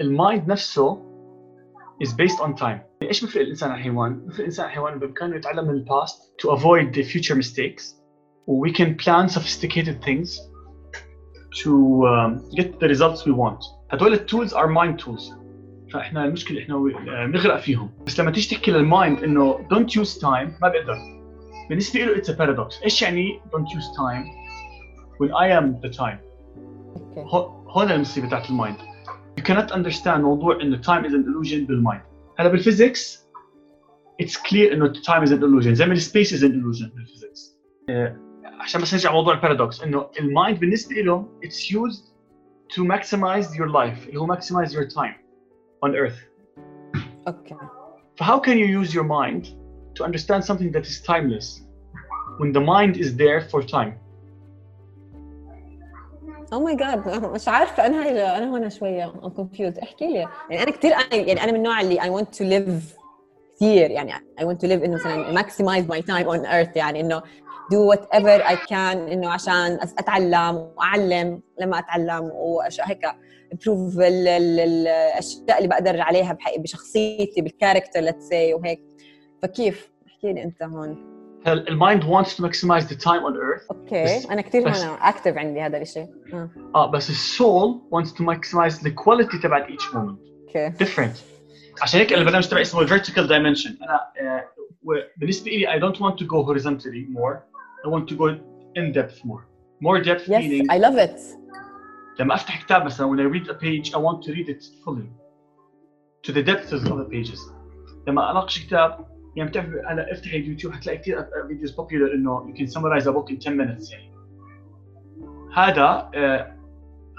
ال 0.00 0.10
mind 0.10 0.48
نفسه 0.48 1.02
is 2.04 2.08
based 2.08 2.40
on 2.40 2.54
time. 2.54 2.78
إيش 3.02 3.24
بفرق 3.24 3.42
الإنسان 3.42 3.70
عن 3.70 3.78
الحيوان؟ 3.78 4.26
بفرق 4.26 4.40
الإنسان 4.40 4.64
عن 4.64 4.70
الحيوان 4.70 4.98
بامكانه 4.98 5.36
يتعلم 5.36 5.64
من 5.64 5.74
ال 5.74 5.83
past 5.83 6.18
to 6.42 6.50
avoid 6.50 6.94
the 6.94 7.02
future 7.02 7.34
mistakes. 7.34 7.94
We 8.46 8.72
can 8.72 8.94
plan 9.04 9.28
sophisticated 9.28 10.02
things 10.02 10.40
to 11.63 11.71
um, 12.07 12.41
get 12.55 12.79
the 12.79 12.87
results 12.87 13.25
we 13.25 13.31
want 13.31 13.63
هدول 13.91 14.13
التولز 14.13 14.53
are 14.55 14.67
mind 14.67 15.05
tools 15.05 15.33
فاحنا 15.93 16.25
المشكله 16.25 16.61
احنا 16.61 16.77
بنغرق 17.25 17.59
فيهم 17.59 17.89
بس 18.07 18.19
لما 18.19 18.31
تيجي 18.31 18.55
تحكي 18.55 18.71
للمايند 18.71 19.23
انه 19.23 19.57
don't 19.57 20.01
use 20.01 20.19
time 20.19 20.61
ما 20.61 20.69
بيقدر 20.69 20.95
بالنسبه 21.69 21.99
له 21.99 22.15
it's 22.15 22.27
a 22.27 22.37
paradox 22.37 22.83
ايش 22.83 23.01
يعني 23.01 23.41
don't 23.55 23.77
use 23.77 23.87
time 23.97 24.25
when 25.19 25.29
I 25.29 25.47
am 25.59 25.87
the 25.87 25.97
time 25.97 26.17
هون 27.67 27.91
المصيبه 27.91 28.29
تاعت 28.29 28.49
المايند 28.49 28.77
you 29.39 29.43
cannot 29.43 29.73
understand 29.73 30.17
موضوع 30.17 30.61
انه 30.61 30.81
time 30.81 31.03
is 31.05 31.11
an 31.11 31.23
illusion 31.25 31.67
بالمايند 31.67 32.03
هلا 32.39 32.49
بالفيزيكس 32.49 33.27
it's 34.23 34.35
clear 34.35 34.71
انه 34.73 34.93
time 34.93 35.25
is 35.25 35.29
an 35.29 35.39
illusion 35.39 35.69
زي 35.69 35.85
ما 35.85 35.93
السبيس 35.93 36.33
is 36.33 36.47
an 36.47 36.51
illusion 36.51 36.95
بالفيزيكس 36.95 37.57
عشان 38.60 38.80
بس 38.80 38.94
نرجع 38.94 39.12
موضوع 39.12 39.34
ال 39.34 39.40
paradox 39.40 39.82
انه 39.82 40.06
ال 40.20 40.28
mind 40.28 40.60
بالنسبة 40.60 40.94
لهم 40.94 41.28
it's 41.44 41.70
used 41.70 42.02
to 42.74 42.82
maximize 42.82 43.46
your 43.54 43.68
life. 43.68 44.08
اللي 44.08 44.20
هو 44.20 44.36
maximize 44.36 44.70
your 44.70 44.86
time 44.86 45.14
on 45.86 45.94
earth. 45.94 46.18
Okay. 47.28 47.56
So 48.18 48.24
how 48.24 48.38
can 48.38 48.56
you 48.58 48.66
use 48.80 48.94
your 48.94 49.04
mind 49.04 49.44
to 49.96 50.04
understand 50.08 50.42
something 50.44 50.70
that 50.72 50.84
is 50.90 50.96
timeless 51.10 51.46
when 52.38 52.52
the 52.52 52.64
mind 52.74 52.96
is 52.96 53.16
there 53.16 53.40
for 53.50 53.62
time? 53.62 53.92
oh 56.52 56.60
my 56.60 56.76
God 56.76 57.08
مش 57.24 57.48
عارفة. 57.48 57.86
أنا 57.86 58.02
هاي 58.02 58.38
أنا 58.38 58.50
هون 58.50 58.70
شوية 58.70 59.04
I'm 59.04 59.28
confused 59.28 59.78
احكي 59.78 60.06
لي. 60.06 60.28
يعني 60.50 60.62
أنا 60.62 60.70
كثير 60.70 60.90
يعني 61.12 61.42
أنا 61.44 61.52
من 61.52 61.58
النوع 61.58 61.80
اللي 61.80 62.02
I 62.02 62.10
want 62.10 62.34
to 62.34 62.44
live 62.44 62.96
كثير 63.56 63.90
يعني 63.90 64.12
I 64.38 64.44
want 64.44 64.60
to 64.60 64.66
live 64.66 64.82
إنه 64.82 64.94
مثلا 64.94 65.32
maximize 65.32 65.88
my 65.88 66.02
time 66.02 66.26
on 66.26 66.46
earth 66.46 66.76
يعني 66.76 67.00
إنه 67.00 67.22
do 67.72 67.78
whatever 67.92 68.42
I 68.44 68.56
can 68.68 68.96
انه 69.12 69.30
عشان 69.30 69.78
أتعلم 69.98 70.54
وأعلم 70.76 71.42
لما 71.60 71.78
أتعلم 71.78 72.24
وأشياء 72.24 72.88
هيك. 72.88 73.06
Improve 73.54 73.98
الأشياء 73.98 75.58
اللي 75.58 75.68
بقدر 75.68 76.00
عليها 76.00 76.38
بشخصيتي 76.58 77.40
بال 77.40 77.52
character 77.52 78.06
let's 78.06 78.28
say 78.30 78.54
وهيك. 78.54 78.80
فكيف؟ 79.42 79.90
احكي 80.06 80.32
لي 80.32 80.42
أنت 80.42 80.62
هون. 80.62 81.18
ال 81.46 81.57
mind 81.57 82.02
wants 82.02 82.28
to 82.28 82.42
maximize 82.42 82.84
the 82.84 82.96
time 82.96 83.22
on 83.22 83.34
earth. 83.36 83.70
أوكي. 83.70 84.32
أنا 84.32 84.40
كثير 84.40 84.68
هون 84.68 84.98
active 85.00 85.38
عندي 85.38 85.60
هذا 85.60 85.78
الشيء 85.78 86.06
آه. 86.32 86.50
آه 86.74 86.90
بس 86.90 87.10
ال 87.10 87.24
soul 87.24 87.80
wants 87.94 88.08
to 88.08 88.20
maximize 88.20 88.74
the 88.74 88.90
quality 88.90 89.42
تبعت 89.42 89.66
each 89.66 89.94
moment. 89.94 90.18
أوكي. 90.46 90.70
Different. 90.84 91.18
عشان 91.82 92.00
هيك 92.00 92.12
البرنامج 92.12 92.48
تبعي 92.48 92.62
اسمه 92.62 92.86
vertical 92.86 93.28
dimension. 93.28 93.70
أنا 93.82 94.44
بالنسبة 95.16 95.50
لي 95.50 95.66
I 95.66 95.82
don't 95.82 95.98
want 95.98 96.14
to 96.18 96.24
go 96.24 96.42
horizontally 96.42 97.06
more. 97.18 97.36
I 97.84 97.88
want 97.88 98.08
to 98.08 98.14
go 98.14 98.26
in 98.74 98.92
depth 98.92 99.24
more. 99.24 99.46
More 99.80 100.00
depth 100.00 100.28
yes 100.28 100.42
meaning 100.42 100.66
I 100.70 100.78
love 100.78 100.98
it. 100.98 101.20
لما 102.20 102.34
أفتح 102.34 102.62
كتاب 102.64 102.84
مثلا 102.84 103.06
when 103.06 103.20
I 103.20 103.34
read 103.34 103.48
a 103.48 103.54
page 103.54 103.94
I 103.94 103.98
want 103.98 104.22
to 104.22 104.32
read 104.32 104.48
it 104.48 104.64
fully. 104.84 105.08
To 106.26 106.32
the 106.32 106.42
depths 106.42 106.72
of 106.72 106.82
the 106.84 107.08
pages. 107.10 107.40
لما 108.06 108.30
أناقش 108.30 108.66
كتاب 108.66 109.08
يعني 109.36 109.50
بتعرف 109.50 109.68
أنا 109.68 110.12
أفتح 110.12 110.32
اليوتيوب 110.32 110.72
حتلاقي 110.72 110.98
كثير 110.98 111.26
فيديوز 111.48 111.70
بوبيلر 111.70 112.14
إنه 112.14 112.52
you 112.52 112.58
can 112.58 112.66
summarize 112.66 113.06
a 113.06 113.12
book 113.12 113.30
in 113.30 113.38
10 113.38 113.56
minutes. 113.56 113.92
يعني 113.92 114.12
هذا 115.54 116.10
آه 116.14 116.58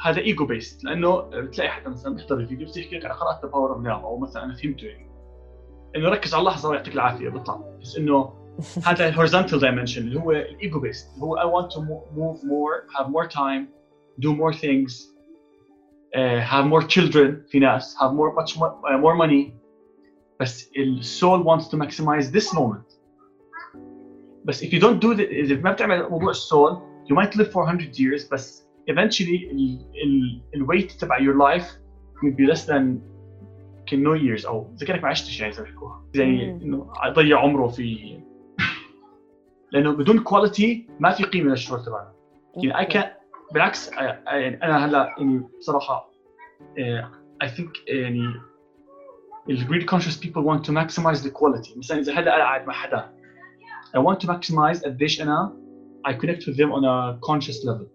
هذا 0.03 0.19
ego-based 0.19 0.83
لأنه 0.83 1.19
بتلاقي 1.21 1.69
حدا 1.69 1.89
مثلا 1.89 2.15
بيحضر 2.15 2.37
الفيديو 2.37 2.67
بس 2.67 2.77
يحكي 2.77 2.97
لك 2.97 3.05
أنا 3.05 3.13
قرأت 3.13 3.45
The 3.45 3.51
Power 3.51 3.73
of 3.73 3.81
Now 3.81 4.07
أو 4.07 4.17
مثلا 4.17 4.43
أنا 4.43 4.55
فهمته 4.55 4.87
يعني 4.87 5.09
إنه 5.95 6.09
ركز 6.09 6.33
على 6.33 6.41
اللحظة 6.41 6.69
ويعطيك 6.69 6.93
العافية 6.93 7.29
بيطلع 7.29 7.77
بس 7.81 7.97
إنه 7.97 8.33
هذا 8.84 9.08
الهورزونتال 9.08 9.58
دايمنشن 9.58 10.02
اللي 10.02 10.20
هو 10.20 10.32
الايجو 10.32 10.80
بيست 10.80 11.14
اللي 11.14 11.24
هو 11.26 11.36
I 11.36 11.42
want 11.42 11.70
to 11.74 11.78
move 11.80 12.44
more 12.44 12.96
have 12.96 13.08
more 13.08 13.28
time 13.28 13.66
do 14.20 14.30
more 14.32 14.52
things 14.52 15.14
uh, 16.14 16.40
have 16.52 16.64
more 16.66 16.86
children 16.94 17.50
في 17.50 17.58
ناس 17.58 17.96
have 17.96 18.12
more 18.12 18.32
much 18.40 18.56
more, 18.56 18.70
uh, 18.70 18.98
more 18.98 19.16
money 19.26 19.52
بس 20.40 20.70
ال 20.76 21.04
soul 21.04 21.44
wants 21.44 21.68
to 21.68 21.76
maximize 21.76 22.30
this 22.32 22.54
moment 22.54 22.94
بس 24.44 24.64
if 24.64 24.68
you 24.68 24.80
don't 24.80 25.00
do 25.00 25.14
that 25.16 25.30
إذا 25.30 25.60
ما 25.60 25.72
بتعمل 25.72 26.10
موضوع 26.10 26.30
السول 26.30 26.78
you 27.10 27.14
might 27.16 27.34
live 27.36 27.50
for 27.52 27.64
100 27.64 27.92
years 27.92 28.30
بس 28.32 28.68
eventually 28.90 29.50
ال 29.52 29.86
ال 30.04 30.42
الويت 30.54 30.92
تبع 30.92 31.18
your 31.18 31.36
life 31.36 31.66
will 32.22 32.36
be 32.36 32.52
less 32.52 32.66
than 32.66 33.14
يمكن 33.92 34.04
no 34.04 34.18
years 34.20 34.46
او 34.46 34.74
اذا 34.76 34.86
كانك 34.86 35.02
ما 35.02 35.08
عشتش 35.08 35.40
يعني 35.40 35.52
زي 35.52 35.62
ما 35.62 35.68
بيحكوها 35.68 36.04
زي 36.14 36.26
مم. 36.26 36.60
انه 36.62 36.92
يضيع 37.06 37.40
عمره 37.40 37.68
في 37.68 38.18
لأنه 39.71 39.91
بدون 39.91 40.19
quality 40.19 40.87
ما 40.99 41.11
في 41.11 41.23
قيمة 41.23 41.49
للشروع 41.51 41.79
تبعنا. 41.79 42.13
يعني 42.55 42.79
اي 42.79 42.85
كان 42.85 43.11
بالعكس 43.53 43.91
يعني 43.91 44.63
أنا 44.63 44.85
هلأ 44.85 45.15
يعني 45.17 45.43
بصراحة 45.59 46.09
آه، 46.79 47.11
I 47.41 47.49
think 47.49 47.71
يعني 47.87 48.33
ال 49.49 49.56
great 49.56 49.89
conscious 49.89 50.17
people 50.17 50.43
want 50.43 50.61
to 50.61 50.73
maximize 50.73 51.27
the 51.27 51.33
quality 51.33 51.75
مثلا 51.77 51.99
إذا 51.99 52.13
هلأ 52.13 52.31
قاعد 52.31 52.67
مع 52.67 52.73
حدا 52.73 53.13
I 53.95 54.03
want 54.03 54.17
to 54.17 54.27
maximize 54.27 54.85
قديش 54.85 55.21
أنا 55.21 55.57
I 56.07 56.13
connect 56.13 56.47
with 56.47 56.55
them 56.55 56.71
on 56.71 56.85
a 56.85 57.19
conscious 57.21 57.65
level 57.65 57.87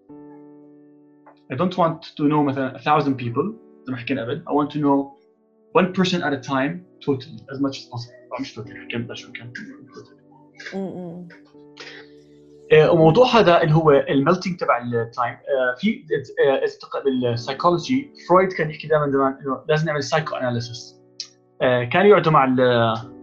I 1.51 1.57
don't 1.57 1.73
want 1.73 2.15
to 2.17 2.23
know 2.23 2.43
مثلا 2.43 2.97
1000 2.97 3.09
people 3.09 3.57
زي 3.83 3.91
ما 3.91 3.97
حكينا 3.97 4.21
قبل. 4.21 4.43
I 4.49 4.65
want 4.65 4.73
to 4.73 4.79
know 4.79 5.17
1 5.75 5.93
person 5.93 6.23
at 6.23 6.33
a 6.33 6.35
time 6.35 6.85
totally 7.01 7.45
as 7.49 7.61
much 7.61 7.79
as 7.79 7.89
possible 7.89 8.15
مش 8.39 8.53
totally 8.53 8.79
حكينا 8.79 9.05
بلا 9.05 9.15
شو 9.15 9.31
كان 9.31 9.53
totally 9.93 10.25
وموضوع 12.73 13.27
هذا 13.27 13.61
اللي 13.61 13.75
هو 13.75 13.91
ال 13.91 14.00
melting 14.00 14.59
تبع 14.59 14.77
ال 14.77 14.89
time 14.89 15.37
في 15.79 16.05
آه، 16.45 17.03
بالسايكولوجي 17.05 18.11
فرويد 18.29 18.53
كان 18.53 18.69
يحكي 18.69 18.87
دائما 18.87 19.11
زمان 19.11 19.37
إنه 19.41 19.63
لازم 19.69 19.85
نعمل 19.85 20.03
psychoanalysis 20.03 20.95
كانوا 21.61 22.07
يقعدوا 22.07 22.31
مع 22.31 22.45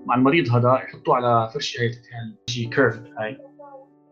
مع 0.06 0.14
المريض 0.14 0.50
هذا 0.50 0.82
يحطوه 0.84 1.16
على 1.16 1.50
فرشة 1.54 1.80
هي 1.82 1.90
كيرف 2.68 3.00
هاي. 3.18 3.38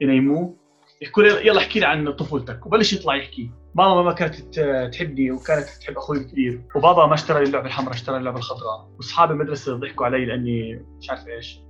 ينيموه 0.00 0.56
يحكوا 1.02 1.22
له 1.22 1.40
يلا 1.40 1.58
احكي 1.58 1.80
لي 1.80 1.86
عن 1.86 2.12
طفولتك. 2.12 2.66
وبلش 2.66 2.92
يطلع 2.92 3.16
يحكي. 3.16 3.50
ماما 3.74 4.02
ما 4.02 4.12
كانت 4.12 4.60
تحبني 4.92 5.30
وكانت 5.30 5.66
تحب 5.80 5.96
أخوي 5.96 6.24
كثير 6.24 6.62
وبابا 6.76 7.06
ما 7.06 7.14
اشترى 7.14 7.38
لي 7.38 7.46
اللعبة 7.46 7.66
الحمراء 7.66 7.94
اشترى 7.94 8.14
لي 8.14 8.18
اللعبة 8.18 8.38
الخضراء. 8.38 8.88
وأصحاب 8.96 9.30
المدرسة 9.30 9.76
ضحكوا 9.76 10.06
علي 10.06 10.24
لأني 10.24 10.84
مش 10.98 11.10
عارف 11.10 11.28
إيش. 11.28 11.60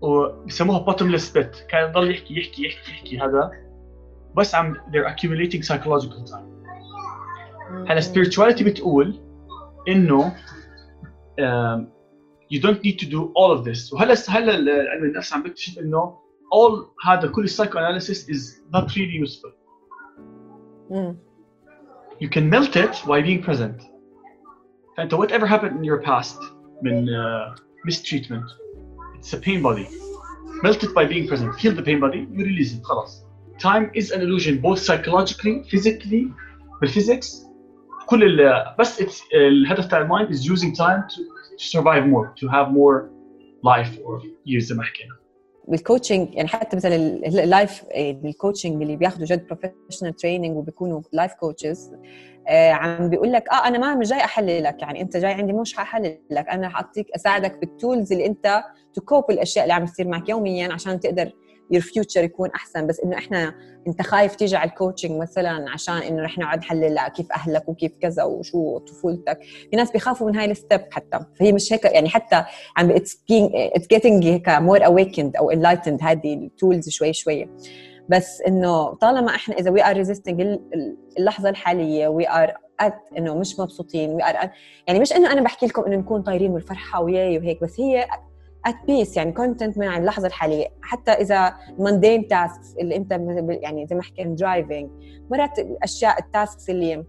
وبسموها 0.00 0.92
bottomless 0.92 1.32
pit 1.32 1.66
كان 1.68 1.90
يضل 1.90 2.10
يحكي 2.10 2.38
يحكي 2.38 2.66
يحكي 2.66 2.90
يحكي 2.92 3.18
هذا 3.18 3.50
بس 4.36 4.54
عم 4.54 4.74
they're 4.74 5.08
accumulating 5.08 5.62
psychological 5.62 6.30
time 6.30 6.56
هلا 7.88 8.00
spirituality 8.00 8.62
بتقول 8.62 9.20
انه 9.88 10.36
um, 11.40 11.86
you 12.54 12.60
don't 12.60 12.82
need 12.84 12.98
to 12.98 13.06
do 13.06 13.32
all 13.34 13.58
of 13.58 13.64
this 13.64 13.92
وهلا 13.92 14.14
هلا 14.28 14.52
علم 14.90 15.04
النفس 15.04 15.32
عم 15.32 15.42
بكتشف 15.42 15.78
انه 15.78 16.18
all 16.54 17.06
هذا 17.06 17.28
كل 17.28 17.48
psychoanalysis 17.48 18.28
is 18.28 18.60
not 18.76 18.84
really 18.84 19.26
useful 19.26 19.52
you 22.20 22.28
can 22.28 22.50
melt 22.50 22.76
it 22.76 22.94
while 23.06 23.22
being 23.22 23.42
present 23.42 23.82
فانت 24.96 25.14
whatever 25.14 25.46
happened 25.46 25.76
in 25.78 25.84
your 25.84 26.00
past 26.06 26.38
من 26.82 27.06
uh, 27.06 27.56
mistreatment 27.88 28.65
it's 29.25 29.33
a 29.33 29.37
pain 29.47 29.61
body 29.67 29.87
melt 30.63 30.83
it 30.83 30.91
by 30.99 31.05
being 31.13 31.25
present 31.31 31.49
feel 31.61 31.73
the 31.79 31.85
pain 31.89 31.99
body 32.05 32.19
you 32.37 32.43
release 32.51 32.71
it 32.77 32.83
خلاص 32.83 33.25
time 33.63 33.85
is 34.01 34.11
an 34.11 34.21
illusion 34.21 34.53
both 34.67 34.79
psychologically 34.87 35.55
physically 35.71 36.23
بالphysics 36.81 37.45
كل 38.09 38.23
ال 38.23 38.63
بس 38.79 39.01
it's 39.01 39.21
الهدف 39.35 39.85
تاع 39.85 40.01
المايند 40.01 40.29
is 40.35 40.39
using 40.39 40.71
time 40.75 41.01
to, 41.13 41.19
to 41.57 41.77
survive 41.77 42.03
more 42.13 42.27
to 42.41 42.47
have 42.47 42.67
more 42.71 43.09
life 43.63 43.97
or 43.99 44.21
years 44.47 44.63
زي 44.63 44.75
ما 44.75 44.83
حكينا 44.83 45.15
بالكوتشنج 45.67 46.33
يعني 46.35 46.47
حتى 46.47 46.75
مثلا 46.75 46.95
ال- 46.95 47.39
اللايف 47.39 47.83
الكوتشنج 47.95 48.81
اللي 48.81 48.95
بياخذوا 48.95 49.25
جد 49.25 49.47
بروفيشنال 49.47 50.15
تريننج 50.15 50.57
وبيكونوا 50.57 51.01
لايف 51.13 51.33
كوتشز 51.33 51.91
عم 52.50 53.10
بيقول 53.10 53.32
لك 53.32 53.48
آه 53.48 53.68
أنا 53.68 53.78
ما 53.78 53.94
مش 53.94 54.08
جاي 54.08 54.18
أحللك 54.18 54.82
يعني 54.82 55.00
أنت 55.00 55.16
جاي 55.16 55.32
عندي 55.32 55.52
مش 55.52 55.76
ححللك 55.76 56.46
أنا 56.50 56.68
حاعطيك 56.68 57.06
أساعدك 57.14 57.58
بال 57.58 57.73
tools 57.73 58.12
اللي 58.12 58.26
أنت 58.26 58.62
to 58.94 59.06
cope 59.06 59.30
الأشياء 59.30 59.64
اللي 59.64 59.74
عم 59.74 59.84
تصير 59.84 60.08
معك 60.08 60.28
يوميا 60.28 60.72
عشان 60.72 61.00
تقدر 61.00 61.32
your 61.70 61.82
future 61.82 62.24
يكون 62.24 62.50
أحسن. 62.50 62.86
بس 62.86 63.00
إنه 63.00 63.18
إحنا 63.18 63.54
أنت 63.88 64.02
خايف 64.02 64.36
تيجي 64.36 64.56
على 64.56 64.70
ال 64.70 64.76
coaching 64.76 65.20
مثلا 65.20 65.70
عشان 65.70 65.94
إنه 65.94 66.22
رح 66.22 66.38
نقعد 66.38 66.58
نحلل 66.58 67.00
كيف 67.08 67.32
أهلك 67.32 67.68
وكيف 67.68 67.92
كذا 68.00 68.22
وشو 68.22 68.78
طفولتك؟ 68.78 69.38
في 69.70 69.76
ناس 69.76 69.90
بيخافوا 69.90 70.30
من 70.30 70.36
هاي 70.36 70.50
ال 70.50 70.56
step 70.56 70.80
حتى. 70.90 71.20
فهي 71.38 71.52
مش 71.52 71.72
هيك 71.72 71.84
يعني 71.84 72.08
حتى 72.08 72.44
عم 72.76 72.90
it's 72.90 73.24
getting 73.90 74.24
هيك 74.26 74.48
more 74.48 74.86
awakened 74.86 75.36
أو 75.36 75.50
enlightened 75.50 75.98
هذه 76.02 76.34
ال 76.34 76.43
tools 76.43 76.88
شوي 76.88 77.12
شوي. 77.12 77.48
بس 78.08 78.40
إنه 78.40 78.94
طالما 78.94 79.34
إحنا 79.34 79.54
إذا 79.54 79.70
we 79.70 79.84
are 79.84 79.96
resisting 79.96 80.58
اللحظة 81.18 81.48
الحالية 81.48 82.08
we 82.08 82.28
are 82.28 82.54
at 82.80 82.94
إنه 83.18 83.34
مش 83.34 83.60
مبسوطين 83.60 84.10
we 84.10 84.22
are 84.22 84.50
يعني 84.86 85.00
مش 85.00 85.12
إنه 85.12 85.32
أنا 85.32 85.40
بحكي 85.40 85.66
لكم 85.66 85.84
إنه 85.84 85.96
نكون 85.96 86.22
طايرين 86.22 86.50
والفرحة 86.50 87.02
وياي 87.02 87.38
وهيك 87.38 87.60
بس 87.62 87.80
هي 87.80 88.06
at 88.66 88.74
peace 88.86 89.16
يعني 89.16 89.32
content 89.32 89.78
من 89.78 89.88
اللحظة 89.88 90.26
الحالية. 90.26 90.66
حتى 90.82 91.10
إذا 91.10 91.54
mundane 91.78 92.28
tasks 92.28 92.74
اللي 92.80 92.96
أنت 92.96 93.12
يعني 93.48 93.86
زي 93.86 93.96
ما 93.96 94.02
حكينا 94.02 94.34
driving 94.34 94.90
مرات 95.30 95.58
الاشياء 95.58 96.18
ال 96.18 96.27
tasks 96.27 96.70
اللي 96.70 97.04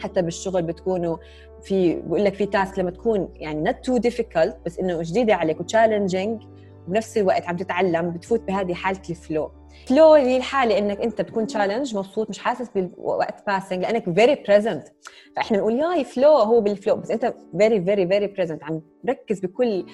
حتى 0.00 0.22
بالشغل 0.22 0.62
بتكونوا 0.62 1.16
في 1.62 1.94
بقول 1.94 2.24
لك 2.24 2.34
في 2.34 2.46
task 2.46 2.78
لما 2.78 2.90
تكون 2.90 3.28
يعني 3.34 3.70
not 3.70 3.74
too 3.74 4.10
difficult 4.10 4.52
بس 4.66 4.78
إنه 4.78 5.02
جديدة 5.02 5.34
عليك 5.34 5.60
و 5.60 5.67
challenging 5.67 6.42
وبنفس 6.88 7.18
الوقت 7.18 7.46
عم 7.46 7.56
تتعلم 7.56 8.10
بتفوت 8.10 8.40
بهذه 8.40 8.74
حالة 8.74 9.02
ال 9.10 9.18
flow 9.18 9.50
flow 9.88 10.14
هي 10.14 10.36
الحالة 10.36 10.78
إنك 10.78 11.00
أنت 11.00 11.20
بتكون 11.20 11.46
challenged 11.46 11.96
مبسوط 11.96 12.30
مش 12.30 12.38
حاسس 12.38 12.68
بالوقت 12.68 13.46
passing 13.46 13.82
لأنك 13.82 14.04
very 14.14 14.34
present 14.34 14.88
فإحنا 15.36 15.56
بنقول 15.58 15.72
يا 15.78 16.04
ي 16.04 16.09
flow 16.09 16.30
هو 16.30 16.60
بال 16.60 16.72
flow 16.72 16.96
بس 16.96 17.10
أنت 17.10 17.34
very 17.58 17.84
very 17.84 18.08
very 18.08 18.26
present 18.26 18.64
عم 18.64 18.82
تركز 19.06 19.40
بكل 19.40 19.86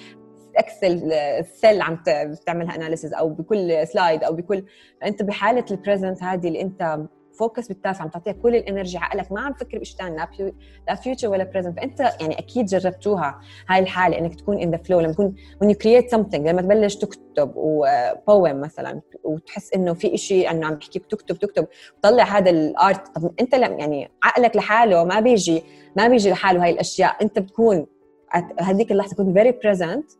Excel 0.57 1.11
cell 1.55 1.81
عم 1.81 2.03
تعملها 2.45 2.75
analysis 2.75 3.13
أو 3.13 3.29
بكل 3.29 3.87
slide 3.87 4.23
أو 4.23 4.33
بكل 4.33 4.63
فانت 5.01 5.23
بحالة 5.23 5.65
ال 5.71 5.77
present 5.77 6.23
هذه 6.23 6.47
اللي 6.47 6.61
أنت 6.61 6.99
focused 7.37 7.67
بال 7.67 7.79
task 7.79 8.03
عم 8.03 8.09
تعطيها 8.09 8.33
كل 8.33 8.55
ال 8.55 8.61
energy 8.61 8.97
عقلك. 8.97 9.31
ما 9.31 9.41
عم 9.41 9.53
تفكر 9.53 9.79
بشيء 9.79 9.97
ثاني 9.97 10.15
لا 10.17 10.51
لا 10.87 10.95
future 10.95 11.29
ولا 11.29 11.43
present 11.43 11.79
فأنت 11.79 11.99
يعني 11.99 12.39
أكيد 12.39 12.65
جربتوها 12.65 13.39
هاي 13.69 13.79
الحالة 13.79 14.17
إنك 14.17 14.35
تكون 14.35 14.59
in 14.59 14.71
the 14.71 14.77
flow 14.77 14.99
لما 14.99 15.13
تكون 15.13 15.35
when 15.63 15.67
you 15.67 15.77
create 15.77 16.17
something 16.17 16.35
لما 16.39 16.61
تبلش 16.61 16.95
تكتب 16.95 17.51
و 17.55 17.76
poem 17.76 18.61
مثلا 18.61 19.01
وتحس 19.23 19.73
إنه 19.73 19.93
في 19.93 20.17
شيء 20.17 20.51
انه 20.51 20.67
عم 20.67 20.75
تحكي 20.75 20.99
تكتب 20.99 21.37
تكتب 21.39 21.67
تطلع 22.01 22.23
هذا 22.23 22.49
ال 22.49 22.65
art 22.65 23.15
طب 23.15 23.31
أنت 23.41 23.55
لم 23.55 23.79
يعني 23.79 24.11
عقلك 24.23 24.55
لحاله 24.55 25.03
ما 25.03 25.19
بيجي 25.19 25.63
ما 25.95 26.07
بيجي 26.07 26.31
لحاله 26.31 26.63
هاي 26.63 26.71
الأشياء. 26.71 27.15
أنت 27.21 27.39
بتكون 27.39 27.85
هذيك 28.59 28.91
اللحظة 28.91 29.15
كنت 29.15 29.37
very 29.37 29.51
present 29.51 30.11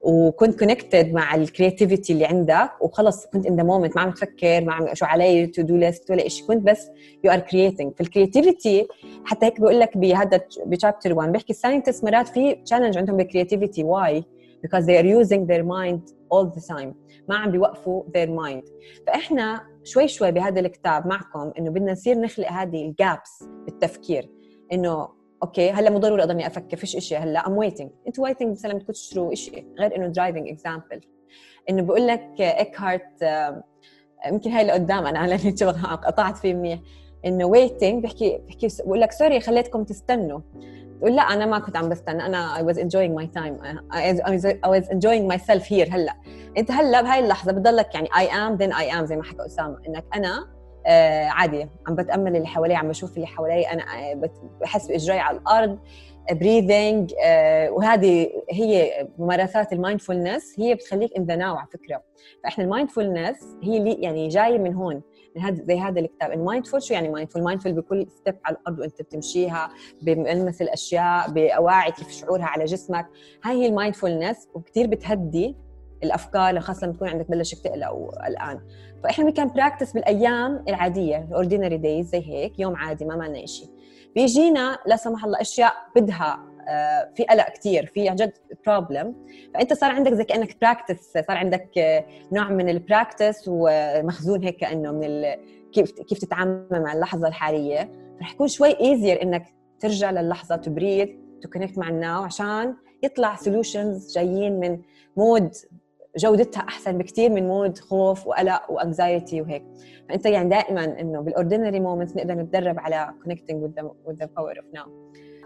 وكنت 0.00 0.58
connected 0.58 1.12
مع 1.12 1.34
ال 1.34 1.41
creativity 1.41 2.12
اللي 2.12 2.24
عندك 2.24 2.70
وخلص 2.80 3.26
كنت 3.26 3.46
in 3.46 3.56
the 3.56 3.62
moment 3.62 3.96
ما 3.96 4.02
عم 4.02 4.10
تفكر 4.10 4.64
ما 4.64 4.72
عم 4.72 4.94
شو 4.94 5.04
علي 5.04 5.46
to 5.46 5.62
do 5.62 5.76
list 5.76 6.10
ولا 6.10 6.28
شيء 6.28 6.46
كنت 6.46 6.62
بس 6.62 6.88
you 7.24 7.32
are 7.32 7.38
creating 7.38 7.92
فال 7.96 8.11
creativity 8.11 8.88
حتى 9.24 9.46
هيك 9.46 9.60
بقول 9.60 9.80
لك 9.80 9.96
بهذا 9.96 10.40
ب 10.66 10.72
chapter 10.72 11.14
1 11.14 11.32
بيحكي 11.32 11.52
ال 11.52 11.57
scientists 11.57 12.04
مرات 12.04 12.28
في 12.28 12.54
challenge 12.54 12.98
عندهم 12.98 13.16
بال 13.16 13.27
creativity 13.27 13.84
why 13.84 14.24
because 14.66 14.84
they 14.84 14.96
are 15.00 15.06
using 15.20 15.46
their 15.46 15.64
mind 15.64 16.02
all 16.32 16.46
the 16.56 16.60
time. 16.74 16.94
ما 17.28 17.36
عم 17.36 17.50
بيوقفوا 17.50 18.02
their 18.02 18.28
mind. 18.28 18.70
فإحنا 19.06 19.60
شوي 19.84 20.08
شوي 20.08 20.30
بهذا 20.32 20.60
الكتاب 20.60 21.06
معكم 21.06 21.52
إنه 21.58 21.70
بدنا 21.70 21.92
نصير 21.92 22.20
نخلق 22.20 22.52
هذه 22.52 22.86
ال 22.86 22.98
gaps 22.98 23.44
بالتفكير. 23.64 24.30
إنه 24.72 25.08
okay 25.42 25.70
هلأ 25.70 25.90
مو 25.90 25.98
ضروري 25.98 26.22
اضلني 26.22 26.46
أفكر 26.46 26.76
فيش 26.76 26.96
شيء 26.96 27.18
هلأ 27.18 27.46
I'm 27.46 27.56
waiting 27.56 27.90
أنت 28.06 28.18
waiting 28.18 28.50
مثلا 28.50 28.74
بدكم 28.74 28.92
تشتروا 28.92 29.34
شيء 29.34 29.66
غير 29.78 29.96
إنه 29.96 30.06
driving 30.06 30.48
example 30.48 31.00
إنه 31.70 31.82
بقول 31.82 32.06
لك 32.06 32.30
Eckhart 32.40 33.22
يمكن 34.26 34.50
هاي 34.50 34.62
اللي 34.62 34.72
قدام 34.72 35.06
أنا 35.06 35.26
لاني 35.26 35.50
قطعت 36.06 36.36
فيه 36.36 36.54
منيح. 36.54 36.80
إنه 37.26 37.44
waiting 37.44 38.04
بحكي 38.04 38.38
بحكي 38.48 38.68
بقول 38.84 39.00
لك 39.00 39.12
sorry 39.12 39.40
خليتكم 39.40 39.84
تستنوا. 39.84 40.40
بقول 41.00 41.16
لا 41.16 41.22
أنا 41.22 41.46
ما 41.46 41.58
كنت 41.58 41.76
عم 41.76 41.88
بستنى. 41.88 42.26
أنا 42.26 42.72
was 42.72 42.76
enjoying 42.76 43.20
my 43.20 43.26
time. 43.38 43.64
I 43.92 44.12
was, 44.12 44.44
I 44.44 44.68
was 44.68 44.88
enjoying 44.88 45.32
myself 45.32 45.64
here 45.64 45.92
هلأ. 45.92 46.14
أنت 46.58 46.70
هلأ 46.70 47.02
بهاي 47.02 47.20
اللحظة 47.20 47.52
بتضلك 47.52 47.94
يعني 47.94 48.08
I 48.08 48.30
am 48.30 48.58
then 48.58 48.76
I 48.76 49.00
am 49.00 49.04
زي 49.04 49.16
ما 49.16 49.22
حكى 49.22 49.46
أسامة. 49.46 49.78
إنك 49.88 50.04
أنا 50.14 50.59
آه 50.86 51.24
عادي. 51.24 51.68
عم 51.88 51.94
بتأمل 51.94 52.36
اللي 52.36 52.46
حوالي 52.46 52.74
عم 52.74 52.88
بشوف 52.88 53.16
اللي 53.16 53.26
حوالي. 53.26 53.62
أنا 53.70 53.84
بحس 54.60 54.86
بإجريي 54.86 55.20
على 55.20 55.38
الأرض 55.38 55.78
breathing 56.32 57.14
آه 57.24 57.70
وهذه 57.70 58.30
هي 58.50 58.92
ممارسات 59.18 59.72
ال 59.72 59.78
mindfulness. 59.78 60.54
هي 60.58 60.74
بتخليك 60.74 61.16
in 61.16 61.24
the 61.24 61.36
now 61.36 61.56
على 61.56 61.68
فكرة. 61.72 62.02
فإحنا 62.44 62.64
ال 62.64 62.72
mindfulness 62.72 63.56
هي 63.62 63.76
اللي 63.76 63.92
يعني 63.92 64.28
جاية 64.28 64.58
من 64.58 64.74
هون 64.74 65.02
من 65.36 65.42
هذا 65.42 65.64
زي 65.64 65.78
هذا 65.78 66.00
الكتاب. 66.00 66.32
ال 66.32 66.38
mindful 66.38 66.82
شو 66.82 66.94
يعني 66.94 67.08
mindful 67.08 67.42
mindful 67.42 67.72
بكل 67.72 68.06
step 68.10 68.36
على 68.44 68.56
الأرض 68.56 68.78
وأنت 68.78 69.02
بتمشيها 69.02 69.70
بملمس 70.02 70.62
الأشياء 70.62 71.30
بأواعي 71.30 71.92
كيف 71.92 72.10
شعورها 72.10 72.44
على 72.44 72.64
جسمك. 72.64 73.06
هاي 73.44 73.62
هي 73.62 73.66
ال 73.66 73.73
mindfulness 73.73 74.48
وكثير 74.54 74.86
بتهدي 74.86 75.56
الأفكار 76.04 76.60
خاصة 76.60 76.86
لما 76.86 76.96
تكون 76.96 77.08
عندك 77.08 77.30
بلشك 77.30 77.58
تقلق 77.58 77.92
وقلقان 77.92 78.60
فإحنا 79.04 79.24
بنكون 79.24 79.48
practice 79.48 79.92
بالأيام 79.92 80.64
العادية 80.68 81.26
ال 81.28 81.33
ordinary 81.33 81.76
days 81.76 82.06
زي 82.06 82.28
هيك 82.28 82.58
يوم 82.58 82.76
عادي 82.76 83.04
ما 83.04 83.16
معنا 83.16 83.46
شيء. 83.46 83.68
بيجينا 84.14 84.78
لا 84.86 84.96
سمح 84.96 85.24
الله 85.24 85.40
أشياء 85.40 85.72
بدها 85.96 86.46
آه، 86.68 87.12
في 87.14 87.24
قلق 87.24 87.48
كثير 87.48 87.86
في 87.86 88.08
عن 88.08 88.16
جد 88.16 88.32
problem 88.66 89.14
فأنت 89.54 89.72
صار 89.72 89.90
عندك 89.90 90.14
زي 90.14 90.24
كأنك 90.24 90.60
practice 90.60 91.12
صار 91.12 91.36
عندك 91.36 91.78
آه، 91.78 92.04
نوع 92.32 92.48
من 92.48 92.68
ال 92.68 92.76
practice 92.76 93.44
ومخزون 93.48 94.44
هيك 94.44 94.56
كانه 94.56 94.92
من 94.92 95.24
كيف 95.72 95.90
كيف 95.92 96.18
تتعامل 96.18 96.66
مع 96.72 96.92
اللحظة 96.92 97.28
الحالية. 97.28 97.92
رح 98.20 98.32
يكون 98.32 98.48
شوي 98.48 98.80
easier 98.80 99.22
إنك 99.22 99.44
ترجع 99.80 100.10
للحظة 100.10 100.56
تبريد 100.56 101.20
to 101.42 101.48
connect 101.50 101.78
مع 101.78 101.88
ال 101.88 101.96
now 101.96 102.22
عشان 102.22 102.76
يطلع 103.02 103.36
solutions 103.36 104.14
جايين 104.14 104.60
من 104.60 104.80
mode 105.16 105.50
جودتها 106.16 106.60
أحسن 106.60 106.98
بكثير 106.98 107.30
من 107.30 107.48
mode 107.48 107.78
خوف 107.78 108.26
وقلق 108.26 108.70
و 108.70 108.79
anxiety 108.79 109.40
وهيك. 109.40 109.64
فأنت 110.08 110.26
يعني 110.26 110.48
دائما 110.48 110.84
إنه 111.00 111.20
بال 111.20 111.32
ordinary 111.32 111.80
moments 111.80 112.16
نقدر 112.16 112.34
نتدرب 112.34 112.78
على 112.78 113.10
connecting 113.24 113.70
the 114.08 114.24
power 114.24 114.56
of 114.56 114.78
now. 114.78 114.88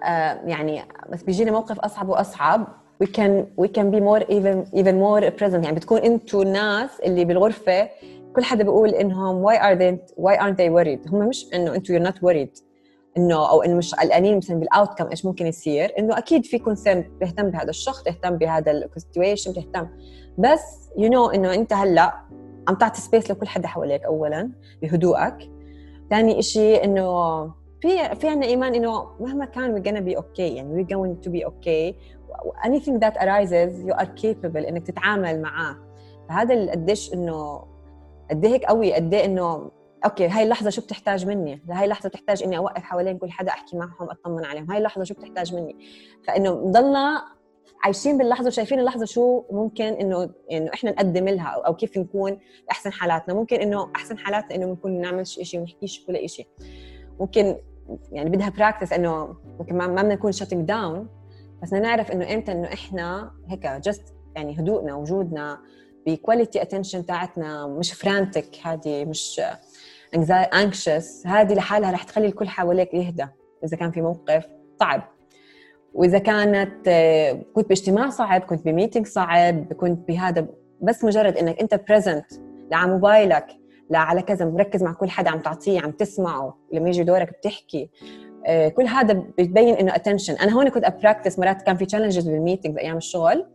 آه 0.05 0.41
يعني 0.45 0.83
بس 1.13 1.23
بيجينا 1.23 1.51
موقف 1.51 1.81
أصعب 1.81 2.09
وأصعب. 2.09 2.67
We 3.05 3.07
can 3.07 3.33
we 3.63 3.69
can 3.69 3.91
be 3.91 4.01
more 4.01 4.23
even 4.29 4.79
even 4.81 4.95
more 5.05 5.31
present. 5.41 5.65
يعني 5.65 5.73
بتكون 5.73 5.99
أنتوا 5.99 6.43
الناس 6.43 7.01
اللي 7.01 7.25
بالغرفة 7.25 7.89
كل 8.37 8.45
حدا 8.45 8.65
بيقول 8.65 8.89
إنهم 8.89 9.47
why 9.47 9.57
are 9.57 9.79
they 9.79 9.99
why 10.23 10.37
aren't 10.37 10.57
they 10.57 10.71
worried 10.71 11.13
هم 11.13 11.29
مش 11.29 11.47
إنه 11.55 11.75
أنتوا 11.75 11.99
you're 11.99 12.03
not 12.11 12.17
worried. 12.17 12.63
إنه 13.17 13.51
أو 13.51 13.63
إنه 13.63 13.75
مش 13.75 13.95
قلقانين 13.95 14.37
مثلا 14.37 14.57
بال 14.57 14.99
outcome 14.99 15.07
إيش 15.07 15.27
ممكن 15.27 15.47
يصير. 15.47 15.93
إنه 15.99 16.19
أكيد 16.19 16.47
في 16.47 16.59
concern 16.59 17.05
بيهتم 17.21 17.51
بهذا 17.51 17.71
الشخص 17.71 18.03
بيهتم 18.03 18.37
بهذا 18.37 18.71
ال 18.73 18.81
situation 18.81 19.53
بيهتم 19.53 19.89
بس 20.39 20.91
you 20.99 21.11
know 21.11 21.27
إنه 21.27 21.55
أنت 21.55 21.73
هلأ 21.73 22.21
عم 22.69 22.75
تعطي 22.75 23.01
space 23.01 23.31
لكل 23.31 23.49
حدا 23.49 23.69
حواليك 23.69 24.05
اولا 24.05 24.51
بهدوءك. 24.83 25.51
ثاني 26.11 26.43
شيء 26.43 26.85
إنه 26.85 27.45
في 27.81 28.15
في 28.15 28.29
عندنا 28.29 28.47
إيمان 28.47 28.75
إنه 28.75 29.11
مهما 29.21 29.45
كان 29.45 29.77
we're 29.77 29.87
gonna 29.87 30.15
be 30.15 30.21
okay 30.21 30.41
يعني 30.41 30.85
we're 30.85 30.89
going 30.89 31.27
to 31.27 31.31
be 31.31 31.45
okay. 31.45 31.95
Anything 32.67 32.99
that 33.01 33.17
arises 33.17 33.89
you 33.89 33.95
are 33.95 34.09
capable 34.23 34.69
إنك 34.69 34.87
تتعامل 34.87 35.43
معاه. 35.43 35.77
فهذا 36.29 36.71
قديش 36.71 37.15
إنه 37.15 37.65
قد 38.31 38.47
هيك 38.47 38.65
قوي 38.65 38.95
قد 38.95 39.15
إنه 39.15 39.71
okay 40.05 40.29
هاي 40.29 40.43
اللحظة 40.43 40.71
شو 40.71 40.83
بتحتاج 40.83 41.27
مني؟ 41.27 41.63
هاي 41.71 41.85
اللحظة 41.85 42.09
بتحتاج 42.09 42.43
إني 42.43 42.57
أوقف 42.59 42.83
حوالين 42.83 43.19
كل 43.19 43.31
حدا 43.31 43.51
أحكي 43.51 43.77
معهم 43.77 44.11
أطمن 44.11 44.45
عليهم. 44.45 44.71
هاي 44.71 44.79
اللحظة 44.79 45.05
شو 45.05 45.15
بتحتاج 45.15 45.55
مني؟ 45.55 45.77
فإنه 46.27 46.51
نضلنا 46.51 47.23
عايشين 47.85 48.19
باللحظة 48.19 48.47
وشايفين 48.47 48.81
اللحظة 48.81 49.05
شو 49.05 49.45
ممكن 49.51 49.85
انه 49.85 50.31
إنه 50.53 50.71
إحنا 50.75 50.91
نقدم 50.91 51.29
لها 51.29 51.63
أو 51.67 51.75
كيف 51.75 51.99
نكون 51.99 52.39
باحسن 52.69 52.93
حالاتنا. 52.93 53.35
ممكن 53.35 53.57
إنه 53.57 53.93
أحسن 53.97 54.19
حالاتنا 54.19 54.55
إنه 54.55 54.67
بنكون 54.67 55.01
نعمل 55.01 55.27
شيء 55.27 55.61
ونحكيش 55.61 56.05
ولا 56.09 56.27
شيء 56.27 56.49
ممكن 57.21 57.57
يعني 58.13 58.31
بدها 58.31 58.49
practice 58.49 58.93
إنه 58.93 59.37
ممكن 59.59 59.77
ما 59.77 59.87
بدنا 59.87 60.15
نكون 60.15 60.33
shutting 60.33 60.69
down 60.69 61.09
بس 61.63 61.73
نعرف 61.73 62.11
إنه 62.11 62.35
إمتى 62.35 62.53
إنه 62.53 62.73
إحنا 62.73 63.31
هيك 63.49 63.67
just 63.67 64.15
يعني 64.37 64.61
هدوءنا 64.61 64.95
وجودنا 64.95 65.59
ب 66.07 66.14
quality 66.14 66.63
attention 66.63 67.07
تاعتنا 67.07 67.67
مش 67.67 67.93
frantic 67.93 68.49
هذه 68.63 69.05
مش 69.05 69.41
anxious 70.55 71.27
هذه 71.27 71.55
لحالها 71.55 71.91
رح 71.91 72.03
تخلي 72.03 72.27
الكل 72.27 72.49
حواليك 72.49 72.95
يهدى. 72.95 73.27
إذا 73.65 73.77
كان 73.77 73.91
في 73.91 74.03
موقف 74.03 74.47
صعب. 74.81 75.14
وإذا 75.95 76.19
كانت 76.19 76.89
كنت 77.55 77.69
باجتماع 77.69 78.09
صعب 78.09 78.41
كنت 78.41 78.65
ب 78.65 78.70
meeting 78.70 79.07
صعب 79.07 79.73
كنت 79.73 80.09
بهذا 80.09 80.47
بس 80.83 81.05
مجرد 81.05 81.37
إنك 81.37 81.61
أنت 81.61 81.81
present 81.89 82.25
على 82.73 82.93
موبايلك 82.93 83.47
لا 83.91 83.99
على 83.99 84.23
كذا 84.23 84.45
مركز 84.45 84.83
مع 84.83 84.93
كل 84.93 85.11
حدا 85.11 85.31
عم 85.31 85.41
تعطيه 85.41 85.81
عم 85.81 85.91
تسمعه 85.91 86.59
لما 86.73 86.89
يجي 86.89 87.03
دورك 87.05 87.39
بتحكي 87.39 87.91
آه، 88.47 88.69
كل 88.69 88.87
هذا 88.87 89.13
بتبين 89.39 89.75
إنه 89.75 89.95
attention 89.95 90.35
أنا 90.35 90.53
هون 90.53 90.69
كنت 90.69 90.85
أ 90.85 90.91
practice 90.91 91.39
مرات 91.39 91.63
كان 91.63 91.77
في 91.77 91.87
challenges 91.87 92.29
بال 92.29 92.39
meetings 92.39 92.79
أيام 92.79 92.97
الشغل 92.97 93.47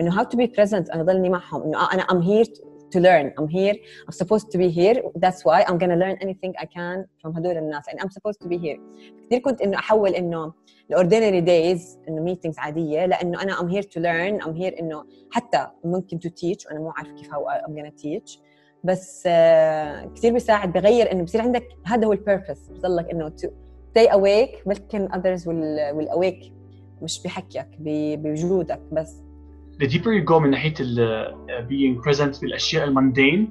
إنه 0.00 0.18
how 0.18 0.24
to 0.24 0.36
be 0.36 0.46
present 0.46 0.90
أنا 0.90 1.02
ضلني 1.02 1.28
معهم 1.28 1.62
إنه 1.62 1.78
آه، 1.78 1.94
أنا 1.94 2.02
I'm 2.02 2.20
here 2.22 2.46
to 2.92 3.00
learn. 3.00 3.26
I'm 3.38 3.48
here. 3.48 3.76
I'm 4.06 4.16
supposed 4.22 4.46
to 4.52 4.58
be 4.58 4.68
here. 4.78 4.96
That's 5.24 5.40
why 5.48 5.58
I'm 5.68 5.78
gonna 5.82 5.98
learn 6.04 6.16
anything 6.24 6.52
I 6.58 6.66
can 6.76 7.04
from 7.22 7.36
هدول 7.36 7.56
الناس. 7.56 7.88
يعني 7.88 8.00
I'm 8.00 8.10
supposed 8.10 8.38
to 8.44 8.48
be 8.48 8.56
here. 8.56 8.78
كثير 9.26 9.38
كنت 9.38 9.60
إنه 9.60 9.78
أحول 9.78 10.14
إنه 10.14 10.52
ال 10.90 10.96
ordinary 10.96 11.40
days 11.40 11.98
إنه 12.08 12.22
meetings 12.22 12.58
عادية 12.58 13.06
لأنه 13.06 13.42
أنا 13.42 13.56
I'm 13.56 13.70
here 13.72 13.86
to 13.86 14.00
learn. 14.00 14.46
I'm 14.46 14.54
here 14.62 14.80
إنه 14.80 15.04
حتى 15.30 15.66
ممكن 15.84 16.18
to 16.18 16.28
teach 16.28 16.66
وأنا 16.66 16.80
مو 16.80 16.90
عارفه 16.90 17.14
كيف 17.14 17.34
هو 17.34 17.62
I'm 17.66 17.70
gonna 17.70 18.02
teach. 18.02 18.38
بس 18.84 19.22
uh, 19.22 20.06
كثير 20.14 20.32
بيساعد. 20.32 20.72
بغير 20.72 21.12
إنه 21.12 21.22
بصير 21.24 21.40
عندك 21.40 21.68
هذا 21.86 22.06
هو 22.06 22.12
ال 22.12 22.19
purpose 22.19 22.68
بضلك 22.68 23.10
إنه 23.10 23.28
to 23.28 23.48
stay 23.98 24.10
awake 24.10 24.66
ممكن 24.66 25.08
others 25.08 25.40
will, 25.42 25.96
will 25.96 26.16
awake. 26.16 26.50
مش 27.02 27.22
بحكيك 27.22 27.68
بوجودك. 27.78 28.80
بس 28.92 29.25
the 29.82 29.86
deeper 29.86 30.12
you 30.12 30.24
go 30.24 30.32
من 30.32 30.50
ناحية 30.50 30.74
ال 30.80 31.26
uh, 31.48 31.68
being 31.68 32.04
present 32.04 32.40
بالاشياء 32.40 32.86
ال 32.86 32.94
mundane 32.94 33.48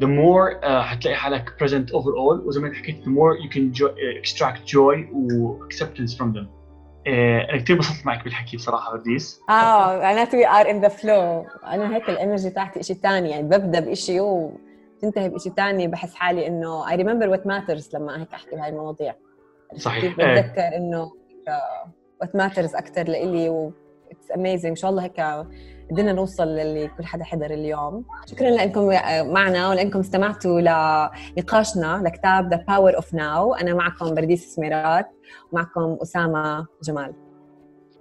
the 0.00 0.06
more 0.06 0.62
uh, 0.62 0.66
حتلاقي 0.66 1.16
حالك 1.16 1.50
present 1.62 1.90
overall. 1.92 2.46
وزي 2.46 2.60
ما 2.60 2.74
حكيت 2.74 3.04
the 3.04 3.08
more 3.08 3.36
you 3.44 3.50
can 3.54 3.80
jo 3.80 3.86
uh, 3.86 4.20
extract 4.20 4.66
joy 4.66 5.14
و 5.14 5.58
acceptance 5.64 6.14
from 6.16 6.32
them. 6.36 6.46
Uh, 6.46 7.08
أنا 7.08 7.56
كثير 7.56 7.76
انبسطت 7.76 8.06
معك 8.06 8.24
بالحكي 8.24 8.56
بصراحة 8.56 8.92
برديس 8.92 9.40
آه 9.50 9.98
معناته 9.98 10.38
we 10.38 10.46
are 10.46 10.70
in 10.70 10.80
the 10.80 10.88
flow 10.88 11.46
أنا 11.66 11.96
هيك 11.96 12.10
ال 12.10 12.16
energy 12.16 12.50
تاعتي 12.50 12.82
شيء 12.82 12.96
ثاني 12.96 13.30
يعني 13.30 13.42
ببدأ 13.42 13.80
بشيء 13.80 14.20
وتنتهي 14.20 15.28
بشيء 15.28 15.52
ثاني 15.52 15.88
بحس 15.88 16.14
حالي 16.14 16.46
إنه 16.46 16.90
I 16.90 16.96
remember 16.96 17.28
what 17.28 17.46
matters 17.46 17.96
لما 17.96 18.22
هيك 18.22 18.34
أحكي 18.34 18.56
بهاي 18.56 18.68
المواضيع. 18.68 19.14
صحيح. 19.76 20.14
بتذكر 20.14 20.76
إنه 20.76 21.12
what 22.20 22.36
matters 22.36 22.74
أكثر 22.74 23.02
لإلي 23.08 23.72
it's 24.10 24.30
amazing 24.36 24.66
إن 24.70 24.76
شاء 24.76 24.90
الله 24.90 25.04
هيك 25.04 25.20
قدرنا 25.90 26.12
نوصل 26.12 26.48
للي 26.48 26.88
كل 26.98 27.04
حدا 27.04 27.24
حضر 27.24 27.50
اليوم. 27.50 28.04
شكرا 28.26 28.50
لإنكم 28.50 28.86
معنا 29.32 29.68
ولإنكم 29.68 29.98
استمعتوا 29.98 30.60
لنقاشنا 30.60 32.02
لكتاب 32.04 32.50
The 32.50 32.64
Power 32.68 32.96
of 32.96 33.14
Now 33.14 33.54
أنا 33.54 33.74
معكم 33.74 34.14
برديس 34.14 34.54
سميرات 34.54 35.06
ومعكم 35.52 35.98
أسامة 36.02 36.66
جمال. 36.82 37.14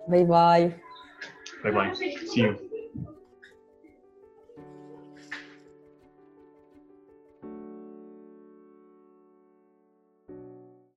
bye 0.08 0.24
bye 0.24 0.72
bye 1.64 1.72
bye 1.74 1.94
see 1.96 2.42
you 2.42 2.56